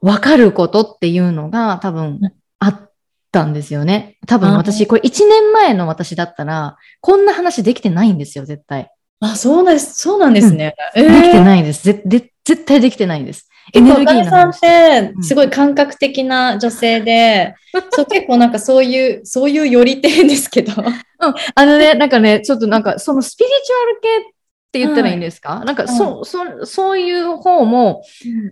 [0.00, 2.20] わかることっていうのが多分
[2.60, 2.90] あっ
[3.32, 4.16] たんですよね。
[4.26, 8.90] 多分私、これ1年前の私だったら、こんな話できてないんですよ、絶対。
[9.20, 10.74] あ、そうです、そうなんですね。
[10.94, 11.82] うん、できてないです。
[11.82, 13.48] 絶対できてないんです。
[13.74, 20.72] エネルギーさんって、すごい感覚的な女性で、うん、そう結構なんかそういう、そういうよりてんですけど。
[20.80, 21.34] うん。
[21.54, 24.32] あのね、なんかね、ちょっとなんかそのスピリチュアル系っ
[24.70, 28.02] て言ったらいいんですか、はい、なんかそ、そ、そういう方も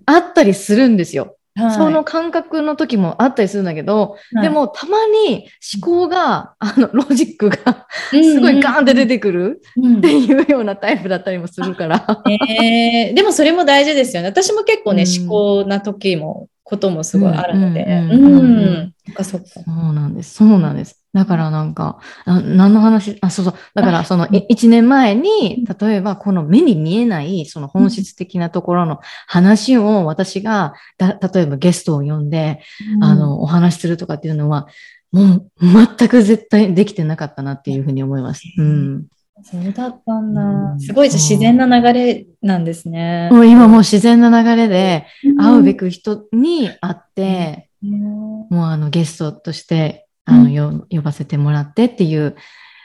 [0.06, 1.36] あったりするんですよ。
[1.56, 9.62] はい、その感覚の時もあったりするんだけど、はい、でもたまに思考が、あの、ロジックがすごいガーンって出てくる
[9.98, 12.22] っていうようなタイプだったりもするから。
[12.24, 14.28] うん、えー、でもそれも大事ですよね。
[14.28, 17.84] 私も結構ね、思考な時も、こともすごいあるので。
[17.84, 18.92] うん。
[19.18, 20.34] そそうなんです。
[20.34, 21.05] そうなんです。
[21.16, 23.54] だからなんか、あ何の話、あ、そうそう。
[23.74, 32.60] だからその1年前に、例えばこの目に見えないその本質的なところの話を私が、だ例えばゲストを呼んで、
[32.96, 34.68] うん、あの、お話しするとかっていうのは、
[35.10, 38.42] もう全く絶対できてなかったなっていうふうに思います。
[38.58, 39.06] うん。
[39.42, 40.42] そうだったんだ。
[40.42, 43.30] うん、すごい自然な流れなんですね。
[43.32, 45.06] もう今もう自然な流れで
[45.38, 52.36] 会うべく人に会って、うん、もうあのゲストとしてあの、呼ばせてもらってっていう、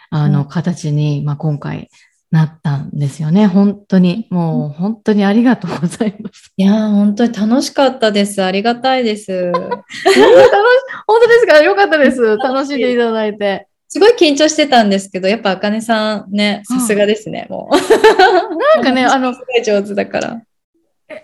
[0.10, 1.90] あの、形に、まあ、今回
[2.32, 3.48] なったんですよね。
[3.48, 6.54] 本当に、もう本当にありがとうございます。
[6.56, 8.42] いや、本当に楽しかったです。
[8.42, 9.52] ありがたいです。
[9.52, 11.60] 本当ですか？
[11.62, 12.38] よかったです。
[12.38, 13.68] 楽しんでいただいて。
[13.90, 18.58] すごい緊張してたんですけど、やっぱあかねさんね、さすがですね、もう。
[18.76, 19.34] なんかね、あの、
[19.66, 20.42] 上手だから。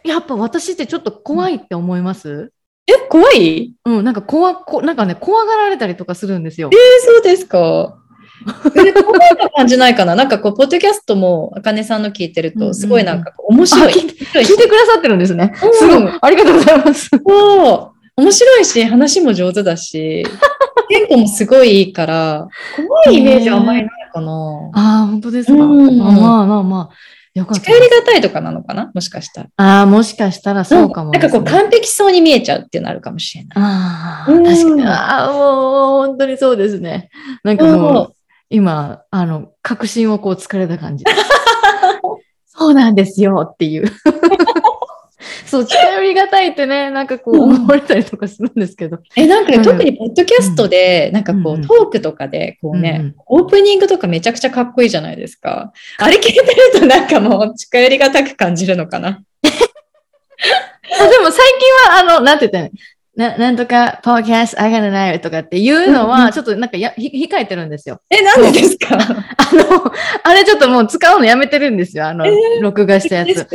[0.03, 2.51] やっぱ私ってちょっと怖いって思います？
[2.87, 3.73] え、怖い？
[3.85, 6.69] うん、なんか怖、こなんかね、怖がられたりとかするんですよ。
[6.71, 7.97] えー、そうですか？
[8.75, 9.19] え、怖い
[9.55, 10.15] 感じないかな？
[10.15, 14.25] なんかこう、ポッドキャストも、あかねさんの聞いてると、すごいなんか面白い聞いて。
[14.25, 15.53] 聞いてくださってるんですね。
[15.63, 16.11] うん、すごい。
[16.21, 17.09] ありがとうございます。
[17.09, 17.73] そ
[18.17, 18.21] う。
[18.21, 20.25] 面白いし、話も上手だし、
[20.89, 22.47] テンポもすごいいいから、
[22.77, 24.31] 怖いイメージはあんまりないかな。
[24.73, 25.61] ああ、本当ですか？
[25.61, 26.95] うん、まあまあまあ。
[27.37, 27.61] よかった。
[27.61, 28.91] 近寄りがたいとかなのかな？
[28.93, 29.49] もしかしたら。
[29.57, 33.53] ああ、もしかしたらそうかも、ね、なんかこう完璧そうに見えちゃうっていうのあるかもしれない。
[33.55, 34.83] ああ、確かに。
[34.83, 37.09] ああ、もう本当にそうですね。
[37.43, 38.13] なんかもう、
[38.49, 41.05] 今、あの、確信をこう疲れた感じ。
[42.47, 43.91] そうなんですよっていう。
[45.47, 48.99] そう、近寄りがたいってね、なんかこううん思われたりとかするんですけど。
[49.15, 55.71] え、なんうんか特にポッドキャストで、なんかこう、うんトークとかで、こうね、オープニングとかめちゃくちゃかっこいいじゃないですか。
[55.97, 56.45] あれ聞いてる
[56.79, 59.23] となんかもう近寄りがたく感じるのかな。
[60.99, 62.79] あでも最近は、あの、なんて言ったの？
[63.17, 67.99] ななんとか、ポーキャスト、I gotta know とかっていうのは、ちょっとなんかやひ控えてるんですよ。
[68.11, 68.95] え、なんでですか？
[68.95, 68.99] あ
[69.55, 69.91] の、
[70.23, 72.07] あれちょっともう使うのやめてるんですよ。
[72.07, 73.47] あの、えー録画したやつ。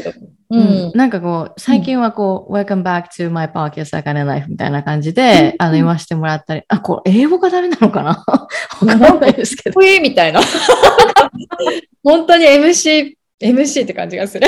[0.50, 0.92] ううんん、。
[0.96, 8.24] なんかこう、最近はこう、Welcome back to my podcast, I gotta life みたいな感じで、あの、言わせてもらったり、あ、こう、英語がダメなのかな？
[8.26, 8.48] わ
[8.98, 9.74] かんないですけど。
[9.74, 10.40] かっこいいみたいな。
[12.02, 14.46] 本当に MC、MC って感じがする。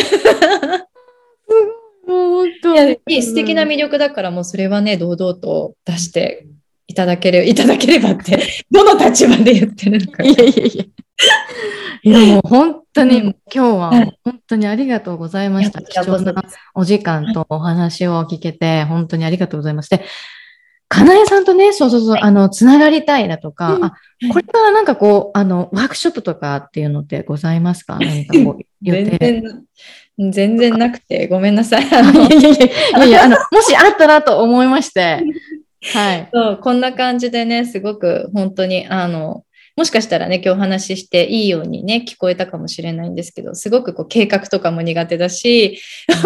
[2.31, 2.75] 本当。
[2.75, 6.47] いや、いい素敵な魅力だから、もうそれはね、堂々と出して
[6.87, 10.23] いただけれいただければって、 どの立場で言ってるのか。
[10.23, 10.85] いやいやいや。
[12.07, 13.37] いやもう本当に、うん。
[13.53, 14.19] 今日ははい。
[14.25, 15.81] 本当にありがとうございました。
[15.81, 16.35] 貴重な
[16.75, 19.89] お時間とお話を聞けて、本当にありがとうございます。
[19.91, 20.05] で、
[20.89, 22.23] かなえさんとね、そうそうそう、はい。
[22.23, 23.85] あの、つながりたいだとか、うん。
[23.85, 23.95] あ、
[24.31, 27.99] これからなんかこう、あの、ワークショップとかっていうのってございますか？
[27.99, 29.41] 何かこう、 予全定。
[29.41, 29.65] 然、
[30.19, 31.89] 全然なくて、ごめんなさい。
[31.93, 35.23] あ いのやいやいやいやいや、あの、もしあったらと思いまして、
[35.93, 36.29] はい。
[36.33, 39.45] そうこんな感じでね、すごく本当に、あの、
[39.77, 45.81] もしかしたらね、今日お話ししていいようにね、聞こえたかもしれないんですけど、すごくこう計画とかも苦手だし、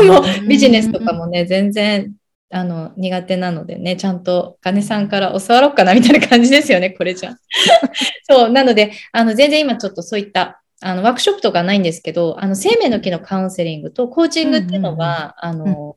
[0.07, 2.13] もうビジネスとかもね、全然、
[2.51, 7.37] あの、苦手なのでね、ちゃんと、金さんから教わろうかなみたいな感じですよね、これじゃ。
[8.29, 15.97] そう、なので、あの、全然今ちょっとそういった、あの、ワークショップとかないんですけど、あの、生命の木のカウンセリングとコーチングっていうのは、あの、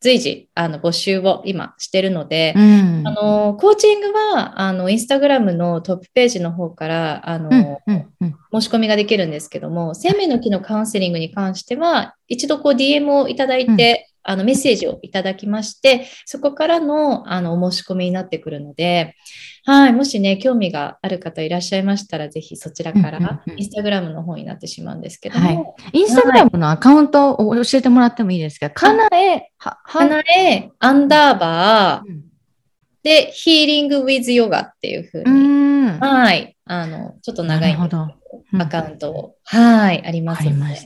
[0.00, 3.02] 随時、あの、募集を今してるので、うん。
[3.06, 7.50] あの、コーチングは、あの、インスタグラムのトップページの方から、あの、
[7.86, 8.60] うん、うん、うん。
[8.60, 19.16] 申し込みができるんですけども、生命の木のカウンセリングに関しては、一度こう DM をいただいて、あのメッセージをいただきまして、そこからのあのお申し込みになってくるので、
[19.64, 32.24] はい、もしね、興味がある方いらっしゃいましたら、ぜひそちらから、うんインスタグラムの方になってしまうんですけども、インスタグラムのアカウントを教えてもらってもいいですかかなえ、は、かなえ、アンダーバーうん。
[33.02, 35.98] で、ヒーリングウィズヨガっていうふううに、ん。
[36.00, 40.76] はい、あの、ちょっと長いアカウントを、はい、ありますので。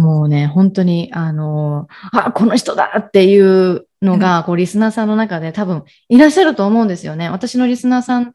[0.00, 7.28] もうね、本当に、あの、あ、この人だっていうのが、こう、リスナーさんの中で多分いらっしゃると思うんですよね。
[7.28, 8.32] 私のリスナーさん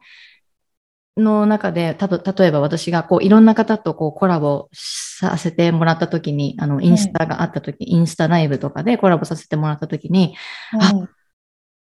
[1.16, 10.36] の中で、たと例えば私がこう、いろんな方とこう、コラボさせてもらった時に、あの、インスタがあった時、インスタライブとかでコラボさせてもらった時に、
[10.70, 11.08] はい。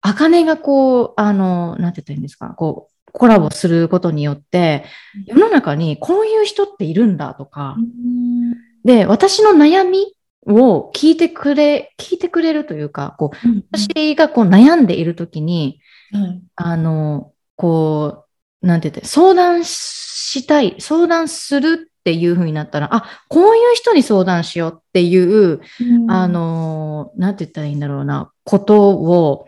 [0.02, 4.85] あかねがこう、あの、なんて言ったらいいんですか、こう、コラボすることによって、
[5.27, 10.15] 世の中にこういう人っているんだとか、うんで、私の悩み
[10.47, 13.36] を聞いてくれ、聞いてくれるというか、こう、
[13.73, 15.81] 私がこう悩んでいるときに、
[16.12, 16.43] はい。
[16.57, 18.24] あの、こ
[18.62, 25.61] う、なんて言って、相談したい、相談するっていう風になったら、あ、こういう人に相談しようっていう、
[26.09, 29.47] あ、の、なんて言ったらいいんだろうな、ことを、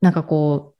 [0.00, 0.74] なんかこ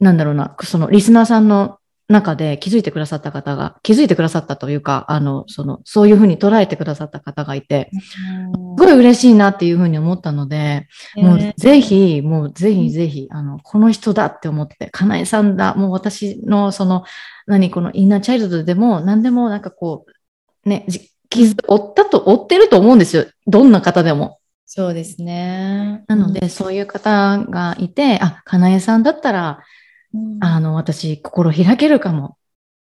[0.00, 1.79] う、なんだろうな、そのリスナーさんの
[2.10, 8.18] 中で気づいてくださった方が、気づいてくださったというか、あの、その、そういうふうに捉えてくださった方がいて、す
[8.76, 17.04] ごい嬉しいなっていうふうに思ったので、もうぜひ、もうぜひぜひ、あの、この人だって思って、かなえさんだ、もう私のその、
[17.46, 20.04] 何、このインナーチャイルドでも、何でもなんかこ
[20.64, 23.26] う、ね、じ傷負ったと、負ってると思うんですよ。
[23.46, 24.40] どんな方でも。
[24.66, 26.04] そうですね。
[26.06, 29.56] なので、そういう方がいて、あ、かなえさんだったら、うん、
[30.40, 32.32] あの、私、心開けるかもっ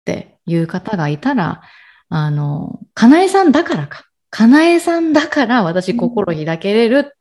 [0.05, 1.61] ていう方がいたら、
[2.09, 4.05] あの、かなえさんだからか。
[4.31, 7.15] かなえさんだから私、心開けれる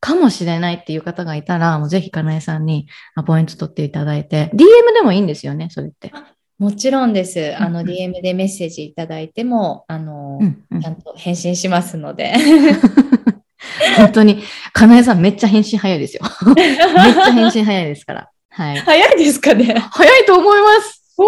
[0.00, 6.12] かもしれないっていう方がいたら、もうぜひかなえさんにアポイント取っていただいて、DM でもいいんですよね、それって。
[6.58, 7.56] もちろんです。
[7.56, 12.34] あの、DM でメッセージいただいても、あの、うんうんちゃんと返信しますので。
[13.96, 14.42] 本当に、
[14.72, 16.22] かなえさんめっちゃ返信早いですよ。
[16.54, 18.30] めっちゃ返信早いですから。
[18.54, 18.76] はい。
[18.78, 21.04] 早いですかね早いと思います。
[21.16, 21.26] 本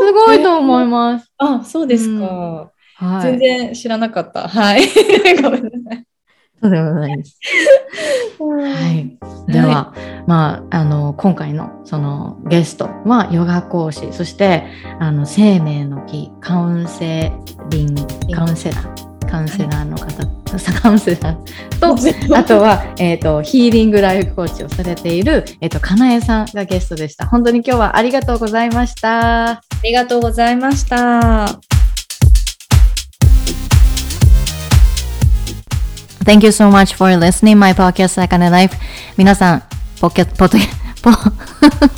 [0.00, 1.32] すごいと思います。
[1.38, 2.70] 当あ、そうですか。
[2.96, 3.22] はい。
[3.22, 4.48] 全然知らなかった。
[4.48, 4.82] はい。
[5.42, 6.04] ごめんなさい。
[6.62, 7.38] そうでもないです。
[8.40, 9.18] はい。
[9.52, 9.94] では、
[10.26, 14.64] まあ、あの、今回のそのゲストはヨガ講師、そして、
[14.98, 17.32] あの、生命の木、カウンセ
[17.68, 18.02] リング、
[18.34, 20.35] カウンセラー、カウンセラーの方、
[20.82, 21.96] カウンセラーと、
[22.36, 27.26] あとは、えっ、と、ヒーリングライフコーチをされている、えっ、と、かなえさんがゲストでした。
[27.26, 29.50] 本当に今日はありがとうございました。
[29.50, 31.58] ありがとうございました。
[36.26, 38.76] Thank you so much for listening my podcast あかね Life
[39.16, 39.62] 皆さん
[40.00, 40.58] ポッケポッド
[41.00, 41.96] ポ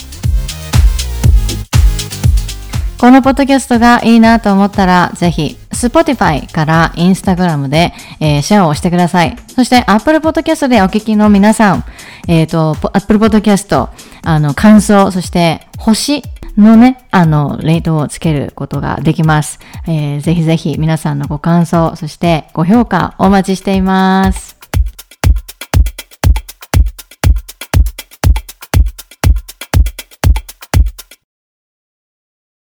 [3.01, 9.37] このポッドキャストがいいなと思ったら、ぜひ、Spotify から Instagram で、えー、シェアをしてください。
[9.55, 11.85] そして、Apple Podcast でお聞きの皆さん、
[12.27, 13.89] えっ、ー、と、Apple Podcast、
[14.25, 16.25] あの、感想、そして星
[16.57, 19.61] のね、あの、レートをつけることができます。
[19.87, 24.58] えー、ぜひぜひ皆さんのご感想、そしてご評価お待ちしています。